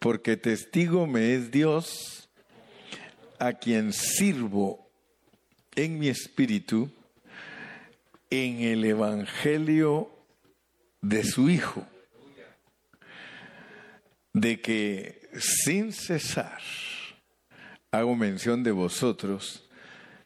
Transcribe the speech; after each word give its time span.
porque 0.00 0.36
testigo 0.36 1.06
me 1.06 1.34
es 1.34 1.50
Dios, 1.50 2.28
a 3.38 3.52
quien 3.52 3.92
sirvo 3.92 4.90
en 5.76 5.98
mi 5.98 6.08
espíritu, 6.08 6.90
en 8.30 8.60
el 8.60 8.84
Evangelio 8.84 10.10
de 11.02 11.22
su 11.22 11.48
Hijo, 11.48 11.86
de 14.32 14.60
que 14.60 15.28
sin 15.38 15.92
cesar 15.92 16.60
hago 17.90 18.16
mención 18.16 18.62
de 18.62 18.70
vosotros 18.70 19.68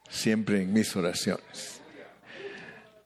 siempre 0.08 0.62
en 0.62 0.72
mis 0.72 0.94
oraciones. 0.94 1.80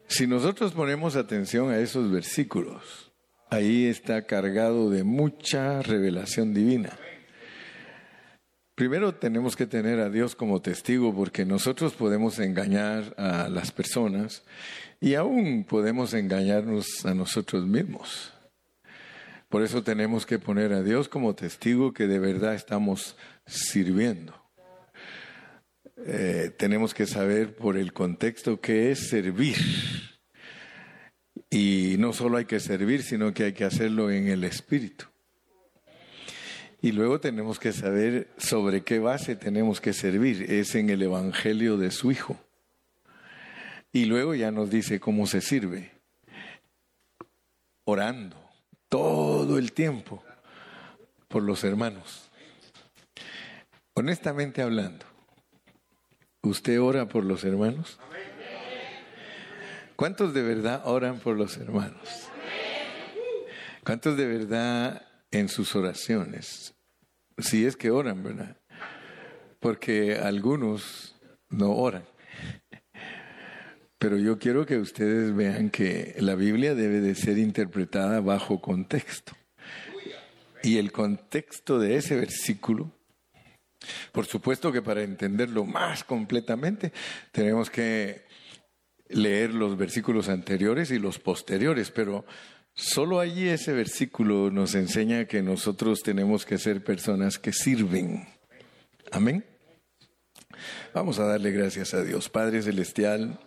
Si 0.07 0.27
nosotros 0.27 0.73
ponemos 0.73 1.16
atención 1.16 1.71
a 1.71 1.79
esos 1.79 2.11
versículos, 2.11 3.07
ahí 3.51 3.87
está 3.87 4.23
cargado 4.27 4.91
de 4.91 5.05
mucha 5.05 5.83
revelación 5.83 6.55
divina. 6.55 6.99
Primero 8.75 9.14
tenemos 9.14 9.57
que 9.57 9.67
tener 9.67 9.99
a 9.99 10.09
Dios 10.09 10.36
como 10.36 10.63
testigo 10.63 11.13
porque 11.13 11.45
nosotros 11.45 11.95
podemos 11.95 12.39
engañar 12.39 13.13
a 13.17 13.49
las 13.49 13.72
personas 13.72 14.45
y 15.00 15.14
aún 15.14 15.64
podemos 15.64 16.14
engañarnos 16.14 17.05
a 17.05 17.13
nosotros 17.13 17.67
mismos. 17.67 18.32
Por 19.49 19.63
eso 19.63 19.83
tenemos 19.83 20.27
que 20.27 20.39
poner 20.39 20.72
a 20.72 20.83
Dios 20.83 21.08
como 21.08 21.35
testigo 21.35 21.93
que 21.93 22.07
de 22.07 22.19
verdad 22.19 22.55
estamos 22.55 23.17
sirviendo. 23.46 24.35
Eh, 26.07 26.53
tenemos 26.57 26.94
que 26.94 27.07
saber 27.07 27.57
por 27.57 27.77
el 27.77 27.93
contexto 27.93 28.61
que 28.61 28.93
es 28.93 29.08
servir. 29.08 29.57
Y 31.50 31.96
no 31.98 32.12
solo 32.12 32.36
hay 32.36 32.44
que 32.44 32.61
servir, 32.61 33.02
sino 33.02 33.33
que 33.33 33.44
hay 33.44 33.52
que 33.52 33.64
hacerlo 33.64 34.11
en 34.11 34.28
el 34.28 34.44
Espíritu. 34.44 35.06
Y 36.80 36.92
luego 36.92 37.19
tenemos 37.20 37.58
que 37.58 37.72
saber 37.72 38.28
sobre 38.36 38.83
qué 38.83 38.98
base 38.98 39.34
tenemos 39.34 39.80
que 39.80 39.92
servir. 39.92 40.50
Es 40.50 40.74
en 40.74 40.90
el 40.90 41.02
Evangelio 41.02 41.77
de 41.77 41.90
su 41.90 42.12
Hijo. 42.12 42.38
Y 43.92 44.05
luego 44.05 44.34
ya 44.34 44.50
nos 44.52 44.70
dice 44.70 45.00
cómo 45.00 45.27
se 45.27 45.40
sirve. 45.40 45.90
Orando 47.84 48.36
todo 48.88 49.58
el 49.58 49.72
tiempo 49.72 50.22
por 51.27 51.42
los 51.42 51.64
hermanos. 51.64 52.30
Honestamente 53.94 54.62
hablando, 54.62 55.05
¿usted 56.42 56.80
ora 56.80 57.08
por 57.08 57.24
los 57.24 57.42
hermanos? 57.42 57.98
¿Cuántos 59.98 60.32
de 60.32 60.42
verdad 60.42 60.82
oran 60.84 61.18
por 61.18 61.36
los 61.36 61.56
hermanos? 61.56 62.28
¿Cuántos 63.84 64.16
de 64.16 64.28
verdad 64.28 65.05
en 65.32 65.48
sus 65.48 65.74
oraciones? 65.74 66.77
Si 67.38 67.66
es 67.66 67.77
que 67.77 67.90
oran, 67.90 68.22
¿verdad? 68.22 68.56
Porque 69.58 70.14
algunos 70.14 71.16
no 71.48 71.72
oran. 71.72 72.05
Pero 73.98 74.18
yo 74.18 74.38
quiero 74.38 74.66
que 74.66 74.77
ustedes 74.77 75.34
vean 75.34 75.68
que 75.68 76.14
la 76.20 76.36
Biblia 76.36 76.77
debe 76.77 77.00
de 77.00 77.16
ser 77.16 77.36
interpretada 77.36 78.20
bajo 78.20 78.60
contexto. 78.60 79.33
Y 80.62 80.78
el 80.78 80.92
contexto 80.92 81.80
de 81.80 81.96
ese 81.96 82.14
versículo, 82.14 82.92
por 84.12 84.27
supuesto 84.27 84.70
que 84.70 84.80
para 84.80 85.02
entenderlo 85.02 85.64
más 85.64 86.05
completamente, 86.05 86.92
tenemos 87.33 87.68
que 87.68 88.28
leer 89.09 89.55
los 89.55 89.77
versículos 89.77 90.28
anteriores 90.28 90.91
y 90.91 90.98
los 90.98 91.19
posteriores, 91.19 91.91
pero 91.91 92.25
solo 92.75 93.20
allí 93.20 93.48
ese 93.48 93.73
versículo 93.73 94.51
nos 94.51 94.75
enseña 94.75 95.27
que 95.27 95.42
nosotros 95.42 96.03
tenemos 96.03 96.45
que 96.45 96.59
ser 96.59 96.83
personas 96.84 97.39
que 97.39 97.53
sirven. 97.53 98.29
Amén. 99.11 99.45
Vamos 100.92 101.19
a 101.19 101.25
darle 101.25 101.51
gracias 101.53 101.95
a 101.95 102.03
Dios. 102.03 102.29
Padre 102.29 102.62
Celestial, 102.62 103.39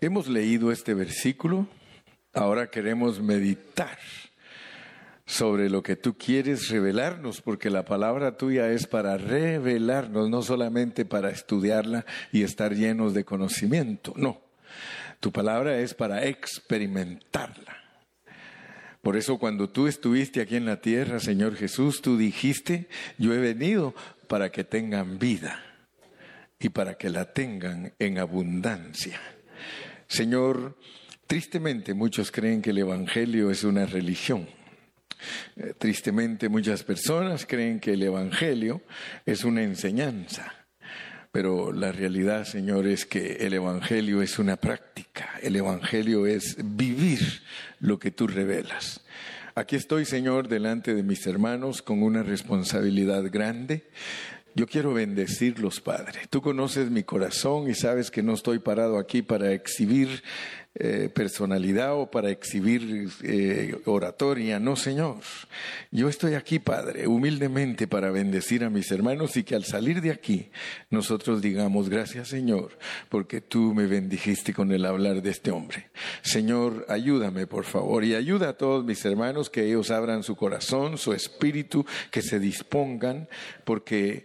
hemos 0.00 0.28
leído 0.28 0.72
este 0.72 0.94
versículo, 0.94 1.66
ahora 2.32 2.70
queremos 2.70 3.20
meditar 3.20 3.98
sobre 5.32 5.70
lo 5.70 5.82
que 5.82 5.96
tú 5.96 6.18
quieres 6.18 6.68
revelarnos, 6.68 7.40
porque 7.40 7.70
la 7.70 7.86
palabra 7.86 8.36
tuya 8.36 8.70
es 8.70 8.86
para 8.86 9.16
revelarnos, 9.16 10.28
no 10.28 10.42
solamente 10.42 11.06
para 11.06 11.30
estudiarla 11.30 12.04
y 12.32 12.42
estar 12.42 12.74
llenos 12.74 13.14
de 13.14 13.24
conocimiento, 13.24 14.12
no. 14.14 14.42
Tu 15.20 15.32
palabra 15.32 15.78
es 15.78 15.94
para 15.94 16.26
experimentarla. 16.26 17.78
Por 19.00 19.16
eso 19.16 19.38
cuando 19.38 19.70
tú 19.70 19.86
estuviste 19.86 20.42
aquí 20.42 20.56
en 20.56 20.66
la 20.66 20.82
tierra, 20.82 21.18
Señor 21.18 21.56
Jesús, 21.56 22.02
tú 22.02 22.18
dijiste, 22.18 22.88
yo 23.16 23.32
he 23.32 23.38
venido 23.38 23.94
para 24.28 24.52
que 24.52 24.64
tengan 24.64 25.18
vida 25.18 25.64
y 26.60 26.68
para 26.68 26.98
que 26.98 27.08
la 27.08 27.32
tengan 27.32 27.94
en 27.98 28.18
abundancia. 28.18 29.18
Señor, 30.08 30.76
tristemente 31.26 31.94
muchos 31.94 32.30
creen 32.30 32.60
que 32.60 32.70
el 32.70 32.78
Evangelio 32.78 33.50
es 33.50 33.64
una 33.64 33.86
religión. 33.86 34.46
Eh, 35.56 35.74
tristemente 35.78 36.48
muchas 36.48 36.82
personas 36.82 37.46
creen 37.46 37.80
que 37.80 37.92
el 37.92 38.02
Evangelio 38.02 38.82
es 39.26 39.44
una 39.44 39.62
enseñanza. 39.62 40.52
Pero 41.32 41.72
la 41.72 41.92
realidad, 41.92 42.44
Señor, 42.44 42.86
es 42.86 43.06
que 43.06 43.36
el 43.40 43.54
Evangelio 43.54 44.20
es 44.20 44.38
una 44.38 44.56
práctica. 44.56 45.30
El 45.42 45.56
Evangelio 45.56 46.26
es 46.26 46.56
vivir 46.62 47.42
lo 47.80 47.98
que 47.98 48.10
tú 48.10 48.26
revelas. 48.26 49.00
Aquí 49.54 49.76
estoy, 49.76 50.04
Señor, 50.04 50.48
delante 50.48 50.94
de 50.94 51.02
mis 51.02 51.26
hermanos 51.26 51.82
con 51.82 52.02
una 52.02 52.22
responsabilidad 52.22 53.24
grande. 53.30 53.88
Yo 54.54 54.66
quiero 54.66 54.92
bendecirlos, 54.92 55.80
Padre. 55.80 56.20
Tú 56.28 56.42
conoces 56.42 56.90
mi 56.90 57.02
corazón 57.02 57.70
y 57.70 57.74
sabes 57.74 58.10
que 58.10 58.22
no 58.22 58.34
estoy 58.34 58.58
parado 58.58 58.98
aquí 58.98 59.22
para 59.22 59.52
exhibir 59.52 60.22
eh, 60.74 61.10
personalidad 61.12 61.94
o 61.94 62.10
para 62.10 62.30
exhibir 62.30 63.10
eh, 63.22 63.76
oratoria. 63.84 64.58
No, 64.58 64.74
Señor. 64.74 65.18
Yo 65.90 66.08
estoy 66.08 66.32
aquí, 66.32 66.58
Padre, 66.58 67.06
humildemente 67.06 67.86
para 67.86 68.10
bendecir 68.10 68.64
a 68.64 68.70
mis 68.70 68.90
hermanos 68.90 69.36
y 69.36 69.44
que 69.44 69.54
al 69.54 69.64
salir 69.64 70.00
de 70.00 70.10
aquí 70.10 70.50
nosotros 70.88 71.42
digamos 71.42 71.90
gracias, 71.90 72.28
Señor, 72.28 72.78
porque 73.10 73.42
tú 73.42 73.74
me 73.74 73.86
bendijiste 73.86 74.54
con 74.54 74.72
el 74.72 74.86
hablar 74.86 75.20
de 75.20 75.30
este 75.30 75.50
hombre. 75.50 75.90
Señor, 76.22 76.86
ayúdame, 76.88 77.46
por 77.46 77.64
favor, 77.64 78.02
y 78.02 78.14
ayuda 78.14 78.48
a 78.48 78.56
todos 78.56 78.82
mis 78.82 79.04
hermanos 79.04 79.50
que 79.50 79.66
ellos 79.66 79.90
abran 79.90 80.22
su 80.22 80.36
corazón, 80.36 80.96
su 80.96 81.12
espíritu, 81.12 81.84
que 82.10 82.22
se 82.22 82.38
dispongan, 82.38 83.28
porque 83.64 84.24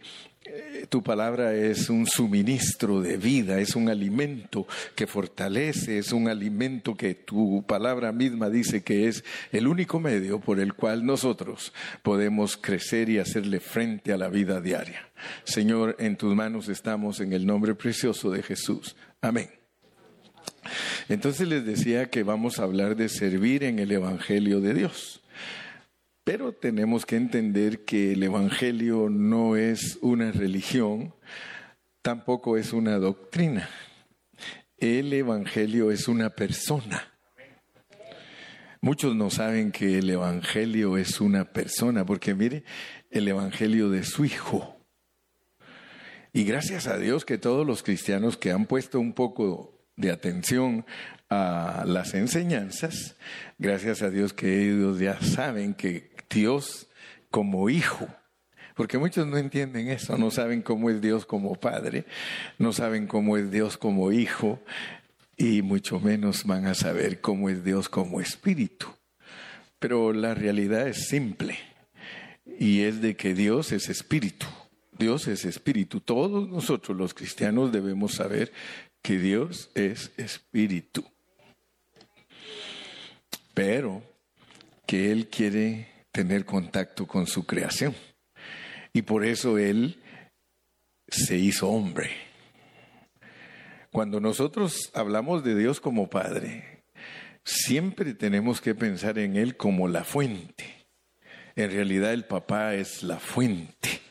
tu 0.89 1.03
palabra 1.03 1.53
es 1.53 1.89
un 1.89 2.05
suministro 2.05 3.01
de 3.01 3.17
vida, 3.17 3.59
es 3.59 3.75
un 3.75 3.89
alimento 3.89 4.67
que 4.95 5.07
fortalece, 5.07 5.97
es 5.97 6.11
un 6.11 6.27
alimento 6.27 6.95
que 6.95 7.15
tu 7.15 7.63
palabra 7.67 8.11
misma 8.11 8.49
dice 8.49 8.83
que 8.83 9.07
es 9.07 9.23
el 9.51 9.67
único 9.67 9.99
medio 9.99 10.39
por 10.39 10.59
el 10.59 10.73
cual 10.73 11.05
nosotros 11.05 11.73
podemos 12.03 12.57
crecer 12.57 13.09
y 13.09 13.19
hacerle 13.19 13.59
frente 13.59 14.13
a 14.13 14.17
la 14.17 14.29
vida 14.29 14.61
diaria. 14.61 15.09
Señor, 15.43 15.95
en 15.99 16.15
tus 16.15 16.35
manos 16.35 16.69
estamos 16.69 17.19
en 17.19 17.33
el 17.33 17.45
nombre 17.45 17.75
precioso 17.75 18.31
de 18.31 18.43
Jesús. 18.43 18.95
Amén. 19.21 19.49
Entonces 21.09 21.47
les 21.47 21.65
decía 21.65 22.09
que 22.09 22.23
vamos 22.23 22.59
a 22.59 22.63
hablar 22.63 22.95
de 22.95 23.09
servir 23.09 23.63
en 23.63 23.79
el 23.79 23.91
Evangelio 23.91 24.59
de 24.59 24.73
Dios. 24.73 25.21
Pero 26.27 26.51
tenemos 26.51 27.05
que 27.05 27.15
entender 27.15 27.85
que 27.85 28.11
el 28.11 28.21
Evangelio 28.21 29.07
no 29.09 29.55
es 29.55 29.97
una 30.01 30.33
religión, 30.33 31.15
tampoco 32.01 32.57
es 32.57 32.73
una 32.73 32.97
doctrina. 32.97 33.69
El 34.77 35.13
Evangelio 35.13 35.89
es 35.89 36.09
una 36.09 36.31
persona. 36.31 37.13
Muchos 38.81 39.15
no 39.15 39.29
saben 39.29 39.71
que 39.71 39.99
el 39.99 40.09
Evangelio 40.09 40.97
es 40.97 41.21
una 41.21 41.45
persona, 41.45 42.05
porque 42.05 42.35
mire, 42.35 42.65
el 43.09 43.29
Evangelio 43.29 43.89
de 43.89 44.03
su 44.03 44.25
Hijo. 44.25 44.75
Y 46.33 46.43
gracias 46.43 46.87
a 46.87 46.97
Dios 46.97 47.23
que 47.23 47.37
todos 47.37 47.65
los 47.65 47.83
cristianos 47.83 48.35
que 48.35 48.51
han 48.51 48.65
puesto 48.65 48.99
un 48.99 49.13
poco 49.13 49.79
de 49.95 50.11
atención 50.11 50.85
a 51.29 51.85
las 51.87 52.13
enseñanzas, 52.15 53.15
gracias 53.57 54.01
a 54.01 54.09
Dios 54.09 54.33
que 54.33 54.63
ellos 54.63 54.99
ya 54.99 55.21
saben 55.21 55.73
que 55.73 56.16
Dios 56.29 56.87
como 57.31 57.69
hijo. 57.69 58.07
Porque 58.75 58.97
muchos 58.99 59.25
no 59.25 59.37
entienden 59.37 59.89
eso, 59.89 60.17
no 60.17 60.29
saben 60.29 60.61
cómo 60.61 60.89
es 60.91 61.01
Dios 61.01 61.25
como 61.25 61.55
padre, 61.55 62.05
no 62.59 62.73
saben 62.73 63.07
cómo 63.07 63.35
es 63.35 63.49
Dios 63.49 63.77
como 63.77 64.11
hijo 64.11 64.59
y 65.35 65.63
mucho 65.63 65.99
menos 65.99 66.45
van 66.45 66.67
a 66.67 66.75
saber 66.75 67.19
cómo 67.19 67.49
es 67.49 67.63
Dios 67.63 67.89
como 67.89 68.21
espíritu. 68.21 68.87
Pero 69.79 70.13
la 70.13 70.35
realidad 70.35 70.87
es 70.87 71.07
simple 71.07 71.57
y 72.59 72.81
es 72.81 73.01
de 73.01 73.15
que 73.15 73.33
Dios 73.33 73.71
es 73.71 73.89
espíritu. 73.89 74.45
Dios 74.97 75.27
es 75.27 75.45
espíritu. 75.45 75.99
Todos 75.99 76.49
nosotros 76.49 76.97
los 76.97 77.13
cristianos 77.13 77.71
debemos 77.71 78.13
saber 78.13 78.51
que 79.01 79.17
Dios 79.19 79.69
es 79.75 80.11
espíritu. 80.17 81.03
Pero 83.53 84.03
que 84.85 85.11
Él 85.11 85.27
quiere 85.27 85.96
tener 86.11 86.45
contacto 86.45 87.07
con 87.07 87.27
su 87.27 87.45
creación. 87.45 87.95
Y 88.93 89.03
por 89.03 89.25
eso 89.25 89.57
Él 89.57 90.01
se 91.07 91.37
hizo 91.37 91.69
hombre. 91.69 92.11
Cuando 93.91 94.19
nosotros 94.19 94.91
hablamos 94.93 95.43
de 95.43 95.55
Dios 95.55 95.79
como 95.79 96.09
Padre, 96.09 96.83
siempre 97.43 98.13
tenemos 98.13 98.61
que 98.61 98.75
pensar 98.75 99.17
en 99.19 99.35
Él 99.35 99.57
como 99.57 99.87
la 99.87 100.03
fuente. 100.03 100.87
En 101.55 101.71
realidad 101.71 102.13
el 102.13 102.25
papá 102.25 102.75
es 102.75 103.03
la 103.03 103.19
fuente. 103.19 104.01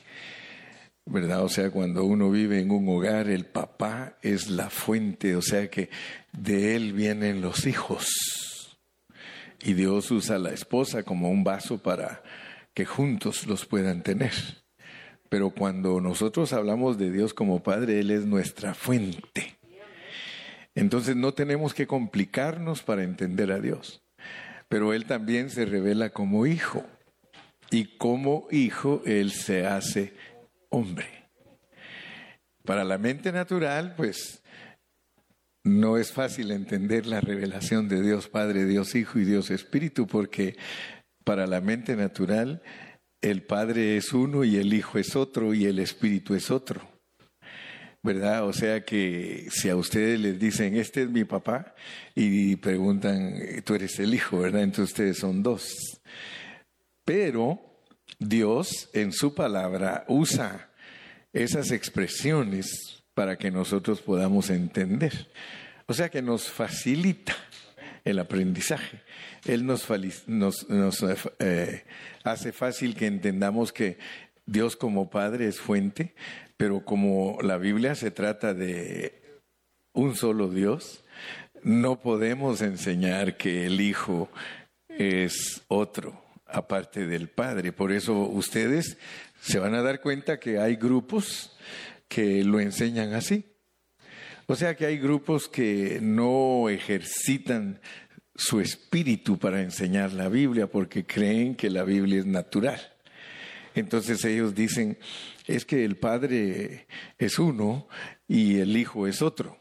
¿verdad? 1.06 1.44
O 1.44 1.48
sea, 1.48 1.70
cuando 1.70 2.04
uno 2.04 2.30
vive 2.30 2.60
en 2.60 2.70
un 2.70 2.88
hogar, 2.88 3.30
el 3.30 3.46
papá 3.46 4.18
es 4.22 4.50
la 4.50 4.68
fuente, 4.68 5.36
o 5.36 5.42
sea 5.42 5.70
que 5.70 5.88
de 6.32 6.74
él 6.74 6.92
vienen 6.92 7.40
los 7.40 7.66
hijos. 7.66 8.08
Y 9.66 9.74
Dios 9.74 10.12
usa 10.12 10.36
a 10.36 10.38
la 10.38 10.52
esposa 10.52 11.02
como 11.02 11.28
un 11.28 11.42
vaso 11.42 11.78
para 11.78 12.22
que 12.72 12.84
juntos 12.84 13.48
los 13.48 13.66
puedan 13.66 14.04
tener. 14.04 14.32
Pero 15.28 15.50
cuando 15.50 16.00
nosotros 16.00 16.52
hablamos 16.52 16.98
de 16.98 17.10
Dios 17.10 17.34
como 17.34 17.64
Padre, 17.64 17.98
Él 17.98 18.12
es 18.12 18.26
nuestra 18.26 18.74
fuente. 18.74 19.58
Entonces 20.76 21.16
no 21.16 21.34
tenemos 21.34 21.74
que 21.74 21.88
complicarnos 21.88 22.84
para 22.84 23.02
entender 23.02 23.50
a 23.50 23.58
Dios. 23.58 24.04
Pero 24.68 24.92
Él 24.92 25.04
también 25.04 25.50
se 25.50 25.66
revela 25.66 26.10
como 26.10 26.46
hijo. 26.46 26.84
Y 27.72 27.96
como 27.96 28.46
hijo, 28.52 29.02
Él 29.04 29.32
se 29.32 29.66
hace 29.66 30.14
hombre. 30.68 31.08
Para 32.64 32.84
la 32.84 32.98
mente 32.98 33.32
natural, 33.32 33.94
pues 33.96 34.44
no 35.66 35.98
es 35.98 36.12
fácil 36.12 36.52
entender 36.52 37.06
la 37.06 37.20
revelación 37.20 37.88
de 37.88 38.00
Dios 38.00 38.28
Padre, 38.28 38.66
Dios 38.66 38.94
Hijo 38.94 39.18
y 39.18 39.24
Dios 39.24 39.50
Espíritu, 39.50 40.06
porque 40.06 40.56
para 41.24 41.48
la 41.48 41.60
mente 41.60 41.96
natural 41.96 42.62
el 43.20 43.42
Padre 43.42 43.96
es 43.96 44.12
uno 44.12 44.44
y 44.44 44.56
el 44.56 44.72
Hijo 44.72 44.98
es 44.98 45.16
otro 45.16 45.52
y 45.54 45.64
el 45.66 45.80
Espíritu 45.80 46.34
es 46.34 46.52
otro. 46.52 46.88
¿Verdad? 48.00 48.46
O 48.46 48.52
sea 48.52 48.84
que 48.84 49.48
si 49.50 49.68
a 49.68 49.74
ustedes 49.74 50.20
les 50.20 50.38
dicen, 50.38 50.76
este 50.76 51.02
es 51.02 51.10
mi 51.10 51.24
papá, 51.24 51.74
y 52.14 52.54
preguntan, 52.54 53.34
tú 53.64 53.74
eres 53.74 53.98
el 53.98 54.14
Hijo, 54.14 54.38
¿verdad? 54.38 54.62
Entonces 54.62 54.92
ustedes 54.92 55.18
son 55.18 55.42
dos. 55.42 56.00
Pero 57.04 57.58
Dios 58.20 58.88
en 58.92 59.10
su 59.10 59.34
palabra 59.34 60.04
usa 60.06 60.70
esas 61.32 61.72
expresiones 61.72 62.95
para 63.16 63.38
que 63.38 63.50
nosotros 63.50 64.02
podamos 64.02 64.50
entender. 64.50 65.28
O 65.86 65.94
sea 65.94 66.10
que 66.10 66.20
nos 66.20 66.50
facilita 66.50 67.34
el 68.04 68.18
aprendizaje. 68.18 69.00
Él 69.46 69.64
nos, 69.64 69.86
eh, 71.38 71.84
hace 72.24 72.52
fácil 72.52 72.94
que 72.94 73.06
entendamos 73.06 73.72
que 73.72 73.96
Dios 74.44 74.76
como 74.76 75.08
Padre 75.08 75.48
es 75.48 75.58
fuente, 75.58 76.14
pero 76.58 76.84
como 76.84 77.38
la 77.40 77.56
Biblia 77.56 77.94
se 77.94 78.10
trata 78.10 78.52
de 78.52 79.40
un 79.94 80.14
solo 80.14 80.50
Dios, 80.50 81.02
no 81.62 81.98
podemos 81.98 82.60
enseñar 82.60 83.38
que 83.38 83.64
el 83.64 83.80
Hijo 83.80 84.28
es 84.90 85.62
otro 85.68 86.22
aparte 86.44 87.06
del 87.06 87.28
Padre. 87.28 87.72
Por 87.72 87.92
eso 87.92 88.12
ustedes 88.12 88.98
se 89.40 89.58
van 89.58 89.74
a 89.74 89.80
dar 89.80 90.02
cuenta 90.02 90.38
que 90.38 90.58
hay 90.58 90.76
grupos 90.76 91.56
que 92.08 92.44
lo 92.44 92.60
enseñan 92.60 93.14
así. 93.14 93.44
O 94.46 94.54
sea 94.54 94.76
que 94.76 94.86
hay 94.86 94.98
grupos 94.98 95.48
que 95.48 95.98
no 96.00 96.68
ejercitan 96.68 97.80
su 98.34 98.60
espíritu 98.60 99.38
para 99.38 99.62
enseñar 99.62 100.12
la 100.12 100.28
Biblia 100.28 100.66
porque 100.66 101.04
creen 101.04 101.54
que 101.54 101.70
la 101.70 101.84
Biblia 101.84 102.20
es 102.20 102.26
natural. 102.26 102.80
Entonces 103.74 104.24
ellos 104.24 104.54
dicen, 104.54 104.98
es 105.46 105.64
que 105.64 105.84
el 105.84 105.96
Padre 105.96 106.86
es 107.18 107.38
uno 107.38 107.88
y 108.28 108.58
el 108.58 108.76
Hijo 108.76 109.06
es 109.06 109.20
otro. 109.22 109.58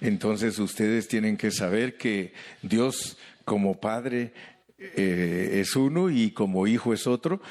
Entonces 0.00 0.58
ustedes 0.58 1.08
tienen 1.08 1.36
que 1.36 1.50
saber 1.50 1.96
que 1.96 2.32
Dios 2.62 3.18
como 3.44 3.80
Padre 3.80 4.32
eh, 4.78 5.60
es 5.60 5.76
uno 5.76 6.08
y 6.08 6.30
como 6.30 6.66
hijo 6.66 6.94
es 6.94 7.06
otro, 7.06 7.42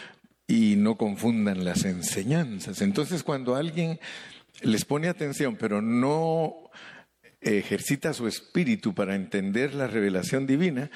y 0.50 0.75
no 0.75 0.98
confundan 0.98 1.63
las 1.63 1.86
enseñanzas. 1.86 2.81
Entonces, 2.81 3.22
cuando 3.22 3.56
alguien 3.56 4.00
les 4.63 4.84
pone 4.84 5.07
atención, 5.07 5.56
pero 5.56 5.80
no 5.80 6.72
ejercita 7.40 8.13
su 8.13 8.28
espíritu 8.28 8.96
para 8.96 9.16
entender 9.16 9.75
la 9.75 9.86
revelación 9.86 10.48
divina, 10.48 10.90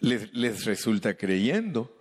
les, 0.00 0.64
resulta 0.64 1.16
creyendo. 1.16 1.96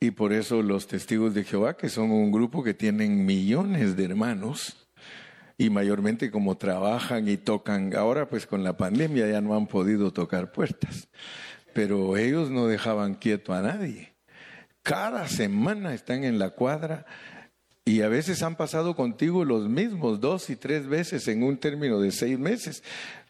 Y 0.00 0.10
por 0.10 0.32
eso 0.32 0.62
los 0.62 0.88
testigos 0.88 1.32
de 1.32 1.44
Jehová, 1.44 1.76
que 1.76 1.88
son 1.88 2.10
un 2.10 2.32
grupo 2.32 2.64
que 2.64 2.74
tienen 2.74 3.24
millones 3.24 3.96
de 3.96 4.04
hermanos, 4.04 4.88
y 5.56 5.70
mayormente 5.70 6.32
como 6.32 6.56
trabajan 6.56 7.28
y 7.28 7.36
tocan, 7.36 7.94
ahora 7.94 8.28
pues 8.28 8.46
con 8.46 8.64
la 8.64 8.76
pandemia 8.76 9.28
ya 9.30 9.40
no 9.40 9.54
han 9.54 9.68
podido 9.68 10.12
tocar 10.12 10.50
puertas 10.50 11.08
pero 11.72 12.16
ellos 12.16 12.50
no 12.50 12.66
dejaban 12.66 13.14
quieto 13.14 13.52
a 13.52 13.62
nadie. 13.62 14.11
Cada 14.82 15.28
semana 15.28 15.94
están 15.94 16.24
en 16.24 16.38
la 16.38 16.50
cuadra 16.50 17.06
y 17.84 18.02
a 18.02 18.08
veces 18.08 18.42
han 18.42 18.56
pasado 18.56 18.96
contigo 18.96 19.44
los 19.44 19.68
mismos 19.68 20.20
dos 20.20 20.50
y 20.50 20.56
tres 20.56 20.86
veces 20.86 21.28
en 21.28 21.42
un 21.42 21.56
término 21.56 22.00
de 22.00 22.10
seis 22.10 22.38
meses, 22.38 22.82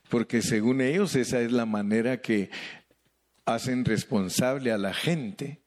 porque 0.08 0.42
según 0.42 0.80
ellos 0.80 1.14
esa 1.14 1.40
es 1.40 1.52
la 1.52 1.66
manera 1.66 2.20
que 2.22 2.50
hacen 3.44 3.84
responsable 3.84 4.72
a 4.72 4.78
la 4.78 4.94
gente 4.94 5.60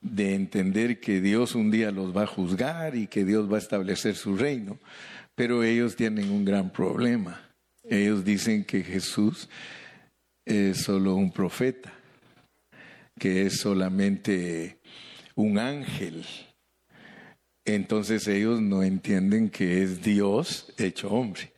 de 0.00 0.34
entender 0.34 1.00
que 1.00 1.20
Dios 1.20 1.54
un 1.54 1.70
día 1.70 1.90
los 1.90 2.16
va 2.16 2.22
a 2.22 2.26
juzgar 2.26 2.94
y 2.94 3.08
que 3.08 3.24
Dios 3.24 3.50
va 3.50 3.56
a 3.56 3.60
establecer 3.60 4.14
su 4.14 4.36
reino. 4.36 4.78
Pero 5.34 5.64
ellos 5.64 5.96
tienen 5.96 6.30
un 6.30 6.44
gran 6.44 6.70
problema. 6.70 7.40
Ellos 7.84 8.24
dicen 8.24 8.64
que 8.64 8.82
Jesús 8.82 9.48
es 10.44 10.78
solo 10.78 11.14
un 11.14 11.32
profeta 11.32 11.92
que 13.18 13.46
es 13.46 13.58
solamente 13.58 14.77
un 15.38 15.56
ángel. 15.56 16.26
Entonces 17.64 18.26
ellos 18.26 18.60
no 18.60 18.82
entienden 18.82 19.50
que 19.50 19.84
es 19.84 20.02
Dios 20.02 20.74
hecho 20.76 21.08
hombre. 21.10 21.52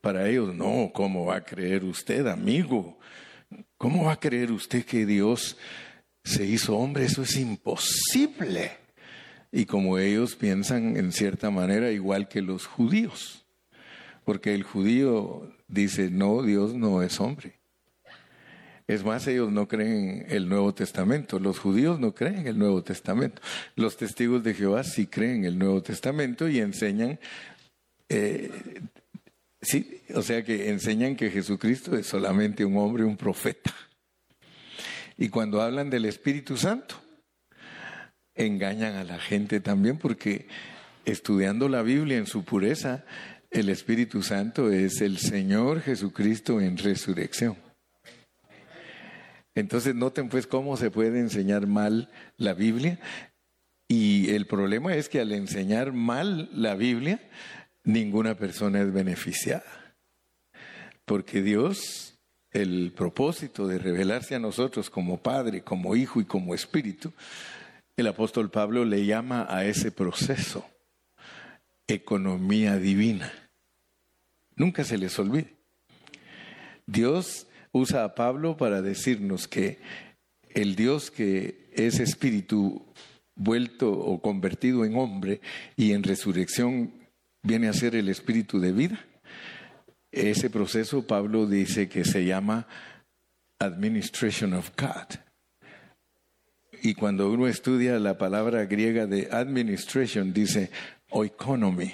Para 0.00 0.28
ellos, 0.28 0.54
no, 0.54 0.92
¿cómo 0.94 1.26
va 1.26 1.36
a 1.36 1.44
creer 1.44 1.82
usted, 1.82 2.28
amigo? 2.28 2.96
¿Cómo 3.76 4.04
va 4.04 4.12
a 4.12 4.20
creer 4.20 4.52
usted 4.52 4.84
que 4.84 5.04
Dios 5.04 5.56
se 6.22 6.44
hizo 6.44 6.76
hombre? 6.76 7.04
Eso 7.04 7.22
es 7.22 7.36
imposible. 7.36 8.70
Y 9.50 9.64
como 9.64 9.98
ellos 9.98 10.36
piensan 10.36 10.96
en 10.96 11.10
cierta 11.10 11.50
manera 11.50 11.90
igual 11.90 12.28
que 12.28 12.40
los 12.40 12.66
judíos, 12.66 13.44
porque 14.24 14.54
el 14.54 14.62
judío 14.62 15.52
dice, 15.66 16.08
no, 16.08 16.42
Dios 16.44 16.72
no 16.74 17.02
es 17.02 17.18
hombre. 17.18 17.61
Es 18.92 19.04
más, 19.04 19.26
ellos 19.26 19.50
no 19.50 19.68
creen 19.68 20.26
el 20.28 20.50
Nuevo 20.50 20.74
Testamento. 20.74 21.38
Los 21.38 21.58
judíos 21.58 21.98
no 21.98 22.14
creen 22.14 22.46
el 22.46 22.58
Nuevo 22.58 22.82
Testamento. 22.82 23.40
Los 23.74 23.96
testigos 23.96 24.44
de 24.44 24.52
Jehová 24.52 24.84
sí 24.84 25.06
creen 25.06 25.46
el 25.46 25.58
Nuevo 25.58 25.82
Testamento 25.82 26.46
y 26.46 26.58
enseñan, 26.58 27.18
eh, 28.10 28.50
sí, 29.62 30.02
o 30.14 30.20
sea 30.20 30.44
que 30.44 30.68
enseñan 30.68 31.16
que 31.16 31.30
Jesucristo 31.30 31.96
es 31.96 32.06
solamente 32.06 32.66
un 32.66 32.76
hombre, 32.76 33.04
un 33.04 33.16
profeta. 33.16 33.74
Y 35.16 35.30
cuando 35.30 35.62
hablan 35.62 35.88
del 35.88 36.04
Espíritu 36.04 36.58
Santo, 36.58 36.96
engañan 38.34 38.96
a 38.96 39.04
la 39.04 39.18
gente 39.18 39.60
también 39.60 39.96
porque 39.96 40.48
estudiando 41.06 41.66
la 41.70 41.80
Biblia 41.80 42.18
en 42.18 42.26
su 42.26 42.44
pureza, 42.44 43.06
el 43.50 43.70
Espíritu 43.70 44.22
Santo 44.22 44.70
es 44.70 45.00
el 45.00 45.16
Señor 45.16 45.80
Jesucristo 45.80 46.60
en 46.60 46.76
resurrección. 46.76 47.71
Entonces 49.54 49.94
noten 49.94 50.28
pues 50.28 50.46
cómo 50.46 50.76
se 50.76 50.90
puede 50.90 51.18
enseñar 51.20 51.66
mal 51.66 52.10
la 52.36 52.54
Biblia. 52.54 52.98
Y 53.88 54.30
el 54.30 54.46
problema 54.46 54.94
es 54.94 55.08
que 55.08 55.20
al 55.20 55.32
enseñar 55.32 55.92
mal 55.92 56.48
la 56.54 56.74
Biblia, 56.74 57.20
ninguna 57.84 58.36
persona 58.36 58.80
es 58.80 58.92
beneficiada. 58.92 59.64
Porque 61.04 61.42
Dios, 61.42 62.18
el 62.52 62.92
propósito 62.96 63.66
de 63.66 63.78
revelarse 63.78 64.34
a 64.34 64.38
nosotros 64.38 64.88
como 64.88 65.18
Padre, 65.18 65.62
como 65.62 65.94
Hijo 65.96 66.20
y 66.20 66.24
como 66.24 66.54
Espíritu, 66.54 67.12
el 67.96 68.06
apóstol 68.06 68.50
Pablo 68.50 68.84
le 68.86 69.04
llama 69.04 69.46
a 69.50 69.66
ese 69.66 69.92
proceso 69.92 70.66
economía 71.86 72.76
divina. 72.78 73.30
Nunca 74.56 74.84
se 74.84 74.98
les 74.98 75.18
olvide. 75.18 75.54
Dios 76.86 77.46
usa 77.72 78.04
a 78.04 78.14
Pablo 78.14 78.56
para 78.56 78.82
decirnos 78.82 79.48
que 79.48 79.78
el 80.50 80.76
Dios 80.76 81.10
que 81.10 81.68
es 81.72 81.98
espíritu 81.98 82.84
vuelto 83.34 83.90
o 83.90 84.20
convertido 84.20 84.84
en 84.84 84.96
hombre 84.96 85.40
y 85.76 85.92
en 85.92 86.02
resurrección 86.02 86.92
viene 87.42 87.68
a 87.68 87.72
ser 87.72 87.96
el 87.96 88.08
espíritu 88.08 88.60
de 88.60 88.72
vida. 88.72 89.04
Ese 90.10 90.50
proceso 90.50 91.06
Pablo 91.06 91.46
dice 91.46 91.88
que 91.88 92.04
se 92.04 92.24
llama 92.26 92.66
Administration 93.58 94.52
of 94.52 94.70
God. 94.76 95.18
Y 96.82 96.94
cuando 96.94 97.30
uno 97.30 97.46
estudia 97.46 97.98
la 97.98 98.18
palabra 98.18 98.66
griega 98.66 99.06
de 99.06 99.28
administration, 99.30 100.32
dice 100.32 100.70
oikonomy, 101.10 101.92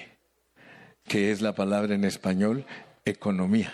que 1.05 1.31
es 1.31 1.43
la 1.43 1.55
palabra 1.55 1.95
en 1.95 2.05
español 2.05 2.65
economía. 3.05 3.73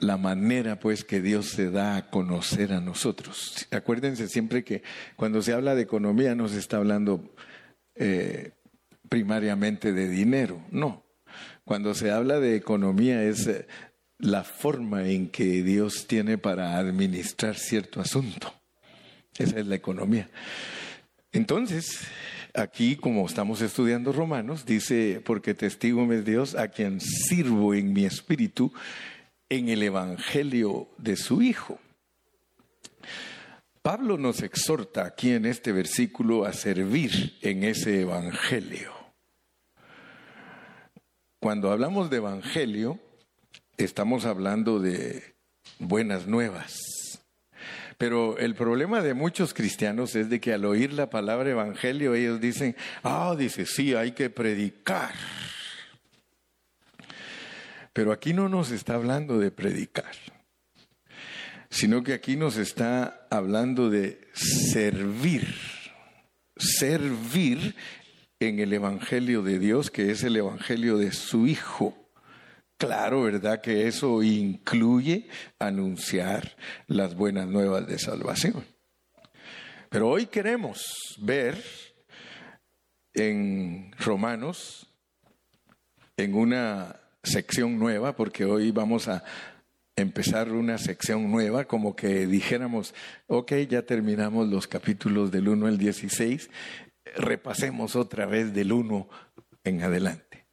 La 0.00 0.16
manera 0.16 0.78
pues 0.78 1.04
que 1.04 1.20
Dios 1.20 1.48
se 1.48 1.70
da 1.70 1.96
a 1.96 2.10
conocer 2.10 2.72
a 2.72 2.80
nosotros. 2.80 3.66
Acuérdense 3.70 4.28
siempre 4.28 4.62
que 4.64 4.82
cuando 5.16 5.42
se 5.42 5.52
habla 5.52 5.74
de 5.74 5.82
economía 5.82 6.34
no 6.34 6.48
se 6.48 6.58
está 6.58 6.76
hablando 6.76 7.34
eh, 7.94 8.52
primariamente 9.08 9.92
de 9.92 10.08
dinero, 10.08 10.64
no. 10.70 11.04
Cuando 11.64 11.94
se 11.94 12.10
habla 12.10 12.40
de 12.40 12.56
economía 12.56 13.22
es 13.24 13.46
eh, 13.46 13.66
la 14.18 14.44
forma 14.44 15.08
en 15.08 15.28
que 15.28 15.62
Dios 15.62 16.06
tiene 16.06 16.38
para 16.38 16.78
administrar 16.78 17.56
cierto 17.56 18.00
asunto. 18.00 18.52
Esa 19.36 19.58
es 19.58 19.66
la 19.66 19.74
economía. 19.76 20.28
Entonces, 21.32 22.00
aquí 22.54 22.96
como 22.96 23.26
estamos 23.26 23.60
estudiando 23.60 24.12
Romanos, 24.12 24.64
dice, 24.64 25.20
porque 25.24 25.54
testigo 25.54 26.10
es 26.12 26.24
Dios 26.24 26.54
a 26.54 26.68
quien 26.68 27.00
sirvo 27.00 27.74
en 27.74 27.92
mi 27.92 28.04
espíritu 28.04 28.72
en 29.48 29.68
el 29.68 29.82
Evangelio 29.82 30.88
de 30.98 31.16
su 31.16 31.42
Hijo. 31.42 31.78
Pablo 33.82 34.18
nos 34.18 34.42
exhorta 34.42 35.04
aquí 35.04 35.32
en 35.32 35.46
este 35.46 35.72
versículo 35.72 36.44
a 36.44 36.52
servir 36.52 37.38
en 37.40 37.64
ese 37.64 38.02
Evangelio. 38.02 38.92
Cuando 41.40 41.70
hablamos 41.70 42.10
de 42.10 42.16
Evangelio, 42.18 42.98
estamos 43.76 44.26
hablando 44.26 44.80
de 44.80 45.34
buenas 45.78 46.26
nuevas. 46.26 46.78
Pero 47.96 48.38
el 48.38 48.54
problema 48.54 49.02
de 49.02 49.14
muchos 49.14 49.54
cristianos 49.54 50.14
es 50.14 50.30
de 50.30 50.40
que 50.40 50.52
al 50.52 50.64
oír 50.64 50.92
la 50.92 51.10
palabra 51.10 51.50
evangelio 51.50 52.14
ellos 52.14 52.40
dicen, 52.40 52.76
ah, 53.02 53.34
dice, 53.36 53.66
sí, 53.66 53.94
hay 53.94 54.12
que 54.12 54.30
predicar. 54.30 55.12
Pero 57.92 58.12
aquí 58.12 58.32
no 58.32 58.48
nos 58.48 58.70
está 58.70 58.94
hablando 58.94 59.38
de 59.38 59.50
predicar, 59.50 60.14
sino 61.70 62.02
que 62.02 62.12
aquí 62.12 62.36
nos 62.36 62.56
está 62.56 63.26
hablando 63.30 63.90
de 63.90 64.28
servir. 64.34 65.54
Servir 66.56 67.76
en 68.40 68.58
el 68.58 68.72
Evangelio 68.72 69.42
de 69.42 69.58
Dios, 69.58 69.90
que 69.90 70.10
es 70.10 70.24
el 70.24 70.36
Evangelio 70.36 70.98
de 70.98 71.12
su 71.12 71.46
Hijo. 71.46 72.10
Claro, 72.76 73.22
¿verdad? 73.22 73.60
Que 73.60 73.88
eso 73.88 74.22
incluye 74.22 75.28
anunciar 75.58 76.56
las 76.86 77.14
buenas 77.14 77.48
nuevas 77.48 77.86
de 77.86 77.98
salvación. 77.98 78.64
Pero 79.88 80.08
hoy 80.08 80.26
queremos 80.26 81.16
ver 81.18 81.62
en 83.14 83.90
Romanos, 83.98 84.86
en 86.16 86.34
una 86.34 87.00
sección 87.28 87.78
nueva, 87.78 88.16
porque 88.16 88.44
hoy 88.44 88.72
vamos 88.72 89.06
a 89.06 89.22
empezar 89.96 90.52
una 90.52 90.78
sección 90.78 91.30
nueva, 91.30 91.64
como 91.66 91.94
que 91.94 92.26
dijéramos, 92.26 92.94
ok, 93.26 93.52
ya 93.68 93.82
terminamos 93.82 94.48
los 94.48 94.66
capítulos 94.66 95.30
del 95.30 95.48
1 95.48 95.66
al 95.66 95.78
16, 95.78 96.50
repasemos 97.16 97.96
otra 97.96 98.26
vez 98.26 98.52
del 98.54 98.72
1 98.72 99.08
en 99.64 99.82
adelante. 99.82 100.46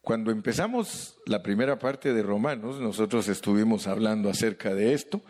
Cuando 0.00 0.30
empezamos 0.30 1.18
la 1.26 1.42
primera 1.42 1.78
parte 1.78 2.12
de 2.14 2.22
Romanos, 2.22 2.80
nosotros 2.80 3.28
estuvimos 3.28 3.88
hablando 3.88 4.30
acerca 4.30 4.72
de 4.74 4.94
esto, 4.94 5.22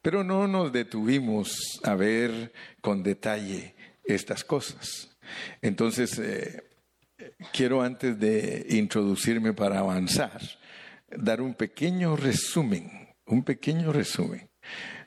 pero 0.00 0.24
no 0.24 0.48
nos 0.48 0.72
detuvimos 0.72 1.80
a 1.82 1.94
ver 1.94 2.52
con 2.80 3.02
detalle 3.02 3.74
estas 4.04 4.44
cosas. 4.44 5.16
Entonces, 5.60 6.18
eh, 6.18 6.65
quiero 7.52 7.82
antes 7.82 8.18
de 8.18 8.66
introducirme 8.70 9.52
para 9.52 9.78
avanzar, 9.78 10.40
dar 11.08 11.40
un 11.40 11.54
pequeño 11.54 12.16
resumen, 12.16 13.14
un 13.26 13.42
pequeño 13.42 13.92
resumen. 13.92 14.48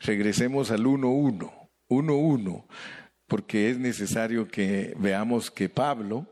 Regresemos 0.02 0.72
al 0.72 0.86
1.1, 0.86 1.70
1.1, 1.90 2.66
porque 3.28 3.70
es 3.70 3.78
necesario 3.78 4.48
que 4.48 4.94
veamos 4.98 5.52
que 5.52 5.70
Pablo, 5.70 6.28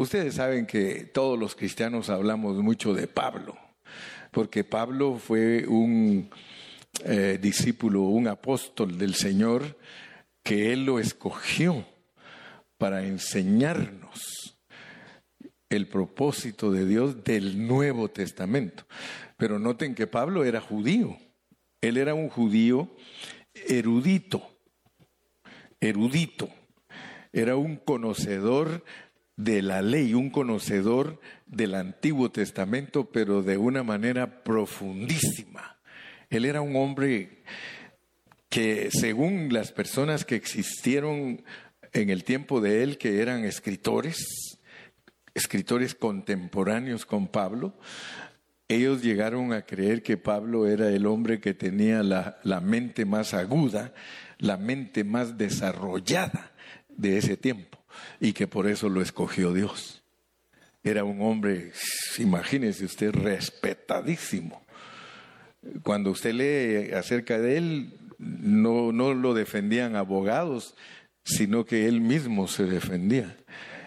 Ustedes 0.00 0.36
saben 0.36 0.64
que 0.64 1.04
todos 1.04 1.38
los 1.38 1.54
cristianos 1.54 2.08
hablamos 2.08 2.56
mucho 2.56 2.94
de 2.94 3.06
Pablo, 3.06 3.58
porque 4.30 4.64
Pablo 4.64 5.18
fue 5.18 5.66
un 5.66 6.30
eh, 7.04 7.38
discípulo, 7.38 8.02
un 8.04 8.26
apóstol 8.26 8.96
del 8.96 9.14
Señor, 9.14 9.76
que 10.42 10.72
Él 10.72 10.86
lo 10.86 11.00
escogió 11.00 11.84
para 12.78 13.04
enseñarnos 13.04 13.99
el 15.70 15.86
propósito 15.86 16.72
de 16.72 16.84
Dios 16.84 17.24
del 17.24 17.66
Nuevo 17.66 18.10
Testamento. 18.10 18.84
Pero 19.36 19.58
noten 19.58 19.94
que 19.94 20.06
Pablo 20.06 20.44
era 20.44 20.60
judío, 20.60 21.16
él 21.80 21.96
era 21.96 22.12
un 22.12 22.28
judío 22.28 22.90
erudito, 23.54 24.42
erudito, 25.80 26.50
era 27.32 27.56
un 27.56 27.76
conocedor 27.76 28.84
de 29.36 29.62
la 29.62 29.80
ley, 29.80 30.12
un 30.12 30.28
conocedor 30.28 31.20
del 31.46 31.74
Antiguo 31.74 32.30
Testamento, 32.30 33.10
pero 33.10 33.42
de 33.42 33.56
una 33.56 33.82
manera 33.82 34.42
profundísima. 34.42 35.78
Él 36.28 36.44
era 36.44 36.60
un 36.60 36.76
hombre 36.76 37.42
que, 38.50 38.90
según 38.90 39.52
las 39.52 39.72
personas 39.72 40.24
que 40.24 40.34
existieron 40.34 41.42
en 41.92 42.10
el 42.10 42.24
tiempo 42.24 42.60
de 42.60 42.82
él, 42.82 42.98
que 42.98 43.22
eran 43.22 43.44
escritores, 43.44 44.49
escritores 45.34 45.94
contemporáneos 45.94 47.06
con 47.06 47.28
Pablo, 47.28 47.74
ellos 48.70 49.02
llegaron 49.02 49.52
a 49.52 49.62
creer 49.62 50.02
que 50.02 50.16
Pablo 50.16 50.68
era 50.68 50.90
el 50.90 51.06
hombre 51.06 51.40
que 51.40 51.54
tenía 51.54 52.04
la, 52.04 52.60
mente 52.60 53.04
más 53.04 53.34
aguda, 53.34 53.92
la 54.38 54.56
mente 54.56 55.02
más 55.02 55.36
desarrollada 55.36 56.52
de 56.88 57.18
ese 57.18 57.36
tiempo 57.36 57.78
y 58.20 58.32
que 58.32 58.46
por 58.46 58.68
eso 58.68 58.88
lo 58.88 59.02
escogió 59.02 59.52
Dios. 59.52 60.02
Era 60.84 61.02
un 61.02 61.20
hombre, 61.20 61.72
imagínese 62.18 62.84
usted, 62.84 63.10
respetadísimo. 63.12 64.62
Cuando 65.82 66.12
usted 66.12 66.32
lee 66.32 66.94
acerca 66.94 67.38
de 67.38 67.56
él, 67.58 67.98
no, 68.18 68.92
no 68.92 69.14
lo 69.14 69.34
defendían 69.34 69.96
abogados, 69.96 70.76
sino 71.24 71.64
que 71.64 71.86
él 71.86 72.00
mismo 72.00 72.46
se 72.46 72.64
defendía. 72.64 73.36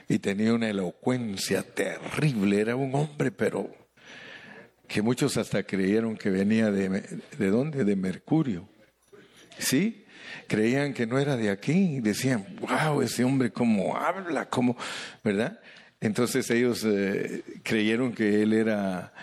Y 0.08 0.20
tenía 0.20 0.54
una 0.54 0.70
elocuencia 0.70 1.64
terrible, 1.64 2.60
era 2.60 2.76
un 2.76 2.94
hombre, 2.96 3.32
pero 3.32 3.70
que 4.88 5.02
muchos 5.02 5.38
hasta 5.38 5.64
creyeron 5.64 6.18
que 6.18 6.30
venía 6.30 6.72
de, 6.72 7.22
¿de 7.38 7.50
dónde? 7.50 7.84
De 7.84 7.96
Mercurio. 7.96 8.68
¿Sí? 9.58 10.04
creían 10.48 10.94
que 10.94 11.06
no 11.06 11.20
era 11.20 11.36
de 11.36 11.50
aquí, 11.50 12.00
decían, 12.00 12.46
wow, 12.60 13.02
ese 13.02 13.24
hombre 13.24 13.52
cómo 13.52 13.98
habla, 13.98 14.50
cómo, 14.50 14.78
¿verdad? 15.24 15.60
Entonces 16.00 16.50
ellos 16.52 16.84
eh, 16.86 17.44
creyeron 17.64 18.14
que 18.14 18.44
él 18.44 18.54
era 18.54 19.14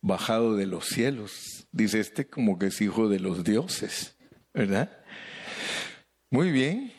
bajado 0.00 0.56
de 0.56 0.66
los 0.66 0.86
cielos. 0.86 1.66
Dice 1.72 2.00
este 2.00 2.26
como 2.26 2.58
que 2.58 2.66
es 2.66 2.80
hijo 2.80 3.08
de 3.08 3.20
los 3.20 3.44
dioses, 3.44 4.16
¿verdad? 4.52 4.90
Muy 6.30 6.50
bien. 6.50 6.92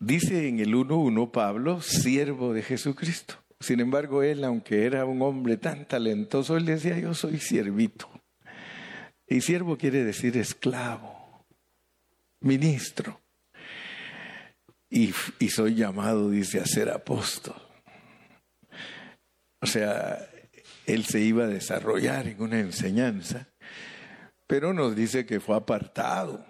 Dice 0.00 0.48
en 0.48 0.60
el 0.60 0.74
1.1 0.74 1.30
Pablo, 1.30 1.80
siervo 1.80 2.52
de 2.52 2.62
Jesucristo. 2.62 3.34
Sin 3.60 3.80
embargo, 3.80 4.22
él, 4.22 4.44
aunque 4.44 4.84
era 4.84 5.04
un 5.04 5.20
hombre 5.22 5.56
tan 5.56 5.86
talentoso, 5.86 6.56
él 6.56 6.64
decía, 6.64 6.98
yo 6.98 7.14
soy 7.14 7.38
siervito. 7.40 8.08
Y 9.26 9.40
siervo 9.40 9.76
quiere 9.76 10.04
decir 10.04 10.36
esclavo 10.36 11.44
ministro. 12.40 13.20
Y, 14.90 15.12
soy 15.50 15.74
llamado, 15.74 16.30
dice, 16.30 16.60
a 16.60 16.64
ser 16.64 16.88
apóstol. 16.88 17.60
O 19.60 19.66
sea, 19.66 20.18
él 20.86 21.04
se 21.04 21.20
iba 21.20 21.44
a 21.44 21.48
desarrollar 21.48 22.28
en 22.28 22.40
una 22.40 22.60
enseñanza, 22.60 23.48
pero 24.46 24.72
nos 24.72 24.94
dice 24.94 25.26
que 25.26 25.40
fue 25.40 25.56
apartado, 25.56 26.46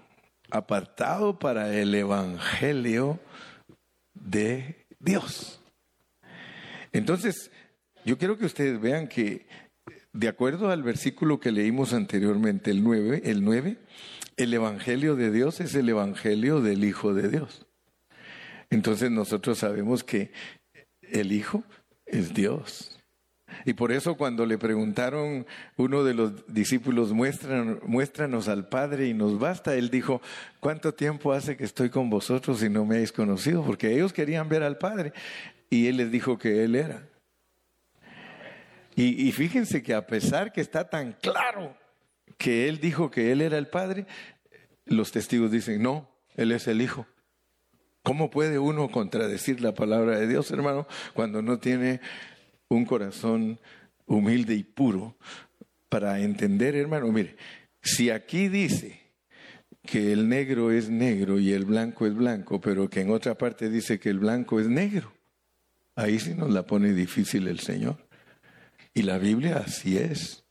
apartado 0.50 1.38
para 1.38 1.74
el 1.74 1.94
Evangelio 1.94 3.18
de 4.20 4.86
Dios. 4.98 5.62
Entonces, 6.92 7.50
yo 8.04 8.18
quiero 8.18 8.38
que 8.38 8.46
ustedes 8.46 8.80
vean 8.80 9.08
que, 9.08 9.46
de 10.12 10.28
acuerdo 10.28 10.70
al 10.70 10.82
versículo 10.82 11.40
que 11.40 11.52
leímos 11.52 11.92
anteriormente, 11.92 12.70
el 12.70 12.82
9, 12.82 13.22
el 13.24 13.44
9 13.44 13.78
el 14.38 14.54
Evangelio 14.54 15.16
de 15.16 15.32
Dios 15.32 15.60
es 15.60 15.74
el 15.74 15.88
Evangelio 15.88 16.60
del 16.60 16.84
Hijo 16.84 17.12
de 17.12 17.28
Dios. 17.28 17.66
Entonces 18.70 19.10
nosotros 19.10 19.58
sabemos 19.58 20.04
que 20.04 20.30
el 21.02 21.32
Hijo 21.32 21.64
es 22.06 22.32
Dios. 22.34 22.97
Y 23.64 23.74
por 23.74 23.92
eso 23.92 24.16
cuando 24.16 24.46
le 24.46 24.58
preguntaron 24.58 25.46
uno 25.76 26.04
de 26.04 26.14
los 26.14 26.46
discípulos, 26.52 27.12
muéstranos 27.12 28.48
al 28.48 28.68
Padre 28.68 29.06
y 29.06 29.14
nos 29.14 29.38
basta, 29.38 29.74
él 29.74 29.90
dijo, 29.90 30.20
¿cuánto 30.60 30.94
tiempo 30.94 31.32
hace 31.32 31.56
que 31.56 31.64
estoy 31.64 31.90
con 31.90 32.10
vosotros 32.10 32.62
y 32.62 32.68
no 32.68 32.84
me 32.84 32.96
habéis 32.96 33.12
conocido? 33.12 33.64
Porque 33.64 33.92
ellos 33.92 34.12
querían 34.12 34.48
ver 34.48 34.62
al 34.62 34.78
Padre 34.78 35.12
y 35.70 35.86
él 35.86 35.98
les 35.98 36.10
dijo 36.10 36.38
que 36.38 36.64
él 36.64 36.74
era. 36.74 37.02
Y, 38.94 39.28
y 39.28 39.32
fíjense 39.32 39.82
que 39.82 39.94
a 39.94 40.06
pesar 40.06 40.52
que 40.52 40.60
está 40.60 40.88
tan 40.88 41.12
claro 41.12 41.76
que 42.36 42.68
él 42.68 42.78
dijo 42.80 43.10
que 43.10 43.32
él 43.32 43.40
era 43.40 43.58
el 43.58 43.68
Padre, 43.68 44.06
los 44.86 45.12
testigos 45.12 45.50
dicen, 45.50 45.82
no, 45.82 46.08
él 46.36 46.52
es 46.52 46.66
el 46.66 46.80
Hijo. 46.80 47.06
¿Cómo 48.02 48.30
puede 48.30 48.58
uno 48.58 48.88
contradecir 48.88 49.60
la 49.60 49.74
palabra 49.74 50.18
de 50.18 50.26
Dios, 50.26 50.50
hermano, 50.50 50.86
cuando 51.12 51.42
no 51.42 51.58
tiene 51.58 52.00
un 52.68 52.84
corazón 52.84 53.58
humilde 54.06 54.54
y 54.54 54.62
puro 54.62 55.16
para 55.88 56.20
entender, 56.20 56.76
hermano? 56.76 57.10
Mire, 57.12 57.36
si 57.82 58.10
aquí 58.10 58.48
dice 58.48 59.00
que 59.82 60.12
el 60.12 60.28
negro 60.28 60.70
es 60.70 60.90
negro 60.90 61.38
y 61.38 61.52
el 61.52 61.64
blanco 61.64 62.06
es 62.06 62.14
blanco, 62.14 62.60
pero 62.60 62.90
que 62.90 63.00
en 63.00 63.10
otra 63.10 63.36
parte 63.36 63.70
dice 63.70 63.98
que 63.98 64.10
el 64.10 64.18
blanco 64.18 64.60
es 64.60 64.68
negro, 64.68 65.12
ahí 65.94 66.18
sí 66.18 66.34
nos 66.34 66.50
la 66.50 66.64
pone 66.66 66.92
difícil 66.92 67.48
el 67.48 67.60
Señor. 67.60 67.96
Y 68.92 69.02
la 69.02 69.18
Biblia 69.18 69.62
así 69.64 69.96
es. 69.96 70.44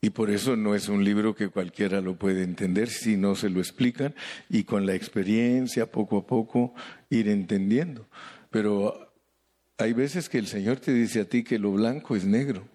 Y 0.00 0.10
por 0.10 0.30
eso 0.30 0.56
no 0.56 0.74
es 0.74 0.88
un 0.88 1.04
libro 1.04 1.36
que 1.36 1.48
cualquiera 1.48 2.00
lo 2.00 2.16
puede 2.18 2.42
entender 2.42 2.88
si 2.88 3.16
no 3.16 3.36
se 3.36 3.50
lo 3.50 3.60
explican 3.60 4.14
y 4.48 4.64
con 4.64 4.84
la 4.84 4.94
experiencia 4.94 5.92
poco 5.92 6.18
a 6.18 6.26
poco 6.26 6.74
ir 7.08 7.28
entendiendo. 7.28 8.08
Pero 8.50 9.11
hay 9.82 9.92
veces 9.92 10.28
que 10.28 10.38
el 10.38 10.46
Señor 10.46 10.80
te 10.80 10.92
dice 10.92 11.20
a 11.20 11.24
ti 11.24 11.44
que 11.44 11.58
lo 11.58 11.72
blanco 11.72 12.16
es 12.16 12.24
negro. 12.24 12.66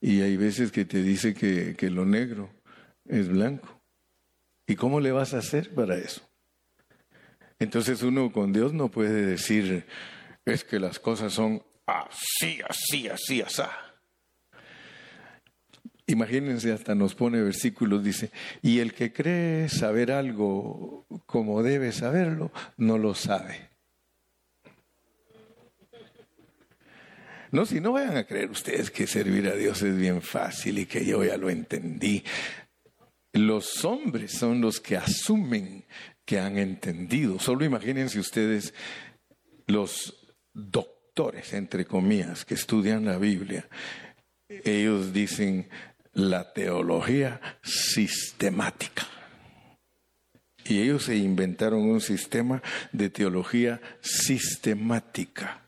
Y 0.00 0.20
hay 0.20 0.36
veces 0.36 0.70
que 0.70 0.84
te 0.84 1.02
dice 1.02 1.32
que, 1.32 1.74
que 1.76 1.88
lo 1.88 2.04
negro 2.04 2.50
es 3.06 3.28
blanco. 3.28 3.80
¿Y 4.66 4.76
cómo 4.76 5.00
le 5.00 5.12
vas 5.12 5.34
a 5.34 5.38
hacer 5.38 5.72
para 5.74 5.96
eso? 5.96 6.22
Entonces 7.58 8.02
uno 8.02 8.32
con 8.32 8.52
Dios 8.52 8.72
no 8.72 8.90
puede 8.90 9.24
decir, 9.24 9.86
es 10.44 10.64
que 10.64 10.78
las 10.78 10.98
cosas 10.98 11.32
son 11.32 11.62
así, 11.86 12.60
así, 12.68 13.08
así, 13.08 13.40
así. 13.40 13.62
Imagínense, 16.06 16.72
hasta 16.72 16.94
nos 16.94 17.14
pone 17.14 17.40
versículos, 17.40 18.04
dice, 18.04 18.30
y 18.60 18.80
el 18.80 18.92
que 18.92 19.12
cree 19.12 19.70
saber 19.70 20.12
algo 20.12 21.06
como 21.24 21.62
debe 21.62 21.92
saberlo, 21.92 22.52
no 22.76 22.98
lo 22.98 23.14
sabe. 23.14 23.73
No, 27.54 27.64
si 27.64 27.78
no 27.80 27.92
vayan 27.92 28.16
a 28.16 28.26
creer 28.26 28.50
ustedes 28.50 28.90
que 28.90 29.06
servir 29.06 29.46
a 29.46 29.54
Dios 29.54 29.80
es 29.82 29.96
bien 29.96 30.22
fácil 30.22 30.76
y 30.76 30.86
que 30.86 31.06
yo 31.06 31.22
ya 31.22 31.36
lo 31.36 31.48
entendí. 31.48 32.24
Los 33.32 33.84
hombres 33.84 34.32
son 34.32 34.60
los 34.60 34.80
que 34.80 34.96
asumen 34.96 35.84
que 36.24 36.40
han 36.40 36.58
entendido. 36.58 37.38
Solo 37.38 37.64
imagínense 37.64 38.18
ustedes 38.18 38.74
los 39.68 40.34
doctores, 40.52 41.52
entre 41.52 41.84
comillas, 41.84 42.44
que 42.44 42.54
estudian 42.54 43.04
la 43.04 43.18
Biblia. 43.18 43.68
Ellos 44.48 45.12
dicen, 45.12 45.68
la 46.12 46.52
teología 46.52 47.40
sistemática. 47.62 49.06
Y 50.64 50.80
ellos 50.80 51.04
se 51.04 51.14
inventaron 51.14 51.82
un 51.82 52.00
sistema 52.00 52.60
de 52.90 53.10
teología 53.10 53.80
sistemática. 54.00 55.63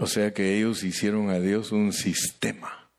O 0.00 0.06
sea 0.06 0.32
que 0.32 0.56
ellos 0.56 0.84
hicieron 0.84 1.30
a 1.30 1.40
Dios 1.40 1.72
un 1.72 1.92
sistema 1.92 2.90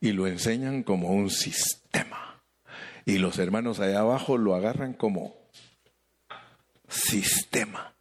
y 0.00 0.12
lo 0.12 0.26
enseñan 0.26 0.82
como 0.82 1.10
un 1.10 1.30
sistema. 1.30 2.42
Y 3.06 3.18
los 3.18 3.38
hermanos 3.38 3.80
allá 3.80 4.00
abajo 4.00 4.36
lo 4.38 4.54
agarran 4.54 4.94
como 4.94 5.36
sistema. 6.88 7.94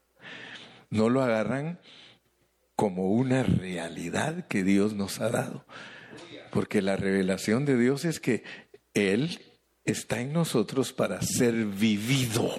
No 0.89 1.09
lo 1.09 1.21
agarran 1.21 1.79
como 2.75 3.11
una 3.11 3.43
realidad 3.43 4.47
que 4.47 4.63
Dios 4.63 4.93
nos 4.93 5.19
ha 5.19 5.29
dado. 5.29 5.65
Porque 6.51 6.81
la 6.81 6.95
revelación 6.95 7.65
de 7.65 7.77
Dios 7.77 8.05
es 8.05 8.19
que 8.19 8.43
Él 8.93 9.39
está 9.85 10.21
en 10.21 10.33
nosotros 10.33 10.93
para 10.93 11.21
ser 11.21 11.53
vivido. 11.65 12.51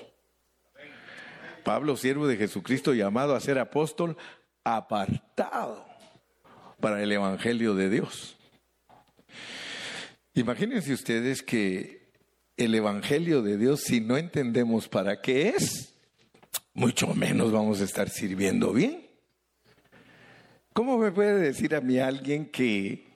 Pablo, 1.64 1.96
siervo 1.96 2.26
de 2.26 2.36
Jesucristo, 2.36 2.92
llamado 2.92 3.34
a 3.34 3.40
ser 3.40 3.58
apóstol, 3.58 4.16
apartado 4.64 5.86
para 6.80 7.02
el 7.02 7.12
Evangelio 7.12 7.74
de 7.74 7.90
Dios. 7.90 8.36
Imagínense 10.34 10.92
ustedes 10.92 11.42
que 11.42 12.10
el 12.56 12.74
Evangelio 12.74 13.42
de 13.42 13.56
Dios, 13.56 13.82
si 13.82 14.00
no 14.00 14.16
entendemos 14.16 14.88
para 14.88 15.20
qué 15.20 15.50
es, 15.50 15.94
mucho 16.72 17.14
menos 17.14 17.52
vamos 17.52 17.80
a 17.80 17.84
estar 17.84 18.08
sirviendo 18.08 18.72
bien. 18.72 19.06
¿Cómo 20.72 20.98
me 20.98 21.12
puede 21.12 21.38
decir 21.38 21.74
a 21.76 21.80
mí 21.80 21.98
alguien 21.98 22.46
que 22.46 23.06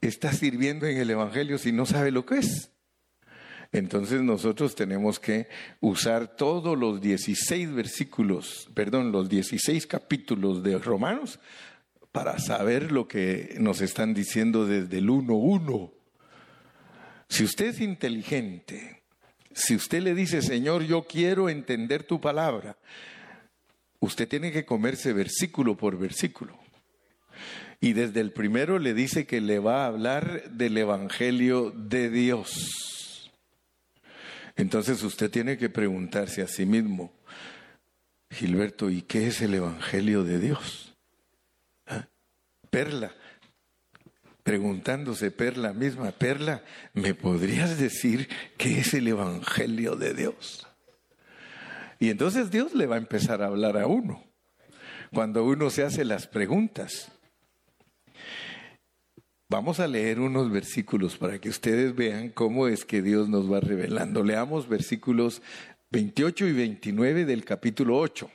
está 0.00 0.32
sirviendo 0.32 0.86
en 0.86 0.98
el 0.98 1.10
Evangelio 1.10 1.58
si 1.58 1.72
no 1.72 1.84
sabe 1.84 2.12
lo 2.12 2.24
que 2.24 2.38
es? 2.38 2.70
Entonces 3.70 4.22
nosotros 4.22 4.74
tenemos 4.74 5.20
que 5.20 5.48
usar 5.80 6.36
todos 6.36 6.78
los 6.78 7.00
16 7.00 7.72
versículos, 7.74 8.70
perdón, 8.74 9.12
los 9.12 9.28
16 9.28 9.86
capítulos 9.86 10.62
de 10.62 10.78
Romanos 10.78 11.38
para 12.12 12.38
saber 12.38 12.90
lo 12.92 13.06
que 13.06 13.56
nos 13.58 13.82
están 13.82 14.14
diciendo 14.14 14.66
desde 14.66 14.98
el 14.98 15.08
1.1. 15.08 15.92
Si 17.28 17.44
usted 17.44 17.66
es 17.66 17.80
inteligente, 17.80 19.02
si 19.52 19.74
usted 19.74 20.02
le 20.02 20.14
dice, 20.14 20.40
Señor, 20.40 20.84
yo 20.84 21.02
quiero 21.02 21.50
entender 21.50 22.04
tu 22.04 22.20
palabra, 22.20 22.78
usted 24.00 24.26
tiene 24.26 24.50
que 24.50 24.64
comerse 24.64 25.12
versículo 25.12 25.76
por 25.76 25.98
versículo. 25.98 26.58
Y 27.80 27.92
desde 27.92 28.20
el 28.20 28.32
primero 28.32 28.78
le 28.78 28.94
dice 28.94 29.26
que 29.26 29.42
le 29.42 29.58
va 29.58 29.84
a 29.84 29.88
hablar 29.88 30.50
del 30.50 30.78
Evangelio 30.78 31.70
de 31.70 32.08
Dios. 32.08 32.87
Entonces 34.58 35.04
usted 35.04 35.30
tiene 35.30 35.56
que 35.56 35.70
preguntarse 35.70 36.42
a 36.42 36.48
sí 36.48 36.66
mismo, 36.66 37.12
Gilberto, 38.28 38.90
¿y 38.90 39.02
qué 39.02 39.28
es 39.28 39.40
el 39.40 39.54
Evangelio 39.54 40.24
de 40.24 40.40
Dios? 40.40 40.96
¿Ah? 41.86 42.08
Perla, 42.68 43.12
preguntándose 44.42 45.30
Perla 45.30 45.72
misma, 45.72 46.10
Perla, 46.10 46.64
¿me 46.92 47.14
podrías 47.14 47.78
decir 47.78 48.28
qué 48.56 48.80
es 48.80 48.94
el 48.94 49.06
Evangelio 49.06 49.94
de 49.94 50.12
Dios? 50.12 50.66
Y 52.00 52.10
entonces 52.10 52.50
Dios 52.50 52.74
le 52.74 52.86
va 52.86 52.96
a 52.96 52.98
empezar 52.98 53.42
a 53.42 53.46
hablar 53.46 53.78
a 53.78 53.86
uno, 53.86 54.24
cuando 55.14 55.44
uno 55.44 55.70
se 55.70 55.84
hace 55.84 56.04
las 56.04 56.26
preguntas. 56.26 57.12
Vamos 59.50 59.80
a 59.80 59.86
leer 59.86 60.20
unos 60.20 60.50
versículos 60.50 61.16
para 61.16 61.40
que 61.40 61.48
ustedes 61.48 61.96
vean 61.96 62.28
cómo 62.28 62.68
es 62.68 62.84
que 62.84 63.00
Dios 63.00 63.30
nos 63.30 63.50
va 63.50 63.60
revelando. 63.60 64.22
Leamos 64.22 64.68
versículos 64.68 65.40
28 65.90 66.48
y 66.48 66.52
29 66.52 67.24
del 67.24 67.46
capítulo 67.46 67.96
8. 67.96 68.30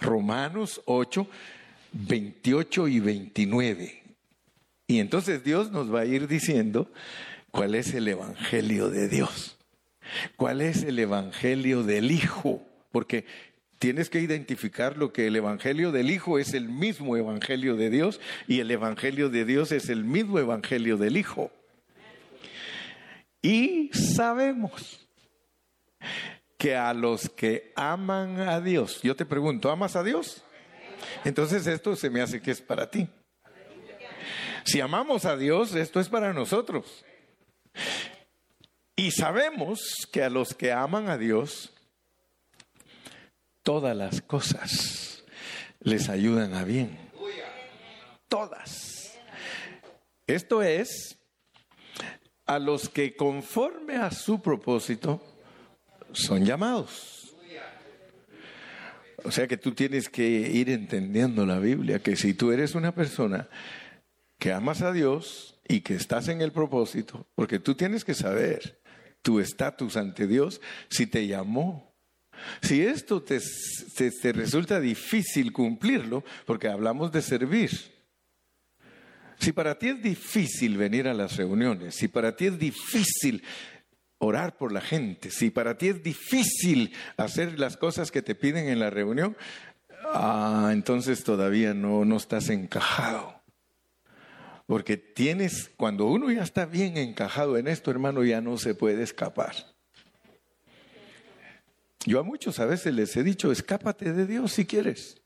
Romanos 0.00 0.82
8, 0.86 1.28
28 1.92 2.88
y 2.88 2.98
29. 2.98 4.02
Y 4.88 4.98
entonces 4.98 5.44
Dios 5.44 5.70
nos 5.70 5.94
va 5.94 6.00
a 6.00 6.06
ir 6.06 6.26
diciendo 6.26 6.90
cuál 7.52 7.76
es 7.76 7.94
el 7.94 8.08
Evangelio 8.08 8.90
de 8.90 9.08
Dios, 9.08 9.56
cuál 10.34 10.60
es 10.60 10.82
el 10.82 10.98
Evangelio 10.98 11.84
del 11.84 12.10
Hijo, 12.10 12.66
porque 12.90 13.26
Tienes 13.82 14.10
que 14.10 14.20
identificar 14.20 14.96
lo 14.96 15.12
que 15.12 15.26
el 15.26 15.34
Evangelio 15.34 15.90
del 15.90 16.12
Hijo 16.12 16.38
es 16.38 16.54
el 16.54 16.68
mismo 16.68 17.16
Evangelio 17.16 17.74
de 17.74 17.90
Dios 17.90 18.20
y 18.46 18.60
el 18.60 18.70
Evangelio 18.70 19.28
de 19.28 19.44
Dios 19.44 19.72
es 19.72 19.88
el 19.88 20.04
mismo 20.04 20.38
Evangelio 20.38 20.96
del 20.98 21.16
Hijo. 21.16 21.50
Y 23.42 23.90
sabemos 23.92 25.04
que 26.56 26.76
a 26.76 26.94
los 26.94 27.28
que 27.28 27.72
aman 27.74 28.38
a 28.38 28.60
Dios, 28.60 29.00
yo 29.02 29.16
te 29.16 29.26
pregunto, 29.26 29.68
¿amas 29.68 29.96
a 29.96 30.04
Dios? 30.04 30.44
Entonces 31.24 31.66
esto 31.66 31.96
se 31.96 32.08
me 32.08 32.20
hace 32.20 32.40
que 32.40 32.52
es 32.52 32.60
para 32.60 32.88
ti. 32.88 33.08
Si 34.62 34.80
amamos 34.80 35.24
a 35.24 35.36
Dios, 35.36 35.74
esto 35.74 35.98
es 35.98 36.08
para 36.08 36.32
nosotros. 36.32 37.04
Y 38.94 39.10
sabemos 39.10 40.06
que 40.12 40.22
a 40.22 40.30
los 40.30 40.54
que 40.54 40.70
aman 40.70 41.08
a 41.08 41.18
Dios, 41.18 41.71
todas 43.62 43.96
las 43.96 44.20
cosas 44.22 45.24
les 45.80 46.08
ayudan 46.08 46.54
a 46.54 46.64
bien. 46.64 46.98
Todas. 48.28 49.18
Esto 50.26 50.62
es 50.62 51.18
a 52.46 52.58
los 52.58 52.88
que 52.88 53.14
conforme 53.16 53.96
a 53.96 54.10
su 54.10 54.40
propósito 54.40 55.22
son 56.12 56.44
llamados. 56.44 57.34
O 59.24 59.30
sea 59.30 59.46
que 59.46 59.56
tú 59.56 59.72
tienes 59.72 60.08
que 60.08 60.26
ir 60.26 60.68
entendiendo 60.68 61.46
la 61.46 61.58
Biblia, 61.58 62.00
que 62.00 62.16
si 62.16 62.34
tú 62.34 62.50
eres 62.50 62.74
una 62.74 62.92
persona 62.92 63.48
que 64.38 64.52
amas 64.52 64.82
a 64.82 64.92
Dios 64.92 65.60
y 65.68 65.82
que 65.82 65.94
estás 65.94 66.26
en 66.28 66.40
el 66.40 66.50
propósito, 66.50 67.28
porque 67.36 67.60
tú 67.60 67.76
tienes 67.76 68.04
que 68.04 68.14
saber 68.14 68.80
tu 69.22 69.38
estatus 69.38 69.96
ante 69.96 70.26
Dios, 70.26 70.60
si 70.90 71.06
te 71.06 71.26
llamó. 71.28 71.91
Si 72.60 72.82
esto 72.82 73.22
te, 73.22 73.40
te, 73.96 74.32
resulta 74.32 74.80
difícil 74.80 75.52
cumplirlo, 75.52 76.24
porque 76.44 76.68
hablamos 76.68 77.12
de 77.12 77.22
servir, 77.22 77.70
si 79.38 79.52
para 79.52 79.78
ti 79.78 79.88
es 79.88 80.02
difícil 80.02 80.76
venir 80.76 81.08
a 81.08 81.14
las 81.14 81.36
reuniones, 81.36 81.94
si 81.94 82.08
para 82.08 82.36
ti 82.36 82.46
es 82.46 82.58
difícil 82.58 83.42
orar 84.18 84.56
por 84.56 84.70
la 84.70 84.80
gente, 84.80 85.30
si 85.30 85.50
para 85.50 85.76
ti 85.76 85.88
es 85.88 86.02
difícil 86.02 86.92
hacer 87.16 87.58
las 87.58 87.76
cosas 87.76 88.10
que 88.10 88.22
te 88.22 88.34
piden 88.34 88.68
en 88.68 88.78
la 88.78 88.90
reunión, 88.90 89.36
ah, 90.14 90.70
entonces 90.72 91.24
todavía 91.24 91.74
no, 91.74 92.04
no 92.04 92.16
estás 92.16 92.48
encajado. 92.50 93.42
Porque 94.66 94.96
tienes, 94.96 95.70
cuando 95.76 96.06
uno 96.06 96.30
ya 96.30 96.42
está 96.42 96.66
bien 96.66 96.96
encajado 96.96 97.58
en 97.58 97.66
esto, 97.66 97.90
hermano, 97.90 98.22
ya 98.24 98.40
no 98.40 98.58
se 98.58 98.74
puede 98.74 99.02
escapar. 99.02 99.71
Yo 102.04 102.18
a 102.18 102.22
muchos 102.22 102.58
a 102.58 102.66
veces 102.66 102.94
les 102.94 103.16
he 103.16 103.22
dicho, 103.22 103.52
escápate 103.52 104.12
de 104.12 104.26
Dios 104.26 104.52
si 104.52 104.64
quieres. 104.66 105.20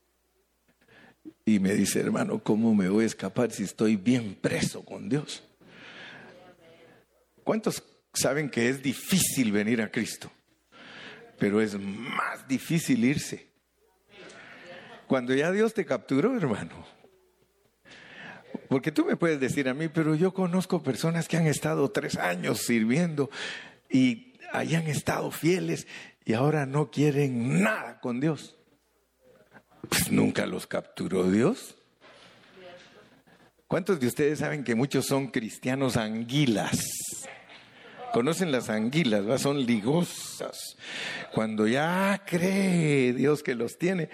Y 1.45 1.59
me 1.59 1.73
dice, 1.73 1.99
hermano, 1.99 2.43
¿cómo 2.43 2.75
me 2.75 2.89
voy 2.89 3.03
a 3.03 3.07
escapar 3.07 3.51
si 3.51 3.63
estoy 3.63 3.95
bien 3.95 4.35
preso 4.35 4.83
con 4.83 5.09
Dios? 5.09 5.43
¿Cuántos 7.43 7.83
saben 8.13 8.49
que 8.49 8.69
es 8.69 8.83
difícil 8.83 9.51
venir 9.51 9.81
a 9.81 9.91
Cristo? 9.91 10.31
Pero 11.39 11.61
es 11.61 11.79
más 11.79 12.47
difícil 12.47 13.03
irse. 13.05 13.47
Cuando 15.07 15.33
ya 15.33 15.51
Dios 15.51 15.73
te 15.73 15.85
capturó, 15.85 16.35
hermano, 16.35 16.85
porque 18.67 18.91
tú 18.91 19.05
me 19.05 19.15
puedes 19.15 19.39
decir 19.39 19.69
a 19.69 19.73
mí, 19.73 19.87
pero 19.87 20.15
yo 20.15 20.33
conozco 20.33 20.83
personas 20.83 21.27
que 21.27 21.37
han 21.37 21.47
estado 21.47 21.89
tres 21.89 22.17
años 22.17 22.59
sirviendo 22.59 23.29
y 23.89 24.33
hayan 24.51 24.87
estado 24.87 25.31
fieles 25.31 25.87
y 26.27 26.33
ahora 26.33 26.65
no 26.65 26.91
quieren 26.91 27.63
nada 27.63 28.01
con 28.01 28.19
Dios. 28.19 28.57
Pues 29.87 30.11
nunca 30.11 30.45
los 30.45 30.67
capturó 30.67 31.31
Dios. 31.31 31.77
¿Cuántos 33.65 34.01
de 34.01 34.07
ustedes 34.07 34.39
saben 34.39 34.65
que 34.65 34.75
muchos 34.75 35.05
son 35.05 35.27
cristianos 35.27 35.95
anguilas? 35.95 36.81
Conocen 38.11 38.51
las 38.51 38.69
anguilas, 38.69 39.41
son 39.41 39.65
ligosas. 39.65 40.75
Cuando 41.33 41.65
ya 41.65 42.21
cree 42.25 43.13
Dios 43.13 43.41
que 43.41 43.55
los 43.55 43.77
tiene, 43.77 44.09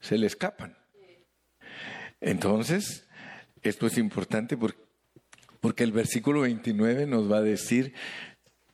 se 0.00 0.16
le 0.16 0.26
escapan. 0.26 0.74
Entonces, 2.22 3.06
esto 3.60 3.86
es 3.86 3.98
importante 3.98 4.56
porque, 4.56 5.84
el 5.84 5.92
versículo 5.92 6.40
29 6.40 7.04
nos 7.04 7.30
va 7.30 7.38
a 7.38 7.42
decir 7.42 7.92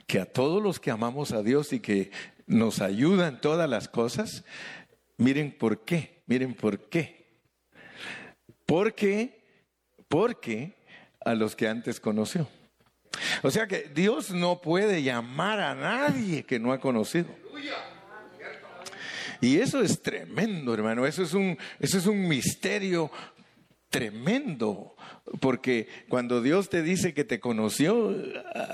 que 0.06 0.20
a 0.20 0.26
todos 0.26 0.62
los 0.62 0.80
que 0.80 0.90
amamos 0.90 1.32
a 1.32 1.42
Dios 1.42 1.72
y 1.72 1.80
que 1.80 2.10
nos 2.46 2.80
ayudan 2.80 3.40
todas 3.40 3.68
las 3.68 3.88
cosas, 3.88 4.44
miren 5.16 5.50
por 5.56 5.84
qué, 5.84 6.22
miren 6.26 6.54
por 6.54 6.88
qué. 6.88 7.26
Porque, 8.64 9.44
porque 10.08 10.76
a 11.24 11.34
los 11.34 11.56
que 11.56 11.68
antes 11.68 12.00
conoció. 12.00 12.48
O 13.42 13.50
sea 13.50 13.66
que 13.66 13.90
Dios 13.94 14.30
no 14.30 14.60
puede 14.60 15.02
llamar 15.02 15.60
a 15.60 15.74
nadie 15.74 16.44
que 16.44 16.58
no 16.58 16.72
ha 16.72 16.80
conocido. 16.80 17.28
Y 19.40 19.58
eso 19.58 19.82
es 19.82 20.00
tremendo, 20.00 20.72
hermano. 20.72 21.06
Eso 21.06 21.22
es 21.22 21.34
un, 21.34 21.58
eso 21.78 21.98
es 21.98 22.06
un 22.06 22.26
misterio 22.26 23.10
tremendo, 23.90 24.96
porque 25.40 25.88
cuando 26.08 26.42
Dios 26.42 26.68
te 26.68 26.82
dice 26.82 27.14
que 27.14 27.24
te 27.24 27.40
conoció, 27.40 28.14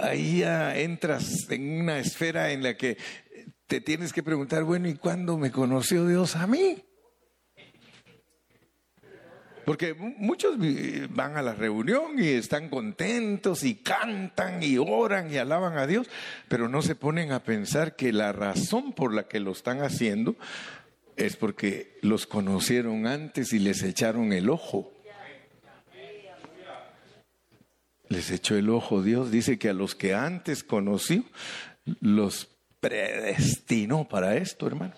ahí 0.03 0.40
ya 0.40 0.77
entras 0.77 1.51
en 1.51 1.81
una 1.81 1.98
esfera 1.98 2.53
en 2.53 2.62
la 2.62 2.77
que 2.77 2.96
te 3.66 3.81
tienes 3.81 4.12
que 4.12 4.22
preguntar, 4.22 4.64
bueno, 4.64 4.88
¿y 4.88 4.94
cuándo 4.94 5.38
me 5.38 5.51
conoció 5.51 6.07
Dios 6.07 6.37
a 6.37 6.46
mí? 6.46 6.85
Porque 9.64 9.94
muchos 9.94 10.57
van 11.11 11.37
a 11.37 11.42
la 11.42 11.55
reunión 11.55 12.18
y 12.18 12.29
están 12.29 12.68
contentos 12.68 13.62
y 13.62 13.77
cantan 13.77 14.62
y 14.62 14.77
oran 14.77 15.33
y 15.33 15.37
alaban 15.37 15.79
a 15.79 15.87
Dios, 15.87 16.09
pero 16.48 16.68
no 16.68 16.83
se 16.83 16.96
ponen 16.96 17.31
a 17.31 17.44
pensar 17.44 17.94
que 17.94 18.12
la 18.12 18.33
razón 18.33 18.92
por 18.92 19.14
la 19.14 19.29
que 19.29 19.38
lo 19.38 19.53
están 19.53 19.83
haciendo 19.83 20.37
es 21.16 21.37
porque 21.37 21.98
los 22.03 22.27
conocieron 22.27 23.07
antes 23.07 23.53
y 23.53 23.61
les 23.61 23.83
echaron 23.83 24.33
el 24.33 24.51
ojo. 24.51 24.92
Les 28.12 28.31
echó 28.31 28.57
el 28.57 28.70
ojo 28.70 29.03
Dios. 29.03 29.31
Dice 29.31 29.59
que 29.59 29.70
a 29.70 29.72
los 29.72 29.94
que 29.94 30.14
antes 30.14 30.62
conoció, 30.62 31.25
los 32.01 32.48
predestinó 32.81 34.09
para 34.09 34.37
esto, 34.37 34.66
hermano. 34.66 34.94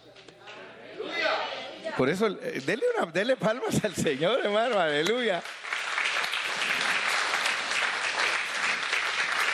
Por 1.96 2.08
eso, 2.08 2.26
eh, 2.26 2.60
dele, 2.66 2.82
una, 2.98 3.36
palmas 3.36 3.84
al 3.84 3.94
Señor, 3.94 4.40
hermano, 4.42 4.78
aleluya. 4.78 5.42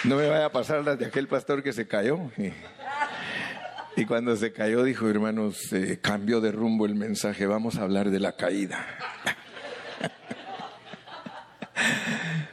No 0.05 0.17
me 0.17 0.27
vaya 0.27 0.47
a 0.47 0.53
pasar 0.53 0.83
las 0.83 0.99
de 0.99 1.05
aquel 1.05 1.29
pastor 1.29 1.63
que 1.63 1.75
se 1.75 1.87
cayó. 1.87 2.31
Y, 3.97 4.07
cuando 4.07 4.35
se 4.37 4.55
cayó 4.55 4.83
dijo, 4.83 5.07
hermanos, 5.11 5.71
eh, 5.75 5.99
cambió 6.01 6.41
de 6.41 6.53
rumbo 6.53 6.87
el 6.87 6.95
mensaje, 6.95 7.45
vamos 7.45 7.77
a 7.77 7.83
hablar 7.83 8.09
de 8.11 8.21
la 8.21 8.33
caída. 8.33 8.87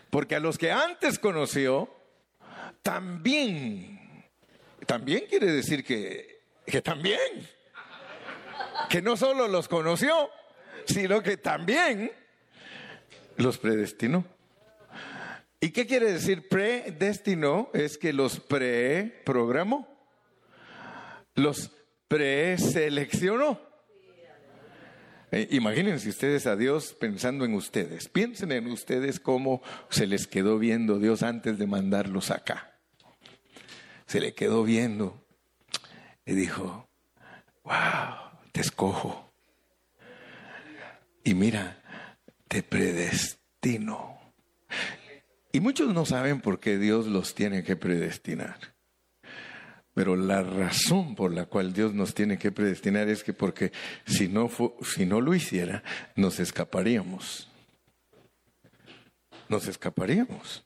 Porque 0.09 0.35
a 0.35 0.39
los 0.39 0.57
que 0.57 0.71
antes 0.71 1.19
conoció, 1.19 1.89
también, 2.81 3.99
también 4.85 5.25
quiere 5.29 5.51
decir 5.51 5.83
que, 5.83 6.41
que 6.65 6.81
también, 6.81 7.19
que 8.89 9.01
no 9.01 9.17
solo 9.17 9.47
los 9.47 9.67
conoció, 9.67 10.29
sino 10.85 11.21
que 11.21 11.37
también 11.37 12.11
los 13.35 13.57
predestinó. 13.57 14.25
¿Y 15.59 15.71
qué 15.71 15.87
quiere 15.87 16.11
decir 16.11 16.47
predestinó? 16.47 17.69
Es 17.73 17.97
que 17.97 18.13
los 18.13 18.39
preprogramó, 18.39 19.87
los 21.35 21.71
preseleccionó. 22.07 23.66
Eh, 25.31 25.47
imagínense 25.51 26.09
ustedes 26.09 26.47
a 26.47 26.55
Dios 26.55 26.95
pensando 26.99 27.43
en 27.43 27.53
ustedes. 27.53 28.07
Piensen 28.07 28.51
en 28.51 28.67
ustedes 28.67 29.19
cómo 29.19 29.61
se 29.89 30.07
les 30.07 30.25
quedó 30.27 30.57
viendo 30.57 30.99
Dios 30.99 31.23
antes 31.23 31.57
de 31.57 31.67
mandarlos 31.67 32.31
acá. 32.31 32.79
Se 34.05 34.21
le 34.21 34.33
quedó 34.33 34.63
viendo 34.63 35.25
y 36.25 36.33
dijo, 36.33 36.89
wow, 37.63 38.39
te 38.53 38.61
escojo. 38.61 39.33
Y 41.25 41.33
mira, 41.33 41.83
te 42.47 42.63
predestino. 42.63 44.17
Y 45.51 45.59
muchos 45.59 45.93
no 45.93 46.05
saben 46.05 46.39
por 46.39 46.59
qué 46.59 46.77
Dios 46.77 47.07
los 47.07 47.35
tiene 47.35 47.63
que 47.63 47.75
predestinar. 47.75 48.76
Pero 49.97 50.15
la 50.15 50.43
razón 50.43 51.15
por 51.15 51.33
la 51.33 51.45
cual 51.45 51.73
Dios 51.73 51.91
nos 51.91 52.13
tiene 52.13 52.37
que 52.37 52.51
predestinar 52.51 53.09
es 53.09 53.23
que 53.23 53.33
porque 53.33 53.71
si 54.05 54.27
no, 54.27 54.47
si 54.83 55.07
no 55.07 55.21
lo 55.21 55.33
hiciera, 55.33 55.81
nos 56.15 56.39
escaparíamos. 56.39 57.49
Nos 59.49 59.67
escaparíamos. 59.67 60.63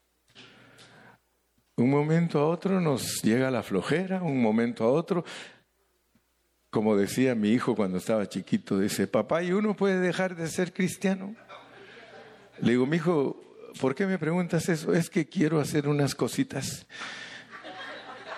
Un 1.78 1.90
momento 1.90 2.40
a 2.40 2.48
otro 2.50 2.82
nos 2.82 3.22
llega 3.22 3.50
la 3.50 3.64
flojera, 3.64 4.22
un 4.22 4.42
momento 4.42 4.84
a 4.84 4.92
otro, 4.92 5.24
como 6.70 6.98
decía 6.98 7.34
mi 7.34 7.52
hijo 7.52 7.74
cuando 7.74 8.00
estaba 8.00 8.28
chiquito, 8.28 8.80
dice, 8.80 9.08
papá, 9.08 9.44
¿y 9.44 9.54
uno 9.54 9.78
puede 9.78 10.02
dejar 10.02 10.36
de 10.36 10.50
ser 10.50 10.74
cristiano? 10.74 11.38
Le 12.60 12.72
digo, 12.72 12.86
mi 12.86 12.98
hijo, 12.98 13.42
¿por 13.80 13.96
qué 13.96 14.06
me 14.08 14.20
preguntas 14.20 14.68
eso? 14.68 14.94
Es 14.94 15.10
que 15.10 15.26
quiero 15.30 15.62
hacer 15.62 15.88
unas 15.88 16.16
cositas 16.16 16.86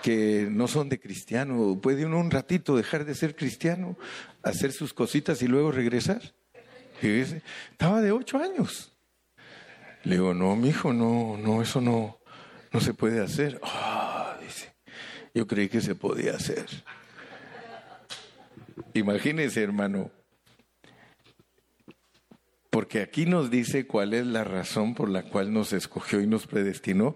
que 0.03 0.49
no 0.51 0.67
son 0.67 0.89
de 0.89 0.99
cristiano. 0.99 1.79
¿Puede 1.81 2.05
uno 2.05 2.19
un 2.19 2.29
ratito 2.29 2.75
dejar 2.75 3.05
de 3.05 3.15
ser 3.15 3.35
cristiano, 3.35 3.97
hacer 4.43 4.73
sus 4.73 4.93
cositas 4.93 5.41
y 5.41 5.47
luego 5.47 5.71
regresar? 5.71 6.21
estaba 7.01 8.01
de 8.01 8.11
ocho 8.11 8.37
años. 8.37 8.91
Le 10.03 10.15
digo, 10.15 10.33
no, 10.33 10.55
mi 10.55 10.69
hijo, 10.69 10.93
no, 10.93 11.37
no, 11.37 11.61
eso 11.61 11.81
no, 11.81 12.19
no 12.71 12.79
se 12.79 12.93
puede 12.93 13.21
hacer. 13.21 13.59
Ah, 13.63 14.37
dice, 14.41 14.73
yo 15.33 15.47
creí 15.47 15.69
que 15.69 15.81
se 15.81 15.95
podía 15.95 16.35
hacer. 16.35 16.65
Imagínese, 18.93 19.63
hermano, 19.63 20.11
porque 22.69 23.01
aquí 23.01 23.25
nos 23.25 23.49
dice 23.49 23.87
cuál 23.87 24.13
es 24.13 24.25
la 24.25 24.43
razón 24.43 24.95
por 24.95 25.09
la 25.09 25.23
cual 25.23 25.53
nos 25.53 25.73
escogió 25.73 26.21
y 26.21 26.27
nos 26.27 26.47
predestinó 26.47 27.15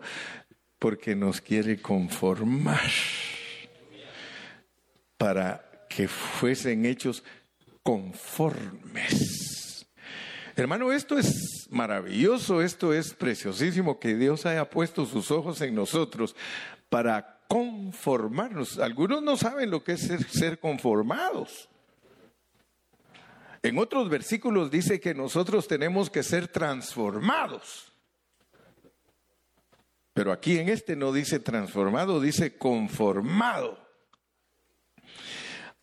porque 0.80 1.16
nos 1.16 1.42
quiere 1.42 1.82
conformar 1.82 2.92
para 5.18 5.86
que 5.90 6.08
fuesen 6.08 6.86
hechos 6.86 7.24
conformes. 7.84 9.86
Hermano, 10.56 10.92
esto 10.92 11.18
es 11.18 11.68
maravilloso, 11.70 12.62
esto 12.62 12.94
es 12.94 13.14
preciosísimo, 13.14 14.00
que 14.00 14.16
Dios 14.16 14.46
haya 14.46 14.70
puesto 14.70 15.06
sus 15.06 15.32
ojos 15.32 15.62
en 15.62 15.76
nosotros 15.76 16.36
para 16.90 17.40
conformarnos. 17.48 18.80
Algunos 18.80 19.22
no 19.22 19.38
saben 19.38 19.70
lo 19.70 19.84
que 19.84 19.94
es 19.94 20.02
ser, 20.02 20.60
conformados. 20.60 21.70
En 23.64 23.78
otros 23.78 24.10
versículos 24.10 24.72
dice 24.72 25.00
que 25.00 25.14
nosotros 25.14 25.68
tenemos 25.68 26.10
que 26.10 26.24
ser 26.24 26.48
transformados. 26.48 27.92
Pero 30.18 30.32
aquí 30.32 30.58
en 30.58 30.68
este 30.68 30.96
no 30.96 31.14
dice 31.14 31.38
transformado, 31.38 32.20
dice 32.20 32.58
conformado 32.58 33.78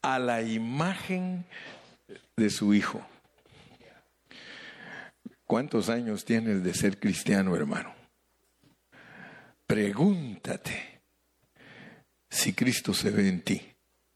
a 0.03 0.19
la 0.19 0.43
imagen 0.43 1.47
de 2.37 2.51
su 2.51 2.75
Hijo. 2.75 3.07
¿Cuántos 5.45 5.89
años 5.89 6.25
tienes 6.25 6.65
de 6.65 6.75
ser 6.75 6.99
cristiano, 6.99 7.55
hermano? 7.55 7.95
Pregúntate 9.69 11.01
si 12.29 12.55
Cristo 12.55 12.93
se 12.93 13.11
ve 13.11 13.29
en 13.29 13.41
ti. 13.43 13.63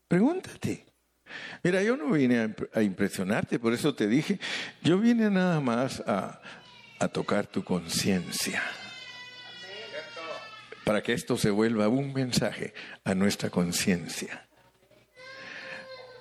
Pregúntate. 0.09 0.85
Mira, 1.63 1.81
yo 1.85 1.97
no 1.97 2.11
vine 2.11 2.57
a, 2.75 2.83
impresionarte, 2.83 3.61
por 3.61 3.73
eso 3.73 3.95
te 3.95 4.09
dije, 4.09 4.41
yo 4.83 4.99
vine 4.99 5.31
nada 5.31 5.61
más 5.61 6.01
a, 6.01 6.41
a 6.99 7.07
tocar 7.07 7.47
tu 7.47 7.63
conciencia. 7.63 8.61
Para 10.89 11.03
que 11.03 11.13
esto 11.13 11.37
se 11.37 11.51
vuelva 11.51 11.87
un 11.89 12.15
mensaje 12.15 12.73
a 13.05 13.15
nuestra 13.15 13.51
conciencia 13.51 14.49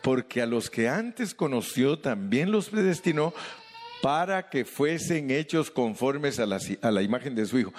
porque 0.01 0.41
a 0.41 0.45
los 0.45 0.69
que 0.69 0.89
antes 0.89 1.33
conoció 1.33 1.99
también 1.99 2.51
los 2.51 2.67
predestinó 2.67 3.33
para 4.01 4.49
que 4.49 4.65
fuesen 4.65 5.31
hechos 5.31 5.71
conformes 5.71 6.37
a 6.39 6.45
la, 6.45 7.01
imagen 7.01 7.33
de 7.33 7.45
su 7.45 7.59
Hijo. 7.59 7.73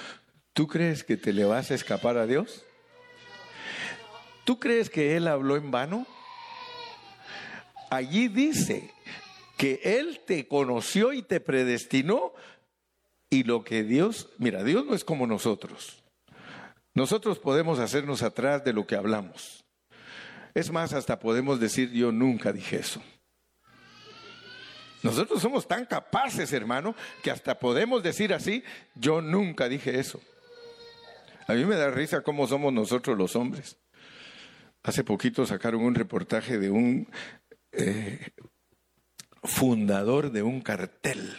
¿Tú 0.54 0.66
crees 0.66 1.04
que 1.04 1.18
te 1.18 1.34
le 1.34 1.44
vas 1.44 1.70
a 1.70 1.74
escapar 1.74 2.16
a 2.16 2.26
Dios? 2.26 2.64
¿Tú 4.44 4.58
crees 4.58 4.88
que 4.88 5.14
Él 5.14 5.28
habló 5.28 5.56
en 5.56 5.70
vano? 5.70 6.06
Allí 7.90 8.28
dice 8.28 8.94
que 9.58 9.80
Él 9.84 10.20
te 10.26 10.48
conoció 10.48 11.12
y 11.12 11.20
te 11.20 11.38
predestinó 11.38 12.32
y 13.28 13.44
lo 13.44 13.62
que 13.62 13.82
Dios, 13.82 14.30
mira, 14.38 14.64
Dios 14.64 14.86
no 14.86 14.94
es 14.94 15.04
como 15.04 15.26
nosotros. 15.26 16.02
Nosotros 16.98 17.38
podemos 17.38 17.78
hacernos 17.78 18.24
atrás 18.24 18.64
de 18.64 18.72
lo 18.72 18.84
que 18.84 18.96
hablamos. 18.96 19.64
Es 20.52 20.72
más, 20.72 20.92
hasta 20.92 21.20
podemos 21.20 21.60
decir, 21.60 21.92
yo 21.92 22.10
nunca 22.10 22.52
dije 22.52 22.80
eso. 22.80 23.00
Nosotros 25.04 25.40
somos 25.40 25.68
tan 25.68 25.86
capaces, 25.86 26.52
hermano, 26.52 26.96
que 27.22 27.30
hasta 27.30 27.56
podemos 27.56 28.02
decir 28.02 28.34
así, 28.34 28.64
yo 28.96 29.20
nunca 29.20 29.68
dije 29.68 30.00
eso. 30.00 30.20
A 31.46 31.52
mí 31.52 31.64
me 31.64 31.76
da 31.76 31.88
risa 31.88 32.22
cómo 32.22 32.48
somos 32.48 32.72
nosotros 32.72 33.16
los 33.16 33.36
hombres. 33.36 33.76
Hace 34.82 35.04
poquito 35.04 35.46
sacaron 35.46 35.82
un 35.82 35.94
reportaje 35.94 36.58
de 36.58 36.70
un 36.70 37.08
eh, 37.70 38.32
fundador 39.44 40.32
de 40.32 40.42
un 40.42 40.62
cartel 40.62 41.32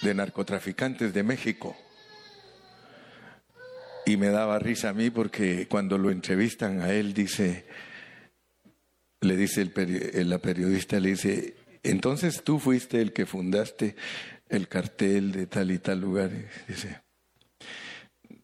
de 0.00 0.14
narcotraficantes 0.14 1.12
de 1.12 1.24
México. 1.24 1.76
Y 4.10 4.16
me 4.16 4.30
daba 4.30 4.58
risa 4.58 4.88
a 4.88 4.92
mí 4.92 5.08
porque 5.10 5.68
cuando 5.68 5.96
lo 5.96 6.10
entrevistan 6.10 6.80
a 6.80 6.92
él 6.92 7.14
dice, 7.14 7.64
le 9.20 9.36
dice 9.36 9.60
el, 9.60 10.28
la 10.28 10.38
periodista, 10.38 10.98
le 10.98 11.10
dice, 11.10 11.54
entonces 11.84 12.42
tú 12.42 12.58
fuiste 12.58 13.00
el 13.00 13.12
que 13.12 13.24
fundaste 13.24 13.94
el 14.48 14.66
cartel 14.66 15.30
de 15.30 15.46
tal 15.46 15.70
y 15.70 15.78
tal 15.78 16.00
lugar. 16.00 16.32
dice, 16.66 17.02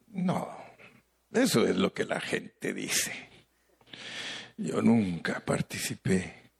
no, 0.06 0.48
eso 1.32 1.66
es 1.66 1.74
lo 1.74 1.92
que 1.92 2.04
la 2.04 2.20
gente 2.20 2.72
dice. 2.72 3.12
Yo 4.56 4.80
nunca 4.82 5.40
participé 5.40 6.52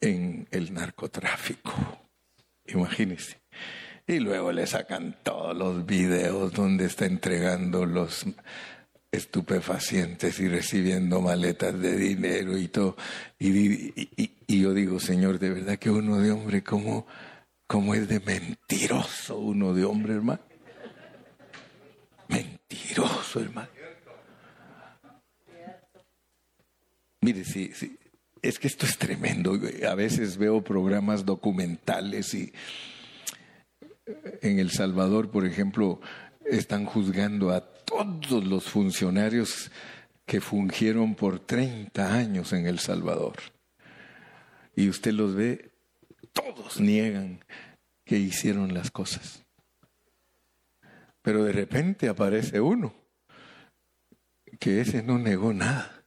en 0.00 0.46
el 0.52 0.72
narcotráfico. 0.72 1.74
Imagínese. 2.66 3.40
Y 4.08 4.20
luego 4.20 4.52
le 4.52 4.66
sacan 4.66 5.18
todos 5.22 5.54
los 5.54 5.84
videos 5.84 6.54
donde 6.54 6.86
está 6.86 7.04
entregando 7.04 7.84
los 7.84 8.24
estupefacientes 9.12 10.40
y 10.40 10.48
recibiendo 10.48 11.20
maletas 11.20 11.78
de 11.78 11.94
dinero 11.94 12.56
y 12.56 12.68
todo. 12.68 12.96
Y, 13.38 14.32
yo 14.48 14.72
digo, 14.72 14.98
Señor, 14.98 15.38
de 15.38 15.50
verdad 15.50 15.78
que 15.78 15.90
uno 15.90 16.16
de 16.16 16.30
hombre, 16.30 16.64
¿cómo, 16.64 17.06
cómo 17.66 17.94
es 17.94 18.08
de 18.08 18.20
mentiroso 18.20 19.38
uno 19.38 19.74
de 19.74 19.84
hombre, 19.84 20.14
hermano? 20.14 20.40
Mentiroso, 22.28 23.40
hermano. 23.40 23.68
Mire, 27.20 27.44
sí, 27.44 27.72
sí, 27.74 27.98
es 28.40 28.58
que 28.58 28.68
esto 28.68 28.86
es 28.86 28.96
tremendo. 28.96 29.52
A 29.86 29.94
veces 29.94 30.38
veo 30.38 30.64
programas 30.64 31.26
documentales 31.26 32.32
y 32.32 32.54
en 34.42 34.58
El 34.58 34.70
Salvador, 34.70 35.30
por 35.30 35.46
ejemplo, 35.46 36.00
están 36.44 36.84
juzgando 36.84 37.50
a 37.50 37.60
todos 37.60 38.44
los 38.44 38.64
funcionarios 38.64 39.70
que 40.26 40.40
fungieron 40.40 41.14
por 41.14 41.40
30 41.40 42.14
años 42.14 42.52
en 42.52 42.66
El 42.66 42.78
Salvador. 42.78 43.36
Y 44.76 44.88
usted 44.88 45.12
los 45.12 45.34
ve, 45.34 45.72
todos 46.32 46.80
niegan 46.80 47.44
que 48.04 48.18
hicieron 48.18 48.74
las 48.74 48.90
cosas. 48.90 49.44
Pero 51.22 51.44
de 51.44 51.52
repente 51.52 52.08
aparece 52.08 52.60
uno 52.60 52.94
que 54.58 54.80
ese 54.80 55.02
no 55.02 55.18
negó 55.18 55.52
nada. 55.52 55.97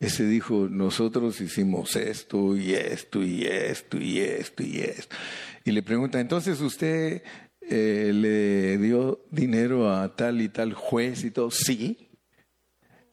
Ese 0.00 0.24
dijo, 0.24 0.66
nosotros 0.70 1.42
hicimos 1.42 1.94
esto 1.94 2.56
y 2.56 2.74
esto 2.74 3.22
y 3.22 3.44
esto 3.44 3.98
y 3.98 4.18
esto 4.18 4.62
y 4.62 4.80
esto. 4.80 5.14
Y 5.62 5.72
le 5.72 5.82
pregunta, 5.82 6.18
entonces 6.18 6.58
usted 6.62 7.22
eh, 7.60 8.10
le 8.14 8.78
dio 8.78 9.26
dinero 9.30 9.94
a 9.94 10.16
tal 10.16 10.40
y 10.40 10.48
tal 10.48 10.72
juez 10.72 11.22
y 11.24 11.30
todo, 11.30 11.50
sí. 11.50 12.08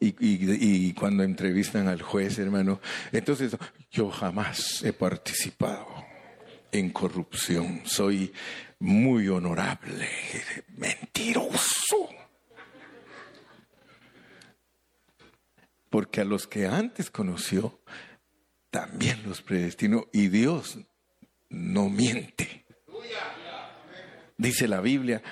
Y, 0.00 0.14
y, 0.18 0.92
cuando 0.94 1.24
entrevistan 1.24 1.88
al 1.88 2.00
juez, 2.00 2.38
hermano, 2.38 2.80
entonces 3.12 3.54
yo 3.90 4.08
jamás 4.10 4.82
he 4.84 4.92
participado 4.92 5.86
en 6.70 6.90
corrupción, 6.90 7.82
soy 7.84 8.32
muy 8.78 9.28
honorable, 9.28 10.08
mentiroso. 10.76 12.17
Porque 15.90 16.20
a 16.20 16.24
los 16.24 16.46
que 16.46 16.66
antes 16.66 17.10
conoció, 17.10 17.80
también 18.70 19.22
los 19.26 19.42
predestinó 19.42 20.06
y 20.12 20.28
Dios 20.28 20.78
no 21.48 21.88
miente 21.88 22.66
dice 24.38 24.68
la 24.68 24.80
Biblia, 24.80 25.22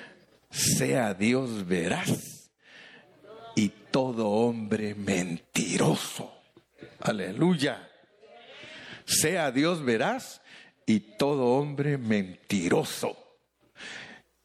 sea 0.51 1.13
Dios 1.13 1.65
veraz 1.65 2.51
y 3.55 3.69
todo 3.69 4.27
hombre 4.27 4.93
mentiroso. 4.93 6.31
Aleluya. 6.99 7.89
Sea 9.05 9.51
Dios 9.51 9.83
veraz 9.83 10.41
y 10.85 10.99
todo 10.99 11.45
hombre 11.55 11.97
mentiroso. 11.97 13.17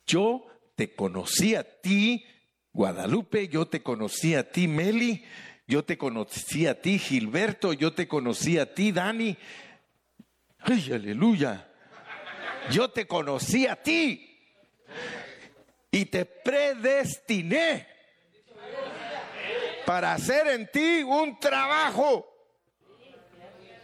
Yo 0.07 0.47
te 0.77 0.95
conocí 0.95 1.55
a 1.55 1.65
ti, 1.65 2.25
Guadalupe, 2.73 3.49
yo 3.49 3.67
te 3.67 3.83
conocí 3.83 4.35
a 4.35 4.51
ti, 4.51 4.69
Meli, 4.69 5.25
yo 5.73 5.83
te 5.83 5.97
conocí 5.97 6.67
a 6.67 6.79
ti, 6.79 6.99
Gilberto, 6.99 7.73
yo 7.73 7.95
te 7.95 8.07
conocí 8.07 8.59
a 8.59 8.75
ti, 8.75 8.93
Dani. 8.93 9.35
Ay, 10.59 10.93
aleluya. 10.93 11.67
Yo 12.71 12.91
te 12.91 13.07
conocí 13.07 13.67
a 13.67 13.75
ti 13.75 14.39
y 15.91 16.05
te 16.05 16.27
predestiné 16.27 17.87
para 19.87 20.13
hacer 20.13 20.47
en 20.49 20.69
ti 20.71 21.03
un 21.03 21.41
trabajo. 21.41 22.29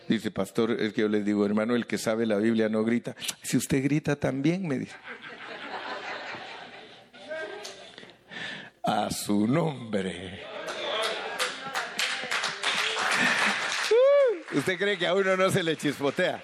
Dice, 0.08 0.30
pastor, 0.30 0.72
es 0.72 0.92
que 0.92 1.00
yo 1.00 1.08
les 1.08 1.24
digo, 1.24 1.46
hermano, 1.46 1.74
el 1.74 1.86
que 1.86 1.96
sabe 1.96 2.26
la 2.26 2.36
Biblia 2.36 2.68
no 2.68 2.84
grita. 2.84 3.16
Si 3.42 3.56
usted 3.56 3.82
grita 3.82 4.14
también, 4.14 4.68
me 4.68 4.78
dice. 4.78 4.94
A 8.82 9.10
su 9.10 9.46
nombre. 9.46 10.57
¿Usted 14.52 14.78
cree 14.78 14.96
que 14.96 15.06
a 15.06 15.14
uno 15.14 15.36
no 15.36 15.50
se 15.50 15.62
le 15.62 15.76
chispotea? 15.76 16.42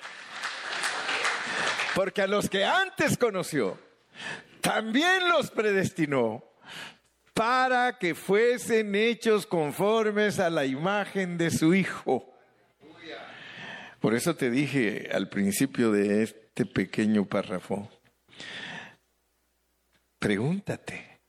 Porque 1.95 2.23
a 2.23 2.27
los 2.27 2.51
que 2.51 2.65
antes 2.65 3.17
conoció, 3.17 3.79
también 4.61 5.29
los 5.29 5.51
predestinó 5.51 6.45
para 7.33 7.99
que 7.99 8.15
fuesen 8.15 8.95
hechos 8.95 9.47
conformes 9.47 10.39
a 10.39 10.51
la 10.51 10.67
imagen 10.67 11.39
de 11.39 11.51
su 11.51 11.75
Hijo. 11.75 12.31
Por 14.01 14.15
eso 14.15 14.37
te 14.37 14.51
dije 14.51 15.09
al 15.13 15.31
principio 15.31 15.91
de 15.91 16.25
este 16.25 16.67
pequeño 16.67 17.25
párrafo, 17.25 17.91
pregúntate, 20.19 21.21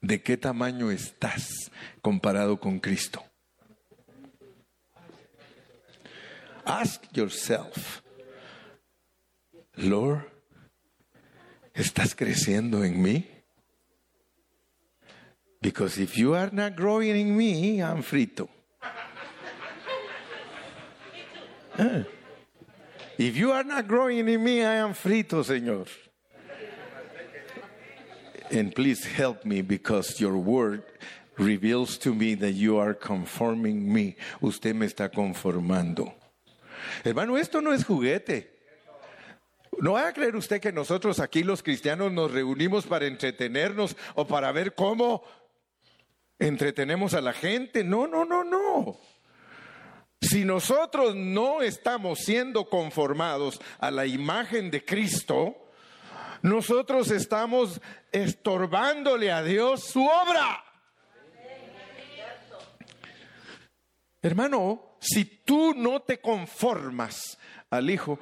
¿de 0.00 0.22
qué 0.22 0.36
tamaño 0.36 0.92
estás 0.92 1.70
comparado 2.00 2.60
con 2.60 2.78
Cristo? 2.78 3.24
Ask 6.66 7.14
yourself, 7.16 8.02
Lord, 9.76 10.22
¿estás 11.74 12.14
creciendo 12.14 12.84
en 12.84 13.02
mí? 13.02 13.26
Because 15.60 15.98
if 15.98 16.16
you 16.16 16.34
are 16.34 16.50
not 16.52 16.76
growing 16.76 17.16
in 17.16 17.36
me, 17.36 17.82
I'm 17.82 18.02
frito. 18.02 18.48
Ah. 21.78 22.04
If 23.18 23.36
you 23.36 23.52
are 23.52 23.64
not 23.64 23.88
growing 23.88 24.28
in 24.28 24.44
me, 24.44 24.62
I 24.62 24.74
am 24.76 24.92
frito, 24.92 25.42
Señor. 25.42 25.88
And 28.50 28.74
please 28.74 29.04
help 29.04 29.44
me 29.44 29.62
because 29.62 30.20
your 30.20 30.36
word 30.36 30.82
reveals 31.38 31.98
to 31.98 32.14
me 32.14 32.34
that 32.34 32.52
you 32.52 32.78
are 32.78 32.94
conforming 32.94 33.92
me. 33.92 34.16
Usted 34.40 34.76
me 34.76 34.86
está 34.86 35.10
conformando. 35.10 36.12
Hermano, 37.02 37.36
esto 37.36 37.60
no 37.60 37.72
es 37.72 37.84
juguete. 37.84 38.54
No 39.78 39.92
va 39.92 40.08
a 40.08 40.12
creer 40.12 40.36
usted 40.36 40.60
que 40.60 40.72
nosotros 40.72 41.20
aquí 41.20 41.42
los 41.42 41.62
cristianos 41.62 42.12
nos 42.12 42.30
reunimos 42.30 42.86
para 42.86 43.06
entretenernos 43.06 43.96
o 44.14 44.26
para 44.26 44.52
ver 44.52 44.74
cómo 44.74 45.24
entretenemos 46.38 47.14
a 47.14 47.20
la 47.20 47.32
gente. 47.32 47.84
No, 47.84 48.06
no, 48.06 48.24
no, 48.24 48.44
no. 48.44 48.98
Si 50.20 50.44
nosotros 50.44 51.14
no 51.14 51.60
estamos 51.60 52.20
siendo 52.20 52.68
conformados 52.68 53.60
a 53.78 53.90
la 53.90 54.06
imagen 54.06 54.70
de 54.70 54.84
Cristo, 54.84 55.54
nosotros 56.42 57.10
estamos 57.10 57.80
estorbándole 58.10 59.32
a 59.32 59.42
Dios 59.42 59.84
su 59.84 60.04
obra. 60.04 60.64
Hermano, 64.22 64.93
si 65.04 65.26
tú 65.26 65.74
no 65.74 66.00
te 66.00 66.18
conformas 66.18 67.38
al 67.68 67.90
Hijo, 67.90 68.18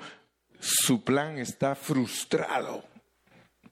su 0.58 1.04
plan 1.04 1.38
está 1.38 1.76
frustrado. 1.76 2.84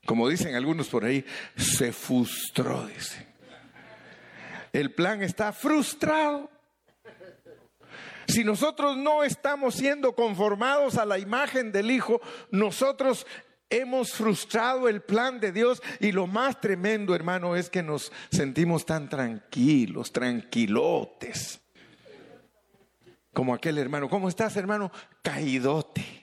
Como 0.06 0.28
dicen 0.28 0.54
algunos 0.54 0.88
por 0.88 1.04
ahí, 1.04 1.24
se 1.56 1.92
frustró, 1.92 2.86
dice. 2.86 3.26
El 4.72 4.94
plan 4.94 5.22
está 5.22 5.52
frustrado. 5.52 6.48
Si 8.28 8.44
nosotros 8.44 8.96
no 8.96 9.24
estamos 9.24 9.74
siendo 9.74 10.14
conformados 10.14 10.96
a 10.96 11.04
la 11.04 11.18
imagen 11.18 11.72
del 11.72 11.90
Hijo, 11.90 12.20
nosotros 12.52 13.26
hemos 13.70 14.12
frustrado 14.12 14.88
el 14.88 15.02
plan 15.02 15.40
de 15.40 15.50
Dios 15.50 15.82
y 15.98 16.12
lo 16.12 16.28
más 16.28 16.60
tremendo, 16.60 17.16
hermano, 17.16 17.56
es 17.56 17.70
que 17.70 17.82
nos 17.82 18.12
sentimos 18.30 18.86
tan 18.86 19.08
tranquilos, 19.08 20.12
tranquilotes. 20.12 21.60
Como 23.32 23.54
aquel 23.54 23.78
hermano, 23.78 24.08
¿cómo 24.08 24.28
estás, 24.28 24.56
hermano? 24.56 24.90
Caídote. 25.22 26.20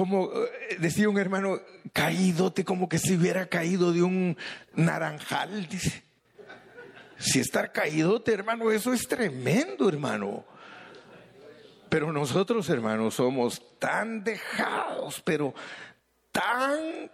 como 0.00 0.30
eh, 0.32 0.76
decía 0.78 1.10
un 1.10 1.18
hermano, 1.18 1.60
caídote 1.92 2.64
como 2.64 2.88
que 2.88 2.98
si 2.98 3.16
hubiera 3.16 3.50
caído 3.50 3.92
de 3.92 4.02
un 4.02 4.34
naranjal, 4.72 5.68
dice. 5.68 6.02
Si 7.18 7.38
estar 7.38 7.70
caídote, 7.70 8.32
hermano, 8.32 8.70
eso 8.70 8.94
es 8.94 9.06
tremendo, 9.06 9.90
hermano. 9.90 10.42
Pero 11.90 12.12
nosotros, 12.12 12.70
hermanos, 12.70 13.16
somos 13.16 13.78
tan 13.78 14.24
dejados, 14.24 15.20
pero 15.22 15.52
tan 16.32 17.10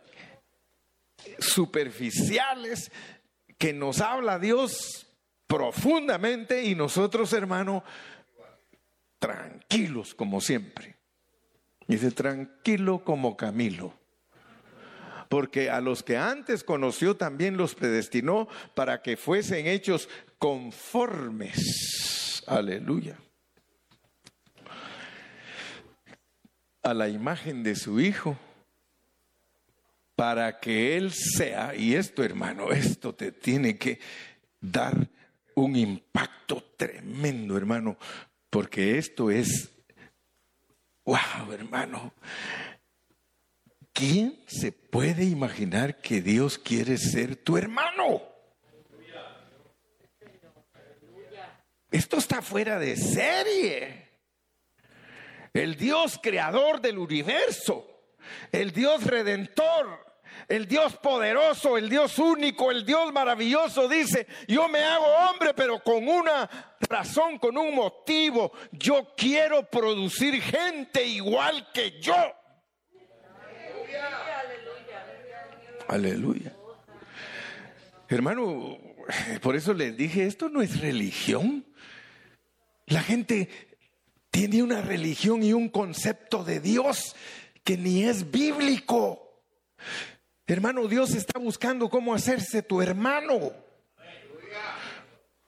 superficiales 1.40 2.92
que 3.58 3.72
nos 3.72 4.00
habla 4.00 4.38
Dios 4.38 5.05
profundamente 5.46 6.64
y 6.64 6.74
nosotros, 6.74 7.32
hermano, 7.32 7.84
tranquilos 9.18 10.14
como 10.14 10.40
siempre. 10.40 10.96
Dice, 11.86 12.10
tranquilo 12.10 13.04
como 13.04 13.36
Camilo. 13.36 13.94
Porque 15.28 15.70
a 15.70 15.80
los 15.80 16.02
que 16.02 16.16
antes 16.16 16.62
conoció 16.62 17.16
también 17.16 17.56
los 17.56 17.74
predestinó 17.74 18.48
para 18.74 19.02
que 19.02 19.16
fuesen 19.16 19.66
hechos 19.66 20.08
conformes. 20.38 22.42
Aleluya. 22.46 23.18
A 26.82 26.94
la 26.94 27.08
imagen 27.08 27.62
de 27.62 27.74
su 27.74 28.00
Hijo. 28.00 28.38
Para 30.14 30.60
que 30.60 30.96
Él 30.96 31.12
sea, 31.12 31.74
y 31.74 31.94
esto 31.94 32.24
hermano, 32.24 32.70
esto 32.70 33.14
te 33.14 33.32
tiene 33.32 33.76
que 33.76 34.00
dar 34.60 35.08
un 35.56 35.74
impacto 35.74 36.62
tremendo 36.76 37.56
hermano, 37.56 37.96
porque 38.48 38.98
esto 38.98 39.30
es 39.30 39.72
Wow, 41.06 41.52
hermano. 41.52 42.12
¿Quién 43.92 44.42
se 44.48 44.72
puede 44.72 45.24
imaginar 45.24 46.00
que 46.00 46.20
Dios 46.20 46.58
quiere 46.58 46.98
ser 46.98 47.36
tu 47.36 47.56
hermano? 47.56 48.22
Esto 51.92 52.16
está 52.16 52.42
fuera 52.42 52.80
de 52.80 52.96
serie. 52.96 54.08
El 55.54 55.76
Dios 55.76 56.18
creador 56.20 56.80
del 56.80 56.98
universo, 56.98 57.86
el 58.50 58.72
Dios 58.72 59.04
redentor, 59.04 60.05
el 60.48 60.66
Dios 60.66 60.96
poderoso, 60.96 61.76
el 61.76 61.88
Dios 61.88 62.18
único, 62.18 62.70
el 62.70 62.84
Dios 62.84 63.12
maravilloso 63.12 63.88
dice, 63.88 64.26
yo 64.46 64.68
me 64.68 64.82
hago 64.82 65.06
hombre, 65.06 65.54
pero 65.54 65.82
con 65.82 66.06
una 66.08 66.76
razón, 66.88 67.38
con 67.38 67.56
un 67.56 67.74
motivo. 67.74 68.52
Yo 68.72 69.14
quiero 69.16 69.68
producir 69.68 70.40
gente 70.40 71.04
igual 71.04 71.68
que 71.72 72.00
yo. 72.00 72.14
Aleluya. 75.88 76.52
Hermano, 78.08 78.78
por 79.40 79.56
eso 79.56 79.74
les 79.74 79.96
dije, 79.96 80.26
esto 80.26 80.48
no 80.48 80.62
es 80.62 80.80
religión. 80.80 81.64
La 82.86 83.02
gente 83.02 83.48
tiene 84.30 84.62
una 84.62 84.80
religión 84.80 85.42
y 85.42 85.52
un 85.52 85.68
concepto 85.68 86.44
de 86.44 86.60
Dios 86.60 87.16
que 87.64 87.76
ni 87.76 88.04
es 88.04 88.30
bíblico. 88.30 89.42
Hermano, 90.48 90.86
Dios 90.86 91.10
está 91.14 91.40
buscando 91.40 91.88
cómo 91.88 92.14
hacerse 92.14 92.62
tu 92.62 92.80
hermano. 92.80 93.52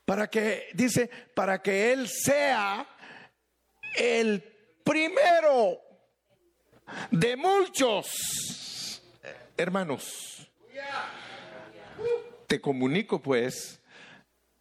Para 0.04 0.28
que, 0.28 0.68
dice, 0.74 1.08
para 1.34 1.62
que 1.62 1.92
Él 1.92 2.08
sea 2.08 2.84
el 3.94 4.42
primero 4.82 5.80
de 7.12 7.36
muchos 7.36 9.02
hermanos. 9.56 10.50
Te 12.48 12.60
comunico 12.60 13.20
pues 13.20 13.80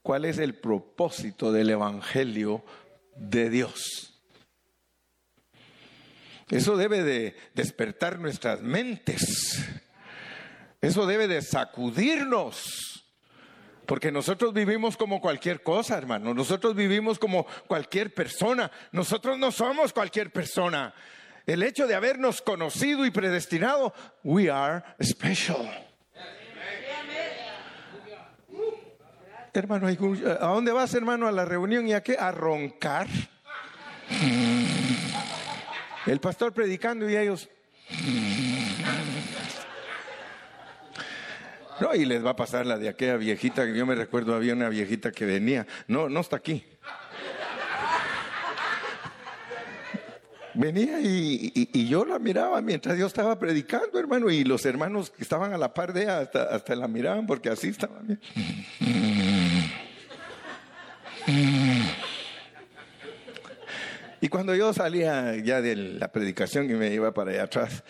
cuál 0.04 0.26
es 0.26 0.38
el 0.38 0.54
propósito 0.56 1.52
del 1.52 1.72
Evangelio 1.72 2.64
de 3.16 3.50
Dios. 3.50 4.14
Eso 6.50 6.78
debe 6.78 7.04
de 7.04 7.36
despertar 7.56 8.20
nuestras 8.20 8.62
mentes 8.62 9.82
eso 10.82 11.06
debe 11.06 11.28
de 11.28 11.42
sacudirnos. 11.42 13.06
Porque 13.86 14.12
nosotros 14.12 14.54
vivimos 14.54 14.98
como 14.98 15.22
cualquier 15.22 15.64
cosa, 15.64 15.98
hermano. 15.98 16.34
Nosotros 16.34 16.76
vivimos 16.76 17.18
como 17.18 17.48
cualquier 17.68 18.14
persona. 18.14 18.70
Nosotros 18.92 19.40
no 19.40 19.52
somos 19.52 19.94
cualquier 19.94 20.32
persona. 20.32 20.94
El 21.46 21.64
hecho 21.64 21.88
de 21.88 21.96
habernos 21.96 22.42
conocido 22.42 23.06
y 23.06 23.12
predestinado, 23.12 23.94
we 24.24 24.52
are 24.52 24.84
special. 25.02 25.66
Hermano, 29.54 29.88
¿a 29.88 30.48
dónde 30.48 30.74
vas, 30.74 30.94
hermano, 30.94 31.26
a 31.26 31.32
la 31.32 31.46
reunión 31.46 31.88
y 31.88 31.94
a 31.94 32.04
qué? 32.04 32.18
A 32.20 32.32
roncar. 32.32 33.08
El 36.06 36.20
pastor 36.20 36.54
predicando 36.54 37.10
y 37.10 37.16
ellos. 37.16 37.50
No, 41.80 41.94
y 41.94 42.06
les 42.06 42.26
va 42.26 42.32
a 42.32 42.36
pasar 42.36 42.66
la 42.66 42.78
de 42.78 42.90
aquella 42.90 43.18
viejita, 43.18 43.66
que 43.66 43.78
yo 43.78 43.86
me 43.86 43.96
recuerdo 43.96 44.36
había 44.36 44.54
una 44.54 44.70
viejita 44.70 45.12
que 45.12 45.26
venía. 45.26 45.68
No, 45.88 46.10
no 46.10 46.22
está 46.22 46.38
aquí. 46.38 46.64
Venía 50.56 51.00
y, 51.00 51.88
yo 51.88 52.04
la 52.04 52.18
miraba 52.18 52.62
mientras 52.62 52.98
yo 52.98 53.06
estaba 53.06 53.38
predicando, 53.38 54.00
hermano, 54.00 54.32
y 54.32 54.44
los 54.44 54.66
hermanos 54.66 55.12
que 55.12 55.22
estaban 55.22 55.54
a 55.54 55.58
la 55.58 55.72
par 55.72 55.94
de 55.94 56.04
ella 56.04 56.20
hasta, 56.20 56.44
hasta 56.46 56.76
la 56.76 56.88
miraban 56.88 57.28
porque 57.28 57.50
así 57.50 57.68
estaba 57.68 58.00
bien. 58.00 58.20
Y 64.20 64.30
cuando 64.30 64.56
yo 64.56 64.74
salía 64.74 65.36
ya 65.36 65.62
de 65.62 65.76
la 65.76 66.12
predicación 66.12 66.70
y 66.72 66.74
me 66.74 66.92
iba 66.92 67.14
para 67.14 67.32
allá 67.32 67.44
atrás, 67.44 67.84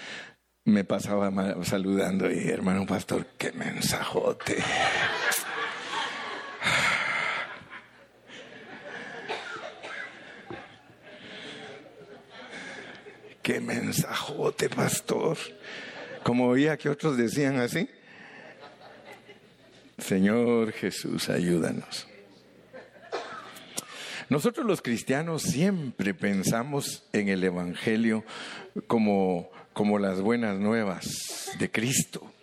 me 0.67 0.83
pasaba 0.83 1.31
saludando 1.63 2.29
y 2.29 2.49
hermano 2.49 2.85
pastor, 2.85 3.25
qué 3.37 3.53
mensajote. 3.53 4.57
Qué 13.41 13.61
mensajote, 13.61 14.67
pastor. 14.67 15.37
Como 16.21 16.47
oía 16.49 16.75
que 16.75 16.89
otros 16.89 17.15
decían 17.15 17.61
así. 17.61 17.89
Señor 19.97 20.73
Jesús, 20.73 21.29
ayúdanos. 21.29 22.07
Nosotros 24.27 24.65
los 24.65 24.81
cristianos 24.81 25.43
siempre 25.43 26.13
pensamos 26.13 27.07
en 27.13 27.29
el 27.29 27.41
Evangelio 27.45 28.25
como, 28.87 29.49
como 29.77 29.99
las 29.99 30.21
buenas 30.21 30.57
nuevas 30.57 31.51
de 31.59 31.69
Cristo 31.69 32.33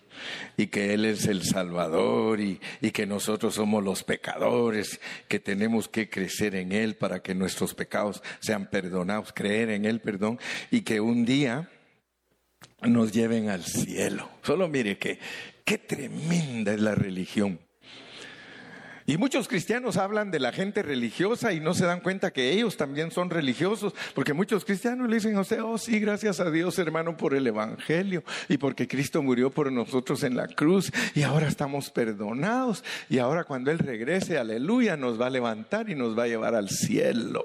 y 0.57 0.69
que 0.69 0.95
Él 0.95 1.05
es 1.05 1.27
el 1.27 1.43
Salvador 1.43 2.39
y, 2.41 2.61
y, 2.81 2.93
que 2.93 3.07
nosotros 3.07 3.57
somos 3.57 3.83
los 3.83 4.05
pecadores, 4.05 5.01
que 5.27 5.41
tenemos 5.41 5.89
que 5.89 6.09
crecer 6.09 6.55
en 6.55 6.71
Él 6.71 6.95
para 6.95 7.25
que 7.25 7.35
nuestros 7.35 7.75
pecados 7.75 8.23
sean 8.39 8.71
perdonados, 8.71 9.33
creer 9.33 9.71
en 9.71 9.85
Él, 9.85 10.01
perdón, 10.01 10.39
y 10.71 10.83
que 10.83 11.01
un 11.01 11.25
día 11.25 11.69
nos 12.83 13.11
lleven 13.11 13.49
al 13.49 13.65
cielo. 13.65 14.31
Solo 14.45 14.69
mire 14.69 14.97
que 14.97 15.19
qué 15.65 15.77
tremenda 15.79 16.73
es 16.73 16.81
la 16.81 16.95
religión. 16.95 17.59
Y 19.07 19.19
muchos 19.19 19.49
cristianos 19.49 19.99
hablan 19.99 20.31
de 20.31 20.41
la 20.41 20.51
gente 20.51 20.83
religiosa 20.83 21.53
y 21.53 21.61
no 21.61 21.75
se 21.75 21.85
dan 21.85 22.01
cuenta 22.01 22.33
que 22.33 22.53
ellos 22.53 22.79
también 22.79 23.11
son 23.11 23.29
religiosos, 23.29 23.95
porque 24.15 24.33
muchos 24.33 24.65
cristianos 24.65 25.11
le 25.11 25.17
dicen 25.17 25.37
usted, 25.37 25.63
oh 25.63 25.77
sí, 25.77 26.01
gracias 26.01 26.41
a 26.41 26.51
Dios 26.51 26.79
hermano 26.79 27.15
por 27.15 27.35
el 27.35 27.47
Evangelio 27.47 28.25
y 28.49 28.57
porque 28.57 28.89
Cristo 28.89 29.23
murió 29.23 29.51
por 29.51 29.71
nosotros 29.71 30.23
en 30.23 30.37
la 30.37 30.49
cruz 30.49 30.91
y 31.15 31.23
ahora 31.23 31.49
estamos 31.49 31.91
perdonados 31.91 32.83
y 33.11 33.19
ahora 33.19 33.45
cuando 33.45 33.71
Él 33.71 33.79
regrese, 33.79 34.39
aleluya, 34.39 34.97
nos 34.97 35.21
va 35.21 35.27
a 35.27 35.31
levantar 35.31 35.91
y 35.91 35.95
nos 35.95 36.19
va 36.19 36.23
a 36.23 36.29
llevar 36.29 36.55
al 36.55 36.71
cielo. 36.71 37.45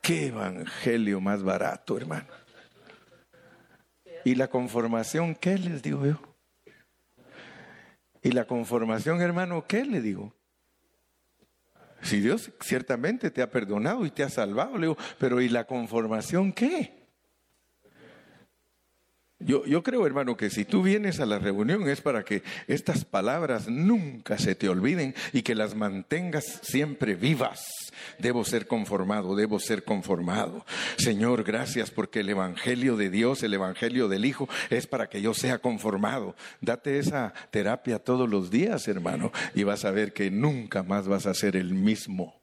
Qué 0.00 0.28
Evangelio 0.28 1.20
más 1.20 1.42
barato, 1.42 1.96
hermano. 1.96 2.28
¿Y 4.24 4.36
la 4.36 4.46
conformación 4.46 5.34
qué 5.34 5.58
les 5.58 5.82
digo 5.82 6.06
yo? 6.06 6.27
¿Y 8.28 8.32
la 8.32 8.44
conformación, 8.44 9.22
hermano, 9.22 9.64
qué 9.66 9.86
le 9.86 10.02
digo? 10.02 10.34
Si 12.02 12.20
Dios 12.20 12.52
ciertamente 12.60 13.30
te 13.30 13.40
ha 13.40 13.50
perdonado 13.50 14.04
y 14.04 14.10
te 14.10 14.22
ha 14.22 14.28
salvado, 14.28 14.74
le 14.76 14.88
digo, 14.88 14.98
pero 15.18 15.40
¿y 15.40 15.48
la 15.48 15.64
conformación 15.64 16.52
qué? 16.52 16.97
Yo, 19.48 19.82
creo, 19.82 20.06
hermano, 20.06 20.36
que 20.36 20.50
si 20.50 20.66
tú 20.66 20.82
vienes 20.82 21.20
a 21.20 21.26
la 21.26 21.38
reunión 21.38 21.88
es 21.88 22.02
para 22.02 22.22
que 22.22 22.42
estas 22.66 23.06
palabras 23.06 23.66
nunca 23.66 24.36
se 24.36 24.54
te 24.54 24.68
olviden 24.68 25.14
y 25.32 25.40
que 25.40 25.54
las 25.54 25.74
mantengas 25.74 26.60
siempre 26.60 27.14
vivas. 27.14 27.66
Debo 28.18 28.44
ser 28.44 28.66
conformado, 28.66 29.34
debo 29.34 29.58
ser 29.58 29.84
conformado. 29.84 30.66
Señor, 30.98 31.44
gracias 31.44 31.90
porque 31.90 32.20
el 32.20 32.28
Evangelio 32.28 32.98
de 32.98 33.08
Dios, 33.08 33.42
el 33.42 33.54
Evangelio 33.54 34.06
del 34.08 34.26
Hijo, 34.26 34.50
es 34.68 34.86
para 34.86 35.08
que 35.08 35.22
yo 35.22 35.32
sea 35.32 35.60
conformado. 35.60 36.36
Date 36.60 36.98
esa 36.98 37.32
terapia 37.50 37.98
todos 37.98 38.28
los 38.28 38.50
días, 38.50 38.86
hermano, 38.86 39.32
y 39.54 39.62
vas 39.62 39.86
a 39.86 39.90
ver 39.92 40.12
que 40.12 40.30
nunca 40.30 40.82
más 40.82 41.08
vas 41.08 41.24
a 41.24 41.32
ser 41.32 41.56
el 41.56 41.72
mismo 41.72 42.37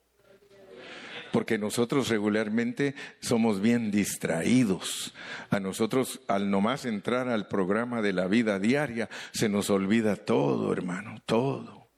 porque 1.35 1.57
nosotros 1.57 2.07
regularmente 2.07 2.95
somos 3.19 3.59
bien 3.59 3.91
distraídos. 3.91 5.13
A 5.49 5.59
nosotros, 5.59 6.21
al 6.29 6.49
nomás 6.49 6.85
entrar 6.85 7.27
al 7.27 7.49
programa 7.49 8.01
de 8.01 8.13
la 8.13 8.27
vida 8.27 8.57
diaria, 8.57 9.09
se 9.33 9.49
nos 9.49 9.69
olvida 9.69 10.15
todo, 10.15 10.71
hermano, 10.71 11.21
todo. 11.25 11.89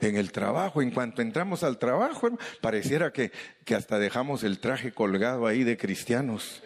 En 0.00 0.16
el 0.16 0.30
trabajo, 0.30 0.82
en 0.82 0.90
cuanto 0.90 1.22
entramos 1.22 1.62
al 1.62 1.78
trabajo, 1.78 2.36
pareciera 2.60 3.14
que, 3.14 3.32
que 3.64 3.74
hasta 3.74 3.98
dejamos 3.98 4.44
el 4.44 4.58
traje 4.58 4.92
colgado 4.92 5.46
ahí 5.46 5.64
de 5.64 5.78
cristianos 5.78 6.62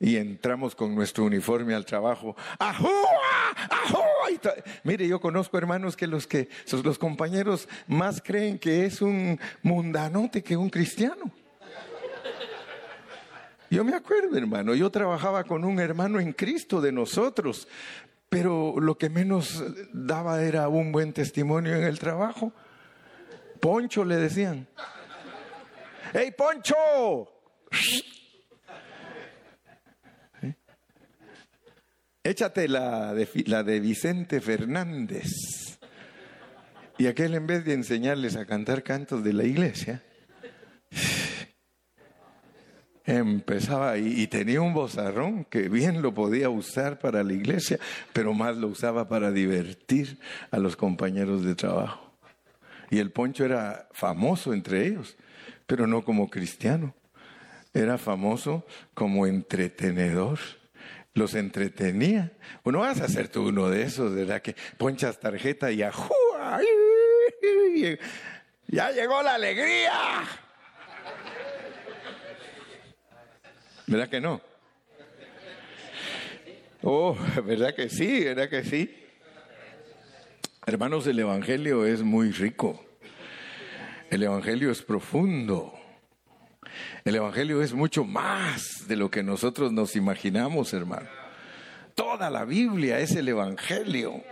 y 0.00 0.16
entramos 0.16 0.74
con 0.74 0.94
nuestro 0.94 1.24
uniforme 1.24 1.74
al 1.74 1.84
trabajo. 1.84 2.36
¡Ajúa! 2.58 2.90
¡Ajúa! 3.70 4.04
Mire, 4.84 5.08
yo 5.08 5.20
conozco 5.20 5.58
hermanos 5.58 5.96
que 5.96 6.06
los 6.06 6.26
que 6.26 6.48
los 6.84 6.98
compañeros 6.98 7.68
más 7.86 8.20
creen 8.20 8.58
que 8.58 8.84
es 8.84 9.02
un 9.02 9.38
mundanote 9.62 10.42
que 10.42 10.56
un 10.56 10.70
cristiano. 10.70 11.32
Yo 13.70 13.84
me 13.84 13.94
acuerdo, 13.94 14.36
hermano, 14.36 14.74
yo 14.74 14.90
trabajaba 14.90 15.44
con 15.44 15.64
un 15.64 15.78
hermano 15.78 16.20
en 16.20 16.32
Cristo 16.32 16.80
de 16.80 16.90
nosotros, 16.90 17.68
pero 18.28 18.74
lo 18.80 18.96
que 18.96 19.10
menos 19.10 19.62
daba 19.92 20.42
era 20.42 20.68
un 20.68 20.90
buen 20.90 21.12
testimonio 21.12 21.74
en 21.76 21.84
el 21.84 21.98
trabajo. 21.98 22.52
Poncho 23.60 24.04
le 24.04 24.16
decían. 24.16 24.66
¡Hey, 26.14 26.32
Poncho! 26.36 27.28
Échate 32.28 32.68
la 32.68 33.14
de, 33.14 33.80
Vicente 33.80 34.42
Fernández. 34.42 35.78
Y 36.98 37.06
aquel 37.06 37.34
en 37.34 37.46
vez 37.46 37.64
de 37.64 37.72
enseñarles 37.72 38.36
a 38.36 38.44
cantar 38.44 38.82
cantos 38.82 39.24
de 39.24 39.32
la 39.32 39.44
iglesia, 39.44 40.02
empezaba 43.06 43.96
y, 43.96 44.26
tenía 44.26 44.60
un 44.60 44.74
bozarrón 44.74 45.46
que 45.46 45.70
bien 45.70 46.02
lo 46.02 46.12
podía 46.12 46.50
usar 46.50 46.98
para 46.98 47.24
la 47.24 47.32
iglesia, 47.32 47.78
pero 48.12 48.34
más 48.34 48.58
lo 48.58 48.66
usaba 48.68 49.08
para 49.08 49.32
divertir 49.32 50.18
a 50.50 50.58
los 50.58 50.76
compañeros 50.76 51.44
de 51.44 51.54
trabajo. 51.54 52.12
Y 52.90 52.98
el 52.98 53.10
poncho 53.10 53.46
era 53.46 53.88
famoso 53.92 54.52
entre 54.52 54.86
ellos, 54.86 55.16
pero 55.66 55.86
no 55.86 56.04
como 56.04 56.28
cristiano. 56.28 56.94
Era 57.72 57.96
famoso 57.96 58.66
como 58.92 59.26
entretenedor. 59.26 60.38
Los 61.18 61.34
entretenía. 61.34 62.30
Bueno, 62.62 62.78
vas 62.78 63.00
a 63.00 63.08
ser 63.08 63.26
tú 63.26 63.48
uno 63.48 63.68
de 63.68 63.82
esos, 63.82 64.14
¿verdad? 64.14 64.40
Que 64.40 64.54
ponchas 64.76 65.18
tarjeta 65.18 65.72
y 65.72 65.82
¡ajúa! 65.82 66.60
¡Ya 68.68 68.92
llegó 68.92 69.20
la 69.20 69.34
alegría! 69.34 70.22
¿Verdad 73.88 74.08
que 74.08 74.20
no? 74.20 74.40
Oh, 76.82 77.18
¿verdad 77.44 77.74
que 77.74 77.88
sí? 77.88 78.22
¿Verdad 78.22 78.48
que 78.48 78.62
sí? 78.62 79.04
Hermanos, 80.66 81.04
el 81.08 81.18
Evangelio 81.18 81.84
es 81.84 82.02
muy 82.02 82.30
rico. 82.30 82.84
El 84.08 84.22
Evangelio 84.22 84.70
es 84.70 84.82
profundo. 84.82 85.77
El 87.04 87.16
Evangelio 87.16 87.62
es 87.62 87.72
mucho 87.72 88.04
más 88.04 88.86
de 88.86 88.96
lo 88.96 89.10
que 89.10 89.22
nosotros 89.22 89.72
nos 89.72 89.96
imaginamos, 89.96 90.72
hermano. 90.72 91.08
Toda 91.94 92.30
la 92.30 92.44
Biblia 92.44 93.00
es 93.00 93.12
el 93.16 93.28
Evangelio. 93.28 94.22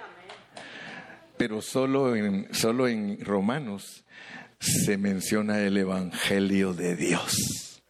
Pero 1.37 1.61
solo 1.61 2.17
en, 2.17 2.53
solo 2.53 2.89
en 2.89 3.19
Romanos 3.25 4.05
se 4.59 4.97
menciona 4.97 5.61
el 5.61 5.77
Evangelio 5.77 6.73
de 6.73 6.97
Dios. 6.97 7.83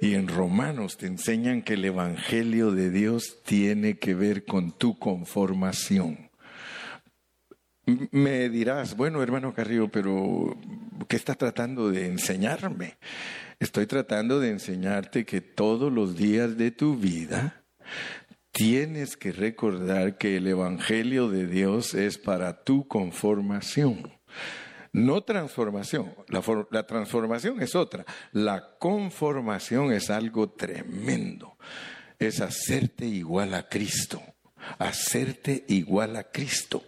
Y 0.00 0.14
en 0.14 0.26
Romanos 0.28 0.96
te 0.96 1.06
enseñan 1.06 1.62
que 1.62 1.74
el 1.74 1.84
Evangelio 1.84 2.72
de 2.72 2.90
Dios 2.90 3.38
tiene 3.44 3.98
que 3.98 4.14
ver 4.14 4.44
con 4.44 4.72
tu 4.72 4.98
conformación. 4.98 6.31
Me 7.84 8.48
dirás, 8.48 8.96
bueno, 8.96 9.22
hermano 9.22 9.52
Carrillo, 9.52 9.88
pero 9.88 10.56
¿qué 11.08 11.16
está 11.16 11.34
tratando 11.34 11.90
de 11.90 12.06
enseñarme? 12.06 12.96
Estoy 13.58 13.86
tratando 13.86 14.38
de 14.38 14.50
enseñarte 14.50 15.24
que 15.24 15.40
todos 15.40 15.92
los 15.92 16.16
días 16.16 16.56
de 16.56 16.70
tu 16.70 16.96
vida 16.96 17.64
tienes 18.52 19.16
que 19.16 19.32
recordar 19.32 20.16
que 20.16 20.36
el 20.36 20.46
Evangelio 20.46 21.28
de 21.28 21.46
Dios 21.46 21.94
es 21.94 22.18
para 22.18 22.62
tu 22.62 22.86
conformación. 22.86 24.12
No 24.92 25.22
transformación, 25.22 26.14
la, 26.28 26.86
transformación 26.86 27.62
es 27.62 27.74
otra, 27.74 28.04
la 28.30 28.76
conformación 28.78 29.90
es 29.90 30.10
algo 30.10 30.50
tremendo, 30.50 31.56
es 32.18 32.42
hacerte 32.42 33.06
igual 33.06 33.54
a 33.54 33.68
Cristo, 33.68 34.22
hacerte 34.78 35.64
igual 35.68 36.16
a 36.16 36.24
Cristo. 36.24 36.84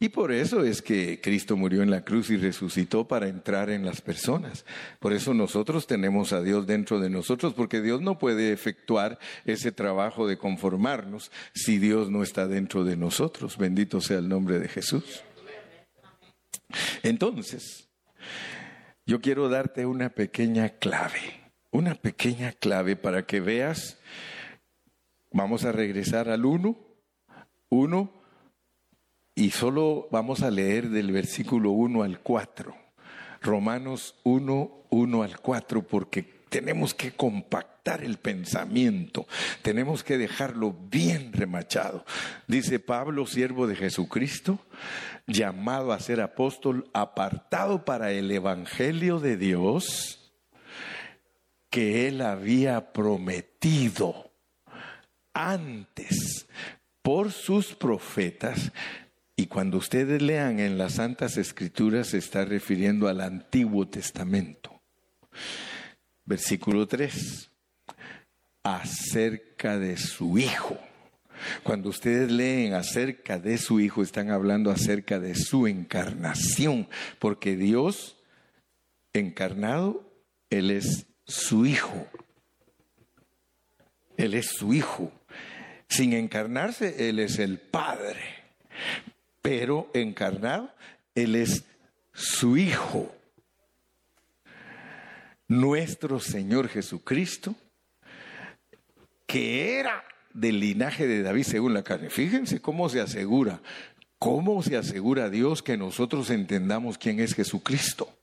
Y 0.00 0.10
por 0.10 0.30
eso 0.30 0.62
es 0.62 0.80
que 0.80 1.20
Cristo 1.20 1.56
murió 1.56 1.82
en 1.82 1.90
la 1.90 2.04
cruz 2.04 2.30
y 2.30 2.36
resucitó 2.36 3.08
para 3.08 3.26
entrar 3.26 3.68
en 3.68 3.84
las 3.84 4.00
personas. 4.00 4.64
Por 5.00 5.12
eso 5.12 5.34
nosotros 5.34 5.88
tenemos 5.88 6.32
a 6.32 6.40
Dios 6.40 6.68
dentro 6.68 7.00
de 7.00 7.10
nosotros, 7.10 7.52
porque 7.54 7.80
Dios 7.80 8.00
no 8.00 8.16
puede 8.16 8.52
efectuar 8.52 9.18
ese 9.44 9.72
trabajo 9.72 10.28
de 10.28 10.38
conformarnos 10.38 11.32
si 11.52 11.78
Dios 11.78 12.10
no 12.10 12.22
está 12.22 12.46
dentro 12.46 12.84
de 12.84 12.96
nosotros. 12.96 13.58
Bendito 13.58 14.00
sea 14.00 14.18
el 14.18 14.28
nombre 14.28 14.60
de 14.60 14.68
Jesús. 14.68 15.24
Entonces, 17.02 17.88
yo 19.04 19.20
quiero 19.20 19.48
darte 19.48 19.84
una 19.84 20.10
pequeña 20.10 20.68
clave. 20.68 21.50
una 21.70 21.94
pequeña 21.94 22.52
clave 22.52 22.94
para 22.94 23.26
que 23.26 23.40
veas. 23.40 23.98
Vamos 25.32 25.64
a 25.64 25.72
regresar 25.72 26.28
al 26.30 26.44
1, 26.44 26.78
1, 27.68 28.17
y 29.38 29.52
solo 29.52 30.08
vamos 30.10 30.42
a 30.42 30.50
leer 30.50 30.88
del 30.90 31.12
versículo 31.12 31.70
1 31.70 32.02
al 32.02 32.18
4. 32.18 32.74
Romanos 33.40 34.16
1, 34.24 34.86
1 34.90 35.22
al 35.22 35.38
4, 35.38 35.86
porque 35.86 36.24
tenemos 36.48 36.92
que 36.92 37.12
compactar 37.12 38.02
el 38.02 38.16
pensamiento, 38.16 39.28
tenemos 39.62 40.02
que 40.02 40.18
dejarlo 40.18 40.74
bien 40.90 41.32
remachado. 41.32 42.04
Dice 42.48 42.80
Pablo, 42.80 43.26
siervo 43.26 43.68
de 43.68 43.76
Jesucristo, 43.76 44.58
llamado 45.28 45.92
a 45.92 46.00
ser 46.00 46.20
apóstol, 46.20 46.90
apartado 46.92 47.84
para 47.84 48.10
el 48.10 48.32
Evangelio 48.32 49.20
de 49.20 49.36
Dios, 49.36 50.32
que 51.70 52.08
él 52.08 52.22
había 52.22 52.92
prometido 52.92 54.32
antes 55.32 56.48
por 57.02 57.30
sus 57.30 57.76
profetas 57.76 58.72
y 59.40 59.46
cuando 59.46 59.78
ustedes 59.78 60.20
lean 60.20 60.58
en 60.58 60.78
las 60.78 60.94
Santas 60.94 61.36
Escrituras 61.36 62.08
se 62.08 62.18
está 62.18 62.44
refiriendo 62.44 63.06
al 63.06 63.20
Antiguo 63.20 63.86
Testamento. 63.86 64.82
Versículo 66.24 66.88
3. 66.88 67.48
Acerca 68.64 69.78
de 69.78 69.96
su 69.96 70.38
Hijo. 70.38 70.76
Cuando 71.62 71.90
ustedes 71.90 72.32
leen 72.32 72.74
acerca 72.74 73.38
de 73.38 73.58
su 73.58 73.78
Hijo, 73.78 74.02
están 74.02 74.32
hablando 74.32 74.72
acerca 74.72 75.20
de 75.20 75.36
su 75.36 75.68
encarnación, 75.68 76.88
porque 77.20 77.56
Dios 77.56 78.16
encarnado, 79.12 80.04
Él 80.50 80.72
es 80.72 81.06
su 81.28 81.64
Hijo. 81.64 82.08
Él 84.16 84.34
es 84.34 84.46
su 84.48 84.74
Hijo. 84.74 85.12
Sin 85.88 86.12
encarnarse, 86.12 87.08
Él 87.08 87.20
es 87.20 87.38
el 87.38 87.60
Padre 87.60 88.38
pero 89.48 89.88
encarnado, 89.94 90.70
Él 91.14 91.34
es 91.34 91.64
su 92.12 92.58
Hijo. 92.58 93.10
Nuestro 95.46 96.20
Señor 96.20 96.68
Jesucristo, 96.68 97.54
que 99.26 99.78
era 99.78 100.04
del 100.34 100.60
linaje 100.60 101.06
de 101.06 101.22
David 101.22 101.44
según 101.44 101.72
la 101.72 101.82
carne. 101.82 102.10
Fíjense 102.10 102.60
cómo 102.60 102.90
se 102.90 103.00
asegura, 103.00 103.62
cómo 104.18 104.62
se 104.62 104.76
asegura 104.76 105.30
Dios 105.30 105.62
que 105.62 105.78
nosotros 105.78 106.28
entendamos 106.28 106.98
quién 106.98 107.18
es 107.18 107.34
Jesucristo. 107.34 108.14